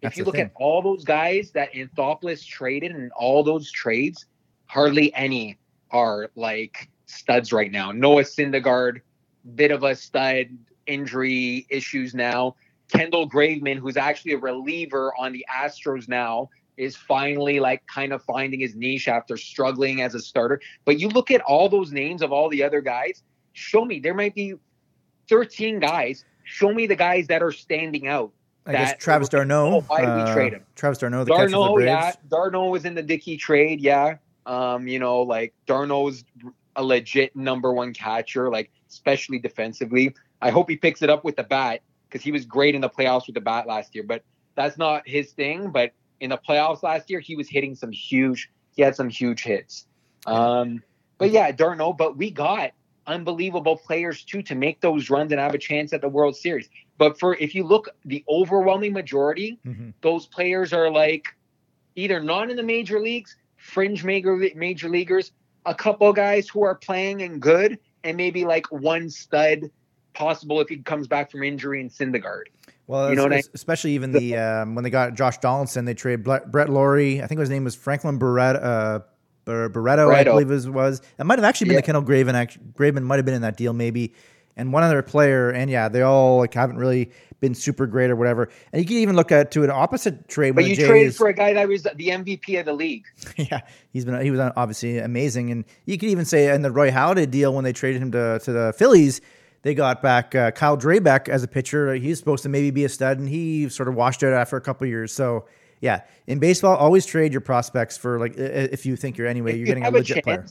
That's 0.02 0.14
if 0.14 0.20
you 0.20 0.24
look 0.24 0.36
thing. 0.36 0.46
at 0.46 0.52
all 0.56 0.82
those 0.82 1.04
guys 1.04 1.52
that 1.52 1.74
Anthopoulos 1.74 2.46
traded 2.46 2.92
and 2.92 3.12
all 3.12 3.44
those 3.44 3.70
trades, 3.72 4.26
hardly 4.68 5.14
any 5.14 5.58
are 5.92 6.32
like 6.36 6.90
studs 7.08 7.52
right 7.52 7.72
now. 7.72 7.92
Noah 7.92 8.24
Syndergaard, 8.24 9.02
bit 9.56 9.72
of 9.72 9.84
a 9.84 9.96
stud, 9.96 10.48
injury 10.90 11.66
issues 11.70 12.14
now. 12.14 12.56
Kendall 12.92 13.30
Graveman, 13.30 13.78
who's 13.78 13.98
actually 13.98 14.34
a 14.34 14.38
reliever 14.38 15.14
on 15.18 15.32
the 15.32 15.46
Astros 15.54 16.08
now, 16.10 16.50
is 16.76 16.96
finally 16.96 17.60
like 17.60 17.86
kind 17.88 18.14
of 18.14 18.24
finding 18.24 18.62
his 18.62 18.76
niche 18.76 19.08
after 19.08 19.38
struggling 19.38 20.02
as 20.02 20.16
a 20.16 20.20
starter. 20.20 20.60
But 20.86 21.00
you 21.00 21.10
look 21.10 21.30
at 21.30 21.42
all 21.42 21.70
those 21.70 21.92
names 21.92 22.22
of 22.22 22.32
all 22.32 22.50
the 22.50 22.64
other 22.64 22.82
guys, 22.82 23.22
show 23.54 23.86
me 23.86 24.00
there 24.00 24.14
might 24.14 24.34
be 24.34 24.56
13 25.30 25.80
guys. 25.80 26.26
Show 26.44 26.74
me 26.74 26.88
the 26.88 26.96
guys 26.96 27.28
that 27.28 27.44
are 27.44 27.52
standing 27.52 28.08
out. 28.08 28.32
I 28.66 28.72
guess 28.72 28.96
Travis 28.98 29.30
d'Arnaud. 29.30 29.76
Oh, 29.76 29.82
why 29.82 30.02
did 30.02 30.16
we 30.16 30.22
uh, 30.22 30.34
trade 30.34 30.54
him? 30.54 30.64
Travis 30.76 30.98
d'Arnaud, 31.00 31.26
the 31.26 31.32
catcher 31.32 31.44
for 31.44 31.50
the 31.50 31.56
d'Arnaud, 31.56 31.76
Braves. 31.76 31.88
yeah, 31.88 32.12
d'Arnaud 32.30 32.70
was 32.70 32.86
in 32.86 32.96
the 32.96 33.04
Dickey 33.04 33.38
trade, 33.38 33.82
yeah. 33.82 34.18
Um, 34.46 34.88
you 34.88 35.00
know, 35.00 35.22
like 35.22 35.54
d'Arnaud's 35.66 36.24
a 36.76 36.84
legit 36.84 37.36
number 37.36 37.74
one 37.74 37.94
catcher, 37.94 38.50
like 38.50 38.72
especially 38.90 39.40
defensively. 39.40 40.16
I 40.42 40.52
hope 40.52 40.70
he 40.70 40.78
picks 40.78 41.02
it 41.02 41.10
up 41.10 41.24
with 41.24 41.36
the 41.36 41.44
bat 41.44 41.82
because 42.08 42.24
he 42.24 42.32
was 42.32 42.46
great 42.46 42.76
in 42.76 42.82
the 42.82 42.90
playoffs 42.90 43.28
with 43.28 43.36
the 43.36 43.42
bat 43.42 43.68
last 43.68 43.94
year. 43.94 44.04
But 44.04 44.24
that's 44.56 44.78
not 44.78 45.08
his 45.08 45.32
thing. 45.32 45.72
But 45.72 45.92
in 46.20 46.30
the 46.30 46.38
playoffs 46.38 46.84
last 46.84 47.10
year, 47.10 47.20
he 47.20 47.36
was 47.36 47.50
hitting 47.50 47.76
some 47.76 47.92
huge. 47.92 48.50
He 48.76 48.82
had 48.82 48.96
some 48.96 49.10
huge 49.10 49.44
hits. 49.44 49.86
Um, 50.26 50.82
but 51.18 51.32
yeah, 51.32 51.52
d'Arnaud. 51.52 51.94
But 51.94 52.18
we 52.18 52.32
got 52.32 52.72
unbelievable 53.08 53.76
players 53.76 54.24
too 54.24 54.42
to 54.44 54.56
make 54.56 54.82
those 54.82 55.10
runs 55.10 55.32
and 55.32 55.42
have 55.42 55.54
a 55.56 55.58
chance 55.60 55.94
at 55.94 56.02
the 56.02 56.10
World 56.10 56.36
Series. 56.36 56.70
But 56.98 57.20
for 57.20 57.36
if 57.36 57.56
you 57.56 57.64
look, 57.64 57.90
the 58.06 58.24
overwhelming 58.30 58.94
majority 58.94 59.60
Mhm. 59.66 59.94
those 60.02 60.28
players 60.28 60.74
are 60.74 60.92
like 60.92 61.26
either 61.96 62.22
not 62.22 62.50
in 62.50 62.56
the 62.56 62.64
major 62.64 63.00
leagues, 63.00 63.36
fringe 63.58 64.04
major 64.04 64.38
major 64.56 64.90
leaguers, 64.90 65.32
a 65.66 65.74
couple 65.74 66.12
guys 66.14 66.48
who 66.48 66.64
are 66.64 66.76
playing 66.76 67.22
and 67.22 67.42
good, 67.42 67.80
and 68.04 68.16
maybe 68.16 68.46
like 68.46 68.72
one 68.72 69.10
stud 69.10 69.70
possible 70.14 70.60
if 70.62 70.70
he 70.70 70.78
comes 70.78 71.08
back 71.08 71.32
from 71.32 71.44
injury 71.44 71.82
in 71.82 71.90
Syndergaard. 71.90 72.44
Well, 72.88 73.10
You 73.10 73.16
know 73.16 73.24
es- 73.26 73.30
what 73.30 73.34
I- 73.34 73.44
especially 73.54 73.92
even 73.92 74.12
the 74.12 74.36
um, 74.38 74.76
when 74.76 74.84
they 74.84 74.90
got 74.90 75.14
Josh 75.14 75.38
Donaldson, 75.38 75.86
they 75.86 75.94
traded 75.94 76.24
Brett, 76.24 76.70
Lawrie. 76.70 77.22
I 77.22 77.28
think 77.28 77.40
his 77.40 77.50
name 77.50 77.64
was 77.64 77.76
Franklin 77.76 78.18
Barretto. 78.20 78.60
Uh, 78.62 79.00
I 79.48 80.24
believe 80.24 80.52
it 80.52 80.70
was. 80.70 81.02
It 81.18 81.24
might 81.26 81.40
have 81.40 81.46
actually 81.46 81.66
been 81.70 81.74
Yeah. 81.76 81.80
the 81.82 81.86
Kendall 81.86 82.02
Graven. 82.04 82.36
Actually, 82.36 82.66
Graven 82.76 83.04
might 83.04 83.16
have 83.18 83.26
been 83.26 83.34
in 83.36 83.42
that 83.42 83.58
deal, 83.58 83.74
maybe. 83.74 84.14
And 84.56 84.74
one 84.74 84.84
other 84.84 85.02
player, 85.02 85.50
and 85.50 85.72
yeah, 85.72 85.88
they 85.88 86.02
all 86.02 86.38
like 86.40 86.54
haven't 86.54 86.78
really 86.78 87.12
been 87.40 87.56
super 87.56 87.88
great 87.88 88.12
or 88.12 88.16
whatever. 88.18 88.50
And 88.74 88.82
you 88.82 88.88
can 88.88 88.98
even 88.98 89.16
look 89.16 89.32
at 89.32 89.52
to 89.52 89.64
an 89.64 89.72
opposite 89.72 90.28
trade. 90.28 90.52
But 90.56 90.66
you 90.66 90.76
traded 90.76 91.16
for 91.16 91.30
a 91.30 91.34
guy 91.34 91.54
that 91.54 91.68
was 91.68 91.84
the 91.84 92.10
MVP 92.10 92.60
of 92.60 92.66
the 92.66 92.74
league. 92.74 93.06
yeah, 93.38 93.62
he's 93.92 94.04
been 94.04 94.20
he 94.22 94.32
was 94.32 94.40
obviously 94.58 94.98
amazing, 95.00 95.50
and 95.52 95.64
you 95.86 95.98
could 95.98 96.10
even 96.10 96.26
say 96.26 96.54
in 96.54 96.62
the 96.62 96.72
Roy 96.72 96.92
Halladay 96.92 97.30
deal 97.32 97.54
when 97.54 97.64
they 97.64 97.72
traded 97.74 98.02
him 98.02 98.12
to 98.12 98.40
to 98.44 98.52
the 98.52 98.74
Phillies, 98.78 99.22
they 99.62 99.74
got 99.74 100.02
back 100.02 100.36
uh, 100.36 100.52
Kyle 100.52 100.78
Drabek 100.78 101.28
as 101.28 101.44
a 101.44 101.48
pitcher. 101.48 101.94
He's 101.96 102.18
supposed 102.18 102.44
to 102.44 102.50
maybe 102.50 102.72
be 102.72 102.86
a 102.86 102.90
stud, 102.90 103.20
and 103.20 103.28
he 103.28 103.70
sort 103.70 103.90
of 103.90 103.96
washed 103.96 104.24
out 104.24 104.34
after 104.34 104.58
a 104.58 104.62
couple 104.62 104.86
of 104.86 104.90
years. 104.90 105.12
So 105.12 105.46
yeah, 105.82 106.02
in 106.28 106.40
baseball, 106.40 106.76
always 106.76 107.06
trade 107.06 107.32
your 107.32 107.42
prospects 107.42 107.98
for 107.98 108.20
like 108.20 108.38
if 108.38 108.86
you 108.86 108.96
think 108.96 109.18
you're 109.18 109.28
anyway, 109.28 109.52
you're 109.52 109.60
you 109.60 109.66
getting 109.66 109.86
a 109.86 109.92
legit 109.92 110.24
player. 110.24 110.46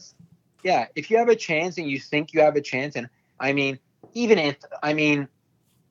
Yeah, 0.65 0.87
if 0.97 1.11
you 1.11 1.19
have 1.19 1.29
a 1.29 1.37
chance 1.37 1.79
and 1.79 1.89
you 1.89 1.99
think 1.99 2.33
you 2.33 2.41
have 2.41 2.57
a 2.57 2.61
chance, 2.61 2.97
and 2.97 3.09
I 3.41 3.53
mean, 3.53 3.79
even 4.15 4.39
if 4.39 4.57
I 4.83 4.93
mean, 4.95 5.29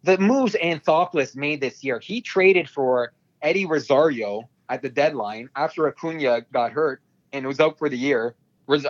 the 0.04 0.18
moves 0.18 0.56
Anthopoulos 0.56 1.36
made 1.36 1.62
this 1.62 1.84
year, 1.84 2.00
he 2.00 2.22
traded 2.22 2.70
for 2.70 3.14
Eddie 3.42 3.66
Rosario 3.66 4.50
at 4.70 4.82
the 4.82 4.90
deadline 4.90 5.50
after 5.56 5.88
Acuna 5.88 6.42
got 6.52 6.72
hurt 6.72 7.02
and 7.32 7.46
was 7.46 7.60
out 7.60 7.78
for 7.78 7.90
the 7.90 7.98
year, 7.98 8.36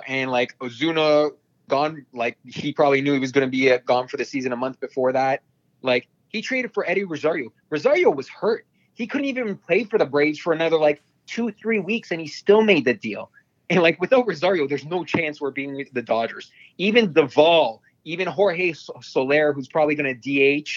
and 0.08 0.32
like 0.32 0.58
Ozuna 0.60 1.32
gone. 1.70 2.06
Like 2.14 2.38
he 2.46 2.74
probably 2.74 3.02
knew 3.02 3.14
he 3.14 3.20
was 3.20 3.32
going 3.32 3.48
to 3.48 3.52
be 3.52 3.72
uh, 3.72 3.80
gone 3.86 4.08
for 4.08 4.18
the 4.18 4.26
season 4.26 4.52
a 4.52 4.56
month 4.56 4.80
before 4.80 5.12
that. 5.14 5.42
Like 5.82 6.08
he 6.30 6.42
traded 6.42 6.74
for 6.74 6.88
Eddie 6.90 7.04
Rosario. 7.04 7.52
Rosario 7.70 8.10
was 8.10 8.28
hurt. 8.28 8.66
He 8.94 9.08
couldn't 9.08 9.28
even 9.28 9.58
play 9.58 9.84
for 9.84 9.98
the 9.98 10.06
Braves 10.06 10.40
for 10.40 10.54
another 10.54 10.78
like 10.78 11.02
two, 11.28 11.52
three 11.52 11.80
weeks, 11.80 12.12
and 12.12 12.20
he 12.20 12.28
still 12.28 12.62
made 12.62 12.86
the 12.86 12.94
deal. 12.94 13.32
And 13.70 13.82
like 13.82 14.00
without 14.00 14.28
Rosario, 14.28 14.68
there's 14.68 14.86
no 14.86 15.04
chance 15.04 15.40
we're 15.42 15.52
being 15.52 15.86
the 15.92 16.02
Dodgers. 16.02 16.52
Even 16.78 17.14
Duvall, 17.14 17.82
even 18.06 18.28
Jorge 18.28 18.74
Soler, 18.74 19.54
who's 19.54 19.68
probably 19.68 19.96
going 19.96 20.20
to 20.20 20.62
DH 20.64 20.70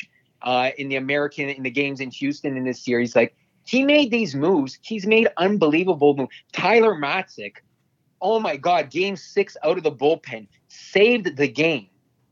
uh, 0.42 0.70
in 0.76 0.88
the 0.88 0.96
American 0.96 1.48
in 1.48 1.62
the 1.62 1.70
games 1.70 2.00
in 2.00 2.10
Houston 2.10 2.56
in 2.56 2.64
this 2.64 2.84
series, 2.84 3.14
like 3.14 3.34
he 3.64 3.84
made 3.84 4.10
these 4.10 4.34
moves. 4.34 4.78
He's 4.82 5.06
made 5.06 5.28
unbelievable 5.36 6.16
moves. 6.16 6.34
Tyler 6.52 6.94
Matzek, 6.94 7.58
oh 8.20 8.40
my 8.40 8.56
God, 8.56 8.90
game 8.90 9.16
six 9.16 9.56
out 9.64 9.76
of 9.76 9.84
the 9.84 9.92
bullpen, 9.92 10.46
saved 10.68 11.36
the 11.36 11.48
game. 11.48 11.86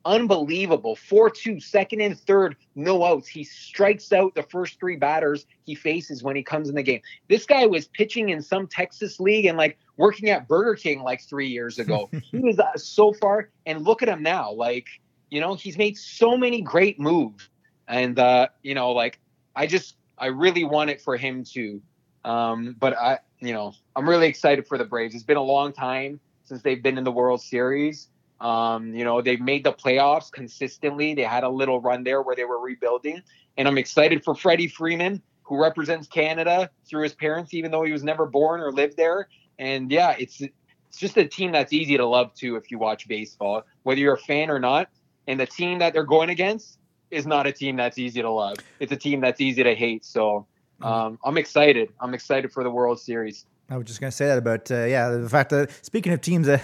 Unbelievable. 0.04 0.96
4 0.96 1.28
2, 1.28 1.60
second 1.60 2.00
and 2.00 2.18
third, 2.18 2.56
no 2.74 3.04
outs. 3.04 3.28
He 3.28 3.44
strikes 3.44 4.12
out 4.12 4.34
the 4.34 4.42
first 4.42 4.78
three 4.78 4.96
batters 4.96 5.44
he 5.64 5.74
faces 5.74 6.22
when 6.22 6.34
he 6.34 6.42
comes 6.42 6.68
in 6.68 6.76
the 6.76 6.82
game. 6.82 7.02
This 7.28 7.44
guy 7.44 7.66
was 7.66 7.88
pitching 7.88 8.30
in 8.30 8.40
some 8.40 8.66
Texas 8.66 9.20
league 9.20 9.44
and 9.44 9.58
like 9.58 9.76
working 9.98 10.30
at 10.30 10.48
Burger 10.48 10.76
King 10.76 11.02
like 11.02 11.20
three 11.20 11.48
years 11.48 11.78
ago. 11.78 12.08
he 12.22 12.38
was 12.38 12.58
uh, 12.58 12.76
so 12.76 13.12
far, 13.12 13.50
and 13.66 13.84
look 13.84 14.02
at 14.02 14.08
him 14.08 14.22
now. 14.22 14.50
Like, 14.50 14.86
you 15.30 15.40
know, 15.40 15.54
he's 15.54 15.76
made 15.76 15.98
so 15.98 16.38
many 16.38 16.62
great 16.62 16.98
moves. 16.98 17.50
And, 17.86 18.18
uh, 18.18 18.48
you 18.62 18.74
know, 18.74 18.92
like, 18.92 19.18
I 19.54 19.66
just, 19.66 19.96
I 20.16 20.26
really 20.26 20.64
want 20.64 20.88
it 20.90 21.02
for 21.02 21.16
him 21.16 21.44
to. 21.52 21.82
Um, 22.24 22.76
but 22.78 22.96
I, 22.96 23.18
you 23.40 23.52
know, 23.52 23.74
I'm 23.94 24.08
really 24.08 24.28
excited 24.28 24.66
for 24.66 24.78
the 24.78 24.84
Braves. 24.84 25.14
It's 25.14 25.24
been 25.24 25.36
a 25.36 25.42
long 25.42 25.72
time 25.72 26.20
since 26.44 26.62
they've 26.62 26.82
been 26.82 26.98
in 26.98 27.04
the 27.04 27.12
World 27.12 27.40
Series. 27.40 28.08
Um, 28.40 28.94
you 28.94 29.04
know, 29.04 29.20
they've 29.20 29.40
made 29.40 29.64
the 29.64 29.72
playoffs 29.72 30.30
consistently. 30.30 31.14
They 31.14 31.22
had 31.22 31.44
a 31.44 31.48
little 31.48 31.80
run 31.80 32.04
there 32.04 32.22
where 32.22 32.36
they 32.36 32.44
were 32.44 32.60
rebuilding. 32.60 33.22
And 33.56 33.66
I'm 33.66 33.78
excited 33.78 34.24
for 34.24 34.34
Freddie 34.34 34.68
Freeman, 34.68 35.22
who 35.42 35.60
represents 35.60 36.06
Canada 36.06 36.70
through 36.88 37.02
his 37.02 37.14
parents, 37.14 37.54
even 37.54 37.70
though 37.70 37.82
he 37.82 37.92
was 37.92 38.04
never 38.04 38.26
born 38.26 38.60
or 38.60 38.70
lived 38.70 38.96
there. 38.96 39.28
And 39.58 39.90
yeah, 39.90 40.14
it's 40.18 40.40
it's 40.40 40.98
just 40.98 41.16
a 41.16 41.26
team 41.26 41.52
that's 41.52 41.72
easy 41.72 41.96
to 41.96 42.06
love 42.06 42.32
too 42.34 42.56
if 42.56 42.70
you 42.70 42.78
watch 42.78 43.08
baseball, 43.08 43.64
whether 43.82 44.00
you're 44.00 44.14
a 44.14 44.18
fan 44.18 44.50
or 44.50 44.58
not. 44.58 44.88
And 45.26 45.38
the 45.38 45.46
team 45.46 45.80
that 45.80 45.92
they're 45.92 46.04
going 46.04 46.30
against 46.30 46.78
is 47.10 47.26
not 47.26 47.46
a 47.46 47.52
team 47.52 47.76
that's 47.76 47.98
easy 47.98 48.22
to 48.22 48.30
love. 48.30 48.56
It's 48.80 48.92
a 48.92 48.96
team 48.96 49.20
that's 49.20 49.40
easy 49.40 49.62
to 49.62 49.74
hate. 49.74 50.04
So 50.04 50.46
um, 50.82 51.18
I'm 51.24 51.38
excited. 51.38 51.92
I'm 52.00 52.14
excited 52.14 52.52
for 52.52 52.62
the 52.62 52.70
World 52.70 53.00
Series. 53.00 53.46
I 53.70 53.76
was 53.76 53.86
just 53.86 54.00
going 54.00 54.10
to 54.10 54.16
say 54.16 54.26
that 54.26 54.38
about 54.38 54.70
uh, 54.70 54.84
yeah 54.84 55.10
the 55.10 55.28
fact 55.28 55.50
that 55.50 55.70
speaking 55.84 56.12
of 56.12 56.20
teams 56.20 56.46
that 56.46 56.62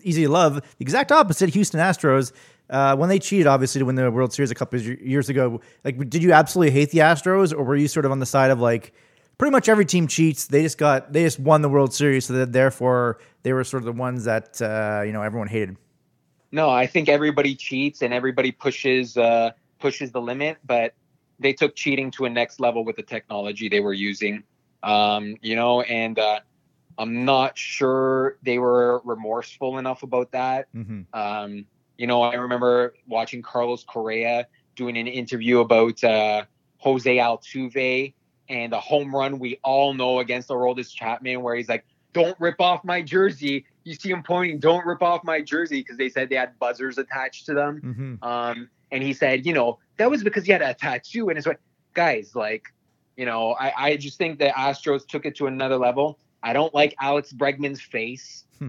easy 0.02 0.22
to 0.24 0.30
love, 0.30 0.54
the 0.54 0.62
exact 0.80 1.12
opposite 1.12 1.50
Houston 1.50 1.80
Astros 1.80 2.32
uh, 2.70 2.96
when 2.96 3.08
they 3.08 3.18
cheated 3.18 3.46
obviously 3.46 3.78
to 3.78 3.84
win 3.84 3.94
the 3.94 4.10
World 4.10 4.32
Series 4.32 4.50
a 4.50 4.54
couple 4.54 4.78
of 4.78 4.86
years 5.00 5.28
ago. 5.28 5.60
Like, 5.84 5.98
did 6.08 6.22
you 6.22 6.32
absolutely 6.32 6.72
hate 6.72 6.90
the 6.90 6.98
Astros, 6.98 7.52
or 7.52 7.62
were 7.62 7.76
you 7.76 7.88
sort 7.88 8.04
of 8.06 8.12
on 8.12 8.20
the 8.20 8.26
side 8.26 8.50
of 8.50 8.60
like 8.60 8.92
pretty 9.38 9.52
much 9.52 9.68
every 9.68 9.84
team 9.84 10.06
cheats? 10.06 10.46
They 10.46 10.62
just 10.62 10.78
got 10.78 11.12
they 11.12 11.24
just 11.24 11.38
won 11.38 11.62
the 11.62 11.68
World 11.68 11.92
Series, 11.92 12.26
so 12.26 12.32
that 12.34 12.52
therefore 12.52 13.18
they 13.42 13.52
were 13.52 13.64
sort 13.64 13.82
of 13.82 13.86
the 13.86 13.92
ones 13.92 14.24
that 14.24 14.60
uh, 14.62 15.02
you 15.04 15.12
know 15.12 15.22
everyone 15.22 15.48
hated. 15.48 15.76
No, 16.52 16.70
I 16.70 16.86
think 16.86 17.08
everybody 17.08 17.54
cheats 17.54 18.02
and 18.02 18.14
everybody 18.14 18.50
pushes 18.50 19.16
uh, 19.16 19.50
pushes 19.78 20.12
the 20.12 20.20
limit, 20.20 20.58
but 20.64 20.94
they 21.38 21.52
took 21.52 21.74
cheating 21.74 22.10
to 22.12 22.24
a 22.24 22.30
next 22.30 22.60
level 22.60 22.84
with 22.84 22.96
the 22.96 23.02
technology 23.02 23.68
they 23.68 23.80
were 23.80 23.92
using. 23.92 24.42
Um, 24.82 25.36
you 25.42 25.56
know, 25.56 25.82
and 25.82 26.18
uh, 26.18 26.40
I'm 26.98 27.24
not 27.24 27.58
sure 27.58 28.38
they 28.42 28.58
were 28.58 29.00
remorseful 29.04 29.78
enough 29.78 30.02
about 30.02 30.32
that. 30.32 30.68
Mm-hmm. 30.74 31.02
Um, 31.12 31.66
you 31.98 32.06
know, 32.06 32.22
I 32.22 32.34
remember 32.34 32.94
watching 33.06 33.42
Carlos 33.42 33.84
Correa 33.84 34.46
doing 34.74 34.96
an 34.96 35.06
interview 35.06 35.60
about 35.60 36.02
uh, 36.04 36.44
Jose 36.78 37.16
Altuve 37.16 38.12
and 38.48 38.72
the 38.72 38.80
home 38.80 39.14
run 39.14 39.38
we 39.38 39.58
all 39.62 39.94
know 39.94 40.20
against 40.20 40.48
the 40.48 40.54
Aroldis 40.54 40.94
Chapman, 40.94 41.42
where 41.42 41.56
he's 41.56 41.68
like, 41.68 41.84
"Don't 42.12 42.38
rip 42.38 42.60
off 42.60 42.84
my 42.84 43.02
jersey." 43.02 43.66
You 43.84 43.94
see 43.94 44.10
him 44.10 44.22
pointing, 44.22 44.58
"Don't 44.58 44.86
rip 44.86 45.02
off 45.02 45.24
my 45.24 45.40
jersey," 45.40 45.80
because 45.80 45.96
they 45.96 46.08
said 46.08 46.28
they 46.28 46.36
had 46.36 46.58
buzzers 46.58 46.98
attached 46.98 47.46
to 47.46 47.54
them. 47.54 47.80
Mm-hmm. 47.82 48.24
Um, 48.24 48.68
and 48.90 49.02
he 49.02 49.12
said, 49.12 49.46
you 49.46 49.52
know, 49.52 49.78
that 49.96 50.10
was 50.10 50.22
because 50.22 50.44
he 50.44 50.52
had 50.52 50.62
a 50.62 50.74
tattoo. 50.74 51.28
And 51.28 51.38
it's 51.38 51.46
like, 51.46 51.60
guys, 51.94 52.34
like, 52.34 52.64
you 53.16 53.24
know, 53.24 53.52
I, 53.52 53.72
I 53.76 53.96
just 53.96 54.18
think 54.18 54.38
the 54.38 54.48
Astros 54.48 55.06
took 55.06 55.24
it 55.26 55.36
to 55.36 55.46
another 55.46 55.76
level. 55.76 56.18
I 56.42 56.52
don't 56.52 56.74
like 56.74 56.94
Alex 57.00 57.32
Bregman's 57.32 57.80
face. 57.80 58.44
Hmm. 58.58 58.68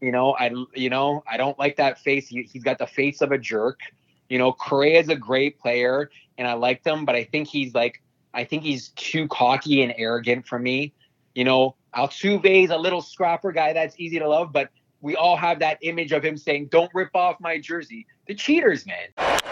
you 0.00 0.12
know, 0.12 0.34
I 0.34 0.52
you 0.74 0.90
know, 0.90 1.22
I 1.30 1.36
don't 1.36 1.58
like 1.58 1.76
that 1.76 1.98
face. 1.98 2.28
He, 2.28 2.42
he's 2.42 2.62
got 2.62 2.78
the 2.78 2.86
face 2.86 3.20
of 3.20 3.32
a 3.32 3.38
jerk. 3.38 3.80
You 4.28 4.38
know, 4.38 4.52
Correa 4.52 5.00
is 5.00 5.08
a 5.08 5.16
great 5.16 5.58
player 5.58 6.10
and 6.38 6.46
I 6.46 6.54
liked 6.54 6.86
him, 6.86 7.04
but 7.04 7.14
I 7.14 7.24
think 7.24 7.48
he's 7.48 7.74
like 7.74 8.02
I 8.32 8.44
think 8.44 8.62
he's 8.62 8.90
too 8.90 9.28
cocky 9.28 9.82
and 9.82 9.92
arrogant 9.96 10.46
for 10.46 10.58
me. 10.58 10.92
You 11.34 11.44
know, 11.44 11.76
Altuve 11.94 12.64
is 12.64 12.70
a 12.70 12.76
little 12.76 13.02
scrapper 13.02 13.52
guy 13.52 13.72
that's 13.72 13.98
easy 13.98 14.18
to 14.18 14.28
love, 14.28 14.52
but 14.52 14.70
we 15.00 15.16
all 15.16 15.36
have 15.36 15.60
that 15.60 15.78
image 15.82 16.12
of 16.12 16.24
him 16.24 16.36
saying, 16.36 16.66
"Don't 16.66 16.90
rip 16.94 17.14
off 17.14 17.40
my 17.40 17.58
jersey." 17.58 18.06
The 18.26 18.34
cheaters, 18.34 18.86
man. 18.86 19.49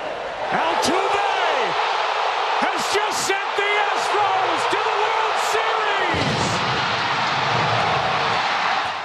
Altuve 0.50 1.28
has 2.64 2.80
just 2.94 3.26
sent 3.26 3.48
the 3.56 3.68
Astros 3.84 4.62
to 4.72 4.80
the 4.80 4.96
World 5.04 5.36
Series. 5.52 6.32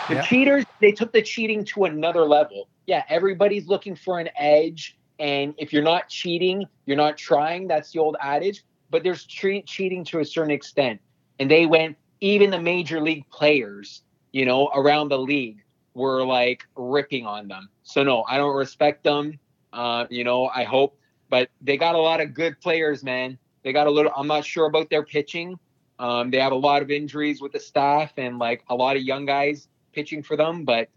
The 0.07 0.15
yep. 0.15 0.25
cheaters, 0.25 0.65
they 0.79 0.93
took 0.93 1.11
the 1.11 1.21
cheating 1.21 1.65
to 1.65 1.83
another 1.83 2.21
level. 2.21 2.69
Yeah, 2.87 3.03
everybody's 3.09 3.67
looking 3.67 3.93
for 3.93 4.21
an 4.21 4.29
edge, 4.37 4.97
and 5.19 5.53
if 5.57 5.73
you're 5.73 5.83
not 5.83 6.07
cheating, 6.07 6.65
you're 6.85 6.95
not 6.95 7.17
trying. 7.17 7.67
That's 7.67 7.91
the 7.91 7.99
old 7.99 8.15
adage. 8.21 8.63
But 8.89 9.03
there's 9.03 9.25
tre- 9.25 9.63
cheating 9.63 10.05
to 10.05 10.19
a 10.19 10.25
certain 10.25 10.51
extent, 10.51 11.01
and 11.39 11.51
they 11.51 11.65
went. 11.65 11.97
Even 12.21 12.51
the 12.51 12.61
major 12.61 13.01
league 13.01 13.29
players, 13.29 14.03
you 14.31 14.45
know, 14.45 14.69
around 14.73 15.09
the 15.09 15.19
league 15.19 15.61
were 15.93 16.23
like 16.23 16.63
ripping 16.77 17.25
on 17.25 17.49
them. 17.49 17.67
So 17.83 18.01
no, 18.01 18.23
I 18.29 18.37
don't 18.37 18.55
respect 18.55 19.03
them. 19.03 19.37
Uh, 19.73 20.05
you 20.09 20.23
know, 20.23 20.47
I 20.47 20.63
hope, 20.63 20.97
but 21.34 21.49
they 21.61 21.77
got 21.77 21.95
a 21.95 21.97
lot 21.97 22.21
of 22.21 22.36
good 22.36 22.61
players, 22.61 23.03
man. 23.03 23.39
They 23.63 23.73
got 23.73 23.88
a 23.88 23.89
little. 23.89 24.11
I'm 24.15 24.27
not 24.27 24.45
sure 24.45 24.67
about 24.67 24.91
their 24.91 25.01
pitching. 25.01 25.57
Um, 25.97 26.29
they 26.29 26.38
have 26.38 26.51
a 26.51 26.63
lot 26.69 26.84
of 26.84 26.91
injuries 26.91 27.41
with 27.41 27.53
the 27.53 27.59
staff 27.59 28.13
and 28.17 28.38
like 28.38 28.63
a 28.69 28.75
lot 28.75 28.97
of 28.97 29.01
young 29.01 29.25
guys 29.25 29.67
pitching 29.93 30.21
for 30.21 30.38
them, 30.38 30.63
but 30.63 30.89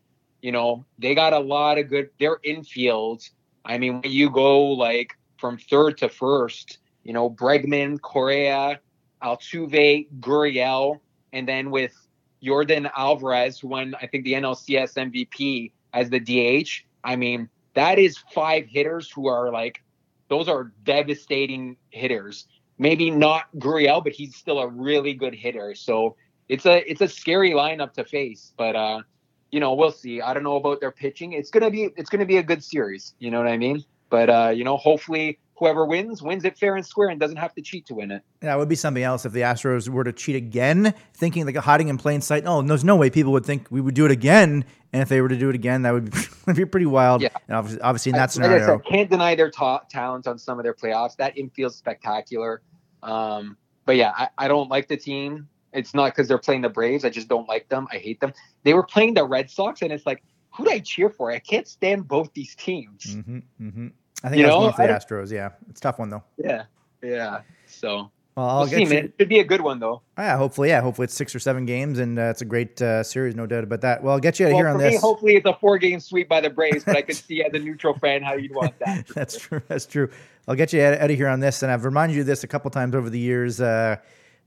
you 0.42 0.52
know 0.52 0.84
they 0.98 1.14
got 1.14 1.32
a 1.32 1.38
lot 1.38 1.78
of 1.78 1.88
good. 1.88 2.10
Their 2.20 2.36
infield. 2.44 3.22
I 3.64 3.78
mean, 3.78 4.02
when 4.02 4.12
you 4.12 4.28
go 4.28 4.62
like 4.72 5.16
from 5.38 5.56
third 5.56 5.96
to 5.98 6.10
first, 6.10 6.80
you 7.02 7.14
know 7.14 7.30
Bregman, 7.30 7.98
Correa, 8.02 8.78
Altuve, 9.22 10.06
Gurriel, 10.20 11.00
and 11.32 11.48
then 11.48 11.70
with 11.70 11.94
Jordan 12.42 12.90
Alvarez, 12.94 13.58
who 13.58 13.68
won, 13.68 13.94
I 14.02 14.06
think, 14.06 14.24
the 14.24 14.34
NLCS 14.34 14.98
MVP 14.98 15.72
as 15.94 16.10
the 16.10 16.20
DH. 16.20 16.84
I 17.04 17.16
mean, 17.16 17.48
that 17.72 17.98
is 17.98 18.18
five 18.34 18.66
hitters 18.66 19.10
who 19.10 19.28
are 19.28 19.50
like, 19.50 19.80
those 20.28 20.48
are 20.48 20.72
devastating 20.84 21.76
hitters. 21.90 22.46
Maybe 22.78 23.10
not 23.10 23.44
Gurriel, 23.56 24.02
but 24.02 24.12
he's 24.12 24.36
still 24.36 24.58
a 24.58 24.68
really 24.68 25.14
good 25.14 25.34
hitter. 25.34 25.74
So 25.74 26.16
it's 26.48 26.66
a 26.66 26.88
it's 26.90 27.00
a 27.00 27.08
scary 27.08 27.52
lineup 27.52 27.94
to 27.94 28.04
face. 28.04 28.52
But 28.56 28.76
uh, 28.76 29.02
you 29.50 29.60
know, 29.60 29.74
we'll 29.74 29.92
see. 29.92 30.20
I 30.20 30.34
don't 30.34 30.42
know 30.42 30.56
about 30.56 30.80
their 30.80 30.90
pitching. 30.90 31.32
It's 31.32 31.50
gonna 31.50 31.70
be 31.70 31.90
it's 31.96 32.10
gonna 32.10 32.26
be 32.26 32.36
a 32.36 32.42
good 32.42 32.62
series. 32.62 33.14
You 33.18 33.30
know 33.30 33.38
what 33.38 33.48
I 33.48 33.56
mean? 33.56 33.84
But 34.10 34.30
uh, 34.30 34.52
you 34.54 34.64
know, 34.64 34.76
hopefully 34.76 35.38
whoever 35.58 35.86
wins 35.86 36.22
wins 36.22 36.44
it 36.44 36.58
fair 36.58 36.76
and 36.76 36.84
square 36.84 37.08
and 37.08 37.18
doesn't 37.18 37.38
have 37.38 37.54
to 37.54 37.62
cheat 37.62 37.86
to 37.86 37.94
win 37.94 38.10
it. 38.10 38.22
Yeah, 38.42 38.54
it 38.54 38.58
would 38.58 38.68
be 38.68 38.76
something 38.76 39.02
else 39.02 39.24
if 39.24 39.32
the 39.32 39.40
Astros 39.40 39.88
were 39.88 40.04
to 40.04 40.12
cheat 40.12 40.36
again, 40.36 40.94
thinking 41.14 41.46
like 41.46 41.56
hiding 41.56 41.88
in 41.88 41.98
plain 41.98 42.20
sight. 42.20 42.44
Oh, 42.46 42.62
there's 42.62 42.84
no 42.84 42.96
way 42.96 43.10
people 43.10 43.32
would 43.32 43.46
think 43.46 43.68
we 43.70 43.80
would 43.80 43.94
do 43.94 44.04
it 44.04 44.10
again. 44.10 44.64
And 44.92 45.02
if 45.02 45.08
they 45.08 45.20
were 45.20 45.28
to 45.28 45.36
do 45.36 45.48
it 45.48 45.54
again, 45.54 45.82
that 45.82 45.92
would 45.92 46.10
be, 46.10 46.18
would 46.46 46.56
be 46.56 46.64
pretty 46.64 46.86
wild. 46.86 47.22
Yeah. 47.22 47.28
And 47.48 47.56
obviously, 47.56 47.82
obviously 47.82 48.10
in 48.10 48.16
that 48.16 48.30
I, 48.30 48.32
scenario, 48.32 48.58
like 48.58 48.62
I 48.62 48.76
said, 48.76 48.84
can't 48.84 49.10
deny 49.10 49.34
their 49.34 49.50
ta- 49.50 49.82
talent 49.90 50.26
on 50.26 50.38
some 50.38 50.58
of 50.58 50.64
their 50.64 50.74
playoffs. 50.74 51.16
That 51.16 51.36
infield's 51.36 51.76
spectacular. 51.76 52.62
Um, 53.02 53.56
but 53.84 53.96
yeah, 53.96 54.12
I, 54.16 54.28
I 54.38 54.48
don't 54.48 54.68
like 54.68 54.88
the 54.88 54.96
team. 54.96 55.48
It's 55.72 55.94
not 55.94 56.12
because 56.12 56.28
they're 56.28 56.38
playing 56.38 56.62
the 56.62 56.70
Braves. 56.70 57.04
I 57.04 57.10
just 57.10 57.28
don't 57.28 57.48
like 57.48 57.68
them. 57.68 57.86
I 57.92 57.98
hate 57.98 58.20
them. 58.20 58.32
They 58.62 58.72
were 58.72 58.82
playing 58.82 59.14
the 59.14 59.24
Red 59.24 59.50
Sox, 59.50 59.82
and 59.82 59.92
it's 59.92 60.06
like, 60.06 60.22
who 60.56 60.64
do 60.64 60.70
I 60.70 60.78
cheer 60.78 61.10
for? 61.10 61.30
I 61.30 61.38
can't 61.38 61.68
stand 61.68 62.08
both 62.08 62.32
these 62.32 62.54
teams. 62.54 63.04
Mm-hmm, 63.04 63.38
mm-hmm. 63.60 63.88
I 64.26 64.30
think 64.30 64.40
you 64.40 64.46
know, 64.48 64.72
for 64.72 64.86
the 64.86 64.92
Astros. 64.92 65.30
Yeah, 65.30 65.50
it's 65.70 65.80
tough 65.80 66.00
one 66.00 66.10
though. 66.10 66.24
Yeah, 66.36 66.64
yeah. 67.00 67.42
So 67.66 68.10
well, 68.36 68.48
I'll 68.48 68.58
we'll 68.60 68.66
get 68.68 68.76
see, 68.76 68.84
man. 68.84 69.04
It 69.04 69.14
should 69.18 69.28
be 69.28 69.38
a 69.38 69.44
good 69.44 69.60
one 69.60 69.78
though. 69.78 70.02
Oh, 70.18 70.22
yeah, 70.22 70.36
hopefully, 70.36 70.68
yeah, 70.68 70.80
hopefully 70.80 71.04
it's 71.04 71.14
six 71.14 71.32
or 71.32 71.38
seven 71.38 71.64
games, 71.64 72.00
and 72.00 72.18
uh, 72.18 72.22
it's 72.24 72.42
a 72.42 72.44
great 72.44 72.82
uh, 72.82 73.04
series, 73.04 73.36
no 73.36 73.46
doubt 73.46 73.62
about 73.62 73.82
that. 73.82 74.02
Well, 74.02 74.14
I'll 74.14 74.20
get 74.20 74.40
you 74.40 74.46
out 74.46 74.52
well, 74.52 74.58
here 74.58 74.68
on 74.68 74.78
this. 74.78 74.94
Me, 74.94 74.98
hopefully, 74.98 75.36
it's 75.36 75.46
a 75.46 75.54
four-game 75.54 76.00
sweep 76.00 76.28
by 76.28 76.40
the 76.40 76.50
Braves, 76.50 76.84
but 76.84 76.96
I 76.96 77.02
could 77.02 77.14
see 77.14 77.44
as 77.44 77.54
a 77.54 77.58
neutral 77.60 77.94
fan 77.94 78.24
how 78.24 78.34
you'd 78.34 78.52
want 78.52 78.76
that. 78.80 79.06
that's 79.14 79.38
true. 79.38 79.62
That's 79.68 79.86
true. 79.86 80.10
I'll 80.48 80.56
get 80.56 80.72
you 80.72 80.82
out, 80.82 81.08
of 81.08 81.16
here 81.16 81.28
on 81.28 81.40
this, 81.40 81.62
and 81.62 81.70
I've 81.70 81.84
reminded 81.84 82.16
you 82.16 82.24
this 82.24 82.42
a 82.42 82.48
couple 82.48 82.70
times 82.72 82.96
over 82.96 83.08
the 83.08 83.18
years. 83.18 83.60
Uh, 83.60 83.96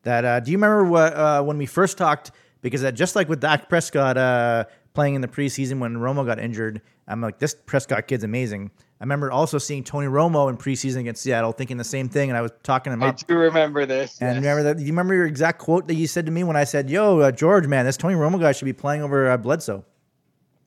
that 0.03 0.25
uh, 0.25 0.39
do 0.41 0.51
you 0.51 0.57
remember 0.57 0.83
what, 0.83 1.13
uh, 1.13 1.41
when 1.41 1.57
we 1.57 1.65
first 1.65 1.97
talked? 1.97 2.31
Because 2.61 2.83
uh, 2.83 2.91
just 2.91 3.15
like 3.15 3.29
with 3.29 3.39
Dak 3.39 3.69
Prescott, 3.69 4.67
playing 4.93 5.15
in 5.15 5.21
the 5.21 5.27
preseason 5.27 5.79
when 5.79 5.95
Romo 5.95 6.25
got 6.25 6.39
injured. 6.39 6.81
I'm 7.07 7.21
like, 7.21 7.39
this 7.39 7.55
Prescott 7.55 8.07
kid's 8.07 8.23
amazing. 8.23 8.69
I 9.01 9.05
remember 9.05 9.31
also 9.31 9.57
seeing 9.57 9.85
Tony 9.85 10.07
Romo 10.07 10.49
in 10.49 10.57
preseason 10.57 10.97
against 10.99 11.21
Seattle, 11.23 11.53
thinking 11.53 11.77
the 11.77 11.85
same 11.85 12.09
thing, 12.09 12.29
and 12.29 12.37
I 12.37 12.41
was 12.41 12.51
talking 12.63 12.91
to 12.91 12.95
him 12.95 13.03
I 13.03 13.09
up. 13.09 13.25
do 13.27 13.35
remember 13.37 13.85
this. 13.85 14.19
And 14.19 14.35
yes. 14.35 14.43
remember 14.43 14.63
that? 14.63 14.77
Do 14.77 14.83
you 14.83 14.91
remember 14.91 15.13
your 15.13 15.25
exact 15.25 15.59
quote 15.59 15.87
that 15.87 15.95
you 15.95 16.05
said 16.05 16.25
to 16.25 16.31
me 16.33 16.43
when 16.43 16.57
I 16.57 16.65
said, 16.65 16.89
"Yo, 16.89 17.19
uh, 17.19 17.31
George, 17.31 17.65
man, 17.65 17.85
this 17.85 17.95
Tony 17.95 18.15
Romo 18.15 18.39
guy 18.39 18.51
should 18.51 18.65
be 18.65 18.73
playing 18.73 19.01
over 19.01 19.31
uh, 19.31 19.37
Bledsoe." 19.37 19.85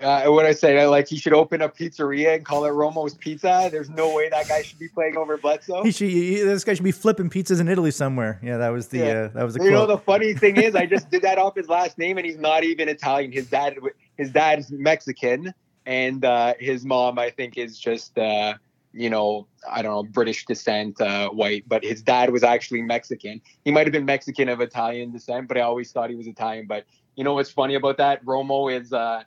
Uh, 0.00 0.24
what 0.26 0.44
I 0.44 0.52
said, 0.52 0.76
I 0.78 0.86
like 0.86 1.06
he 1.06 1.16
should 1.16 1.32
open 1.32 1.62
a 1.62 1.68
pizzeria 1.68 2.34
and 2.34 2.44
call 2.44 2.64
it 2.64 2.70
Romo's 2.70 3.14
Pizza. 3.14 3.68
There's 3.70 3.88
no 3.88 4.12
way 4.12 4.28
that 4.30 4.48
guy 4.48 4.62
should 4.62 4.80
be 4.80 4.88
playing 4.88 5.16
over 5.16 5.36
Bledsoe. 5.36 5.84
He 5.84 5.92
should, 5.92 6.08
he- 6.10 6.40
this 6.42 6.64
guy 6.64 6.74
should 6.74 6.82
be 6.82 6.90
flipping 6.90 7.30
pizzas 7.30 7.60
in 7.60 7.68
Italy 7.68 7.92
somewhere. 7.92 8.40
Yeah, 8.42 8.56
that 8.56 8.70
was 8.70 8.88
the 8.88 8.98
Yeah. 8.98 9.04
uh, 9.04 9.28
that 9.34 9.44
was 9.44 9.54
the 9.54 9.62
you 9.62 9.70
know 9.70 9.86
the 9.86 9.98
funny 9.98 10.34
thing 10.34 10.56
is, 10.56 10.74
I 10.74 10.86
just 10.86 11.08
did 11.10 11.22
that 11.22 11.38
off 11.38 11.54
his 11.54 11.68
last 11.68 11.98
name, 11.98 12.18
and 12.18 12.26
he's 12.26 12.38
not 12.38 12.64
even 12.64 12.88
Italian. 12.88 13.30
His 13.30 13.48
dad, 13.48 13.76
his 14.16 14.32
dad's 14.32 14.72
Mexican, 14.72 15.54
and 15.86 16.24
uh, 16.24 16.54
his 16.58 16.84
mom, 16.84 17.18
I 17.18 17.30
think, 17.30 17.56
is 17.58 17.78
just 17.78 18.18
uh, 18.18 18.54
you 18.92 19.08
know, 19.08 19.46
I 19.68 19.82
don't 19.82 19.92
know, 19.92 20.02
British 20.02 20.44
descent, 20.44 21.00
uh, 21.00 21.30
white. 21.30 21.64
But 21.66 21.82
his 21.82 22.02
dad 22.02 22.30
was 22.30 22.42
actually 22.42 22.82
Mexican. 22.82 23.40
He 23.64 23.70
might 23.70 23.86
have 23.86 23.92
been 23.92 24.04
Mexican 24.04 24.48
of 24.48 24.60
Italian 24.60 25.12
descent, 25.12 25.48
but 25.48 25.56
I 25.56 25.62
always 25.62 25.92
thought 25.92 26.10
he 26.10 26.16
was 26.16 26.26
Italian. 26.26 26.66
But 26.66 26.84
you 27.16 27.24
know 27.24 27.34
what's 27.34 27.50
funny 27.50 27.74
about 27.74 27.96
that? 27.98 28.24
Romo 28.24 28.72
is. 28.72 28.92
Uh, 28.92 29.22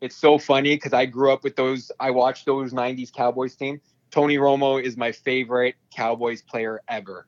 it's 0.00 0.14
so 0.14 0.38
funny 0.38 0.76
because 0.76 0.92
I 0.92 1.06
grew 1.06 1.32
up 1.32 1.42
with 1.42 1.56
those. 1.56 1.90
I 2.00 2.10
watched 2.10 2.46
those 2.46 2.72
'90s 2.72 3.12
Cowboys 3.12 3.56
team. 3.56 3.80
Tony 4.10 4.38
Romo 4.38 4.82
is 4.82 4.96
my 4.96 5.12
favorite 5.12 5.74
Cowboys 5.94 6.42
player 6.42 6.80
ever. 6.88 7.26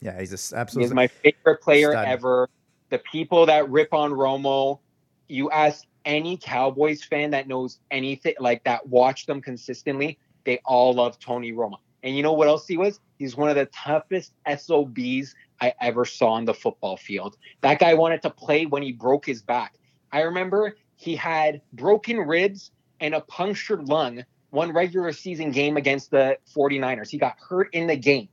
yeah, 0.00 0.18
he's 0.18 0.30
just 0.30 0.52
absolutely. 0.52 0.88
He's 0.88 0.94
my 0.94 1.06
favorite 1.06 1.60
player 1.62 1.92
Stud. 1.92 2.06
ever. 2.06 2.48
The 2.90 2.98
people 2.98 3.46
that 3.46 3.68
rip 3.70 3.94
on 3.94 4.12
Romo, 4.12 4.80
you 5.28 5.50
ask 5.50 5.84
any 6.04 6.36
Cowboys 6.36 7.04
fan 7.04 7.30
that 7.30 7.48
knows 7.48 7.78
anything 7.90 8.34
like 8.40 8.64
that, 8.64 8.86
watch 8.86 9.26
them 9.26 9.40
consistently, 9.40 10.18
they 10.44 10.60
all 10.64 10.94
love 10.94 11.18
Tony 11.18 11.52
Romo. 11.52 11.76
And 12.02 12.16
you 12.16 12.22
know 12.22 12.32
what 12.32 12.48
else 12.48 12.66
he 12.66 12.76
was? 12.76 13.00
He's 13.18 13.36
one 13.36 13.50
of 13.50 13.56
the 13.56 13.66
toughest 13.66 14.32
SOBs 14.46 15.34
I 15.60 15.74
ever 15.80 16.04
saw 16.04 16.32
on 16.32 16.46
the 16.46 16.54
football 16.54 16.96
field. 16.96 17.36
That 17.60 17.78
guy 17.78 17.94
wanted 17.94 18.22
to 18.22 18.30
play 18.30 18.66
when 18.66 18.82
he 18.82 18.92
broke 18.92 19.26
his 19.26 19.42
back. 19.42 19.74
I 20.10 20.22
remember 20.22 20.76
he 20.96 21.16
had 21.16 21.60
broken 21.72 22.18
ribs 22.18 22.70
and 23.00 23.14
a 23.14 23.20
punctured 23.20 23.88
lung 23.88 24.24
one 24.50 24.72
regular 24.72 25.12
season 25.12 25.50
game 25.50 25.76
against 25.76 26.10
the 26.10 26.38
49ers. 26.54 27.08
He 27.08 27.18
got 27.18 27.36
hurt 27.38 27.68
in 27.72 27.86
the 27.86 27.96
game. 27.96 28.28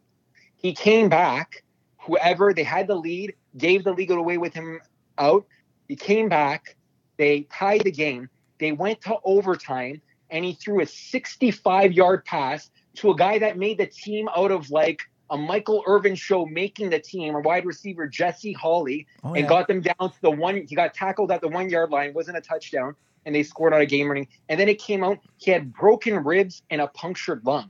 He 0.55 0.73
came 0.73 1.09
back. 1.09 1.63
Whoever 1.99 2.53
they 2.53 2.63
had 2.63 2.87
the 2.87 2.95
lead 2.95 3.33
gave 3.57 3.83
the 3.83 3.93
lead 3.93 4.11
away 4.11 4.37
with 4.37 4.53
him 4.53 4.79
out. 5.17 5.45
He 5.87 5.95
came 5.95 6.29
back. 6.29 6.76
They 7.17 7.41
tied 7.51 7.81
the 7.83 7.91
game. 7.91 8.29
They 8.59 8.71
went 8.71 9.01
to 9.01 9.17
overtime, 9.23 10.01
and 10.29 10.43
he 10.45 10.53
threw 10.53 10.81
a 10.81 10.85
65 10.85 11.93
yard 11.93 12.25
pass 12.25 12.69
to 12.95 13.11
a 13.11 13.15
guy 13.15 13.39
that 13.39 13.57
made 13.57 13.77
the 13.77 13.85
team 13.87 14.27
out 14.35 14.51
of 14.51 14.69
like 14.71 15.01
a 15.29 15.37
Michael 15.37 15.83
Irvin 15.85 16.15
show 16.15 16.45
making 16.45 16.89
the 16.89 16.99
team, 16.99 17.35
a 17.35 17.39
wide 17.41 17.65
receiver, 17.65 18.07
Jesse 18.07 18.53
Holley, 18.53 19.05
Oh, 19.23 19.33
and 19.33 19.43
yeah. 19.43 19.49
got 19.49 19.67
them 19.67 19.81
down 19.81 20.11
to 20.11 20.21
the 20.21 20.31
one. 20.31 20.65
He 20.67 20.75
got 20.75 20.93
tackled 20.93 21.31
at 21.31 21.41
the 21.41 21.49
one 21.49 21.69
yard 21.69 21.91
line, 21.91 22.13
wasn't 22.13 22.37
a 22.37 22.41
touchdown, 22.41 22.95
and 23.25 23.35
they 23.35 23.43
scored 23.43 23.73
on 23.73 23.81
a 23.81 23.85
game 23.85 24.07
winning. 24.07 24.27
And 24.47 24.59
then 24.59 24.69
it 24.69 24.79
came 24.79 25.03
out 25.03 25.19
he 25.37 25.51
had 25.51 25.73
broken 25.73 26.15
ribs 26.23 26.63
and 26.69 26.81
a 26.81 26.87
punctured 26.87 27.45
lung. 27.45 27.69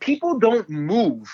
People 0.00 0.38
don't 0.38 0.68
move. 0.68 1.30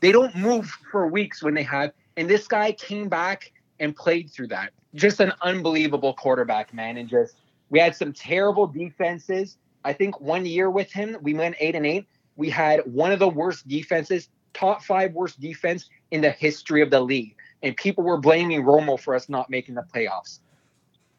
They 0.00 0.10
don't 0.12 0.34
move 0.34 0.66
for 0.90 1.06
weeks 1.06 1.42
when 1.42 1.54
they 1.54 1.62
have. 1.62 1.92
And 2.16 2.28
this 2.28 2.48
guy 2.48 2.72
came 2.72 3.08
back 3.08 3.52
and 3.78 3.94
played 3.94 4.30
through 4.30 4.48
that. 4.48 4.72
Just 4.94 5.20
an 5.20 5.32
unbelievable 5.42 6.14
quarterback, 6.14 6.74
man. 6.74 6.96
And 6.96 7.08
just 7.08 7.36
we 7.70 7.78
had 7.78 7.94
some 7.94 8.12
terrible 8.12 8.66
defenses. 8.66 9.56
I 9.84 9.92
think 9.92 10.20
one 10.20 10.44
year 10.46 10.70
with 10.70 10.92
him, 10.92 11.16
we 11.22 11.34
went 11.34 11.56
eight 11.60 11.74
and 11.74 11.86
eight. 11.86 12.06
We 12.36 12.50
had 12.50 12.80
one 12.84 13.12
of 13.12 13.18
the 13.18 13.28
worst 13.28 13.68
defenses, 13.68 14.28
top 14.54 14.82
five 14.82 15.12
worst 15.12 15.40
defense 15.40 15.88
in 16.10 16.20
the 16.20 16.30
history 16.30 16.82
of 16.82 16.90
the 16.90 17.00
league. 17.00 17.34
And 17.62 17.76
people 17.76 18.02
were 18.04 18.18
blaming 18.18 18.62
Romo 18.64 18.98
for 18.98 19.14
us 19.14 19.28
not 19.28 19.48
making 19.50 19.74
the 19.74 19.82
playoffs. 19.94 20.40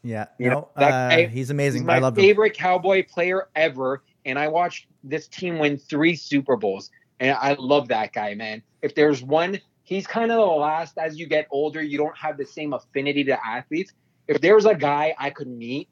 yeah, 0.04 0.26
you 0.40 0.48
no, 0.50 0.52
know, 0.54 0.68
that 0.78 0.92
uh, 0.92 1.10
guy- 1.16 1.22
he's 1.28 1.34
He's 1.34 1.50
amazing. 1.52 1.86
my 1.86 1.96
I 1.96 2.00
love 2.00 2.18
him. 2.18 2.24
favorite 2.24 2.56
Cowboy 2.56 3.06
player 3.08 3.48
ever. 3.56 4.04
And 4.26 4.38
I 4.38 4.48
watched 4.48 4.88
this 5.04 5.28
team 5.28 5.60
win 5.60 5.78
three 5.78 6.16
Super 6.16 6.56
Bowls. 6.58 6.92
And 7.20 7.38
I 7.40 7.54
love 7.60 7.88
that 7.90 8.14
guy, 8.14 8.34
man. 8.34 8.64
If 8.82 8.96
there's 8.96 9.24
one, 9.24 9.60
he's 9.92 10.08
kind 10.08 10.32
of 10.32 10.38
the 10.38 10.46
last 10.46 10.98
as 10.98 11.20
you 11.20 11.28
get 11.28 11.48
older, 11.52 11.82
you 11.82 11.98
don't 11.98 12.18
have 12.18 12.38
the 12.38 12.46
same 12.46 12.72
affinity 12.72 13.26
to 13.26 13.46
athletes. 13.46 13.92
If 14.26 14.40
there's 14.40 14.64
a 14.64 14.74
guy 14.74 15.14
I 15.18 15.32
could 15.32 15.50
meet 15.50 15.90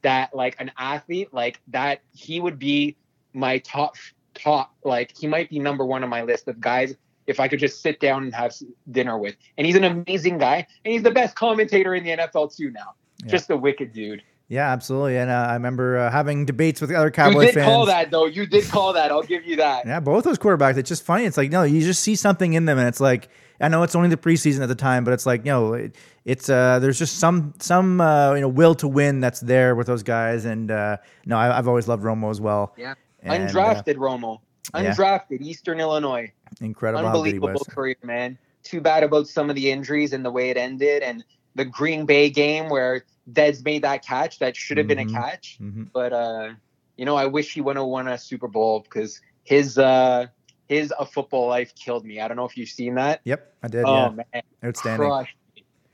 that 0.00 0.34
like 0.34 0.56
an 0.60 0.70
athlete 0.78 1.28
like 1.34 1.60
that, 1.68 2.00
he 2.14 2.40
would 2.40 2.58
be 2.58 2.96
my 3.34 3.58
top 3.58 3.96
top 4.32 4.74
like 4.82 5.14
he 5.14 5.26
might 5.26 5.50
be 5.50 5.58
number 5.58 5.84
one 5.84 6.02
on 6.02 6.08
my 6.08 6.22
list 6.22 6.48
of 6.48 6.58
guys 6.58 6.94
if 7.26 7.38
I 7.38 7.46
could 7.48 7.58
just 7.58 7.82
sit 7.82 8.00
down 8.00 8.22
and 8.22 8.34
have 8.34 8.54
dinner 8.90 9.18
with. 9.18 9.36
And 9.58 9.66
he's 9.66 9.76
an 9.76 9.84
amazing 9.84 10.38
guy, 10.38 10.66
and 10.86 10.92
he's 10.94 11.02
the 11.02 11.10
best 11.10 11.36
commentator 11.36 11.94
in 11.94 12.02
the 12.02 12.16
NFL 12.16 12.56
too 12.56 12.70
now. 12.70 12.94
Yeah. 13.22 13.30
Just 13.30 13.50
a 13.50 13.56
wicked 13.58 13.92
dude. 13.92 14.22
Yeah, 14.48 14.70
absolutely. 14.70 15.16
And 15.16 15.30
uh, 15.30 15.46
I 15.48 15.54
remember 15.54 15.98
uh, 15.98 16.10
having 16.10 16.44
debates 16.44 16.80
with 16.80 16.90
other 16.90 17.10
cowboys. 17.10 17.34
You 17.34 17.40
did 17.46 17.54
fans. 17.54 17.66
call 17.66 17.86
that 17.86 18.10
though. 18.10 18.26
You 18.26 18.46
did 18.46 18.68
call 18.68 18.92
that. 18.92 19.10
I'll 19.10 19.22
give 19.22 19.44
you 19.44 19.56
that. 19.56 19.86
Yeah, 19.86 20.00
both 20.00 20.24
those 20.24 20.38
quarterbacks. 20.38 20.76
It's 20.76 20.88
just 20.88 21.02
funny. 21.02 21.24
It's 21.24 21.36
like 21.36 21.50
no, 21.50 21.62
you 21.62 21.80
just 21.80 22.02
see 22.02 22.14
something 22.14 22.52
in 22.52 22.66
them, 22.66 22.78
and 22.78 22.86
it's 22.86 23.00
like 23.00 23.30
I 23.60 23.68
know 23.68 23.82
it's 23.82 23.94
only 23.94 24.10
the 24.10 24.16
preseason 24.16 24.60
at 24.60 24.68
the 24.68 24.74
time, 24.74 25.04
but 25.04 25.14
it's 25.14 25.24
like 25.24 25.44
you 25.46 25.52
know, 25.52 25.72
it, 25.74 25.96
it's 26.24 26.50
uh, 26.50 26.78
there's 26.78 26.98
just 26.98 27.18
some 27.18 27.54
some 27.58 28.00
uh, 28.00 28.34
you 28.34 28.42
know 28.42 28.48
will 28.48 28.74
to 28.76 28.88
win 28.88 29.20
that's 29.20 29.40
there 29.40 29.74
with 29.74 29.86
those 29.86 30.02
guys, 30.02 30.44
and 30.44 30.70
uh, 30.70 30.98
no, 31.24 31.38
I, 31.38 31.56
I've 31.56 31.68
always 31.68 31.88
loved 31.88 32.04
Romo 32.04 32.30
as 32.30 32.40
well. 32.40 32.74
Yeah. 32.76 32.94
And, 33.22 33.44
uh, 33.44 33.46
Undrafted 33.48 33.96
Romo. 33.96 34.40
yeah. 34.74 34.94
Undrafted 34.94 35.40
Eastern 35.40 35.80
Illinois. 35.80 36.30
incredible, 36.60 37.06
how 37.06 37.12
good 37.14 37.26
he 37.26 37.32
Unbelievable 37.34 37.64
career, 37.64 37.96
man. 38.02 38.36
Too 38.62 38.82
bad 38.82 39.02
about 39.02 39.26
some 39.26 39.48
of 39.48 39.56
the 39.56 39.70
injuries 39.70 40.12
and 40.12 40.24
the 40.24 40.30
way 40.30 40.50
it 40.50 40.58
ended, 40.58 41.02
and 41.02 41.24
the 41.54 41.64
Green 41.64 42.04
Bay 42.04 42.28
game 42.28 42.68
where 42.68 43.04
Dez 43.32 43.64
made 43.64 43.82
that 43.82 44.04
catch 44.04 44.38
that 44.40 44.56
should 44.56 44.76
have 44.78 44.86
been 44.86 44.98
Mhm. 44.98 45.10
a 45.10 45.20
catch. 45.20 45.56
hmm 45.58 45.84
But 45.92 46.12
uh, 46.12 46.50
you 46.96 47.04
know, 47.04 47.16
I 47.16 47.26
wish 47.26 47.54
he 47.54 47.60
would 47.60 47.76
have 47.76 47.86
won 47.86 48.06
a 48.08 48.18
Super 48.18 48.48
Bowl 48.48 48.80
because 48.80 49.20
his 49.44 49.78
uh 49.78 50.26
his 50.68 50.92
a 50.98 51.04
football 51.06 51.48
life 51.48 51.74
killed 51.74 52.04
me. 52.04 52.20
I 52.20 52.28
don't 52.28 52.36
know 52.36 52.44
if 52.46 52.56
you've 52.56 52.68
seen 52.68 52.94
that. 52.94 53.20
Yep, 53.24 53.54
I 53.62 53.68
did. 53.68 53.84
oh 53.84 53.94
yeah, 53.94 54.08
man, 54.10 54.42
outstanding. 54.64 55.08
crushed. 55.08 55.36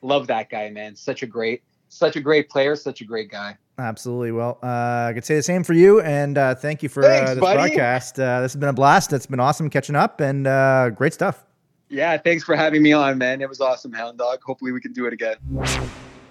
Love 0.02 0.26
that 0.28 0.48
guy, 0.50 0.70
man. 0.70 0.96
Such 0.96 1.22
a 1.22 1.26
great, 1.26 1.62
such 1.88 2.16
a 2.16 2.20
great 2.20 2.48
player, 2.48 2.74
such 2.76 3.00
a 3.00 3.04
great 3.04 3.30
guy. 3.30 3.56
Absolutely. 3.78 4.32
Well, 4.32 4.58
uh, 4.62 5.06
I 5.08 5.12
could 5.14 5.24
say 5.24 5.36
the 5.36 5.42
same 5.42 5.64
for 5.64 5.72
you, 5.72 6.00
and 6.02 6.36
uh, 6.36 6.54
thank 6.54 6.82
you 6.82 6.88
for 6.88 7.04
uh, 7.04 7.34
this 7.34 7.40
buddy. 7.40 7.56
broadcast. 7.56 8.18
Uh, 8.20 8.40
this 8.42 8.52
has 8.52 8.60
been 8.60 8.68
a 8.68 8.72
blast. 8.74 9.12
It's 9.12 9.26
been 9.26 9.40
awesome 9.40 9.70
catching 9.70 9.96
up, 9.96 10.20
and 10.20 10.46
uh, 10.46 10.90
great 10.90 11.14
stuff. 11.14 11.44
Yeah, 11.88 12.16
thanks 12.18 12.44
for 12.44 12.54
having 12.56 12.82
me 12.82 12.92
on, 12.92 13.18
man. 13.18 13.40
It 13.40 13.48
was 13.48 13.60
awesome, 13.60 13.92
Hound 13.92 14.18
Dog. 14.18 14.40
Hopefully, 14.44 14.72
we 14.72 14.80
can 14.80 14.92
do 14.92 15.06
it 15.06 15.12
again. 15.12 15.36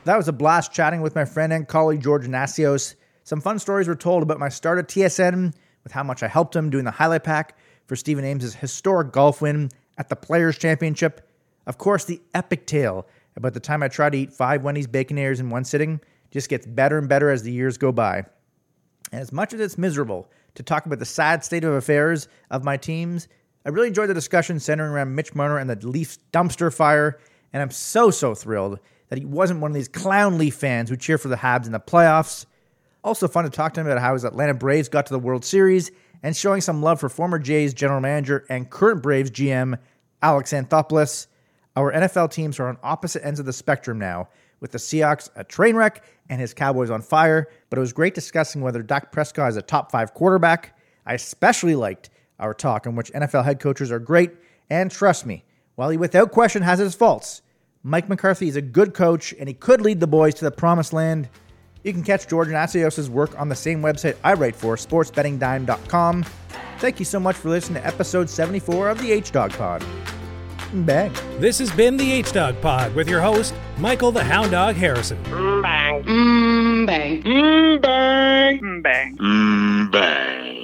That 0.10 0.18
was 0.18 0.28
a 0.28 0.34
blast 0.34 0.74
chatting 0.74 1.02
with 1.02 1.14
my 1.14 1.24
friend 1.24 1.54
and 1.54 1.68
colleague 1.68 2.02
George 2.02 2.26
Nasios. 2.26 2.96
Some 3.26 3.42
fun 3.42 3.60
stories 3.60 3.88
were 3.88 3.96
told 3.96 4.24
about 4.24 4.40
my 4.40 4.50
start 4.50 4.80
at 4.80 4.88
TSN, 4.88 5.54
with 5.84 5.92
how 5.92 6.02
much 6.02 6.24
I 6.24 6.28
helped 6.28 6.56
him 6.56 6.72
doing 6.72 6.86
the 6.86 6.90
highlight 6.90 7.24
pack 7.24 7.56
for 7.86 7.96
Stephen 7.96 8.26
Ames's 8.26 8.56
historic 8.56 9.12
golf 9.12 9.40
win 9.40 9.70
at 10.00 10.10
the 10.10 10.16
Players 10.16 10.58
Championship. 10.58 11.30
Of 11.68 11.78
course, 11.78 12.06
the 12.06 12.20
epic 12.34 12.66
tale 12.66 13.06
about 13.36 13.54
the 13.54 13.60
time 13.60 13.84
I 13.84 13.88
tried 13.88 14.14
to 14.14 14.18
eat 14.18 14.34
five 14.34 14.64
Wendy's 14.64 14.88
Baconators 14.88 15.40
in 15.40 15.52
one 15.52 15.64
sitting 15.64 16.02
just 16.32 16.50
gets 16.50 16.66
better 16.66 16.98
and 16.98 17.08
better 17.08 17.30
as 17.30 17.44
the 17.44 17.52
years 17.52 17.78
go 17.78 17.92
by. 17.92 18.24
And 19.12 19.22
as 19.22 19.32
much 19.32 19.54
as 19.54 19.60
it's 19.60 19.78
miserable 19.78 20.28
to 20.56 20.64
talk 20.64 20.88
about 20.88 20.98
the 20.98 21.06
sad 21.06 21.46
state 21.46 21.64
of 21.64 21.74
affairs 21.74 22.28
of 22.50 22.64
my 22.64 22.78
teams, 22.78 23.28
I 23.64 23.70
really 23.70 23.90
enjoyed 23.90 24.10
the 24.10 24.16
discussion 24.16 24.60
centering 24.60 24.90
around 24.90 25.14
Mitch 25.14 25.36
Marner 25.36 25.60
and 25.60 25.70
the 25.70 25.88
Leafs 25.88 26.18
dumpster 26.34 26.74
fire. 26.74 27.20
And 27.54 27.62
I'm 27.62 27.70
so, 27.70 28.10
so 28.10 28.34
thrilled 28.34 28.80
that 29.10 29.20
he 29.20 29.26
wasn't 29.26 29.60
one 29.60 29.72
of 29.72 29.76
these 29.76 29.88
clown 29.88 30.38
Leaf 30.38 30.56
fans 30.56 30.90
who 30.90 30.96
cheer 30.96 31.18
for 31.18 31.28
the 31.28 31.36
Habs 31.36 31.66
in 31.66 31.72
the 31.72 31.80
playoffs. 31.80 32.46
Also, 33.04 33.28
fun 33.28 33.44
to 33.44 33.50
talk 33.50 33.74
to 33.74 33.82
him 33.82 33.88
about 33.88 34.02
how 34.02 34.14
his 34.14 34.24
Atlanta 34.24 34.54
Braves 34.54 34.90
got 34.90 35.06
to 35.08 35.14
the 35.14 35.20
World 35.20 35.46
Series 35.46 35.92
and 36.22 36.36
showing 36.36 36.62
some 36.62 36.82
love 36.82 37.00
for 37.00 37.10
former 37.10 37.40
Jays 37.40 37.74
general 37.74 38.02
manager 38.02 38.46
and 38.50 38.70
current 38.70 39.02
Braves 39.02 39.32
GM 39.32 39.78
Alex 40.22 40.52
Anthopoulos. 40.52 41.28
Our 41.76 41.94
NFL 41.94 42.32
teams 42.32 42.60
are 42.60 42.68
on 42.68 42.78
opposite 42.84 43.26
ends 43.26 43.40
of 43.40 43.46
the 43.46 43.54
spectrum 43.54 44.00
now, 44.00 44.28
with 44.60 44.72
the 44.72 44.78
Seahawks 44.78 45.30
a 45.36 45.44
train 45.44 45.76
wreck 45.76 46.04
and 46.30 46.42
his 46.42 46.54
Cowboys 46.54 46.90
on 46.90 47.02
fire. 47.02 47.48
But 47.70 47.78
it 47.78 47.82
was 47.82 47.94
great 47.94 48.16
discussing 48.16 48.62
whether 48.62 48.84
Dak 48.84 49.12
Prescott 49.12 49.50
is 49.50 49.58
a 49.58 49.62
top 49.62 49.92
five 49.92 50.14
quarterback. 50.14 50.78
I 51.06 51.14
especially 51.14 51.76
liked 51.76 52.10
our 52.40 52.54
talk 52.54 52.86
in 52.86 52.96
which 52.96 53.12
NFL 53.14 53.46
head 53.46 53.60
coaches 53.60 53.92
are 53.92 54.00
great, 54.00 54.32
and 54.70 54.92
trust 54.92 55.26
me, 55.26 55.44
while 55.76 55.90
he 55.90 55.98
without 55.98 56.32
question 56.32 56.62
has 56.62 56.80
his 56.80 56.96
faults, 56.96 57.42
Mike 57.84 58.10
McCarthy 58.10 58.48
is 58.48 58.56
a 58.56 58.62
good 58.62 58.94
coach 58.94 59.34
and 59.40 59.48
he 59.48 59.54
could 59.54 59.82
lead 59.82 60.00
the 60.00 60.08
boys 60.08 60.36
to 60.36 60.46
the 60.46 60.52
promised 60.52 60.92
land. 60.94 61.30
You 61.84 61.94
can 61.94 62.04
catch 62.04 62.28
George 62.28 62.50
Nasios' 62.50 63.08
work 63.08 63.40
on 63.40 63.48
the 63.48 63.56
same 63.56 63.82
website 63.82 64.18
I 64.24 64.34
write 64.34 64.56
for, 64.56 64.76
sportsbettingdime.com. 64.76 66.26
Thank 66.80 67.00
you 67.00 67.06
so 67.06 67.20
much 67.20 67.38
for 67.38 67.50
listening 67.50 67.82
to 67.82 67.88
episode 67.88 68.30
74 68.30 68.90
of 68.90 69.00
the 69.02 69.12
H 69.12 69.32
Dog 69.32 69.52
Pod. 69.52 69.84
Bang. 70.74 71.12
This 71.40 71.58
has 71.60 71.72
been 71.72 71.96
the 71.98 72.12
H 72.12 72.34
Dog 72.34 72.60
Pod 72.62 72.94
with 72.96 73.08
your 73.08 73.22
host, 73.22 73.54
Michael 73.78 74.12
the 74.12 74.24
Hound 74.24 74.52
Dog 74.52 74.76
Harrison. 74.76 75.18
Mm, 75.26 75.64
Mm, 76.06 76.86
bang. 76.86 77.24
Mm, 77.24 77.82
bang. 77.82 78.60
Mm, 78.60 78.84
bang. 78.84 79.18
Mmm, 79.18 79.92
bang. 79.92 80.59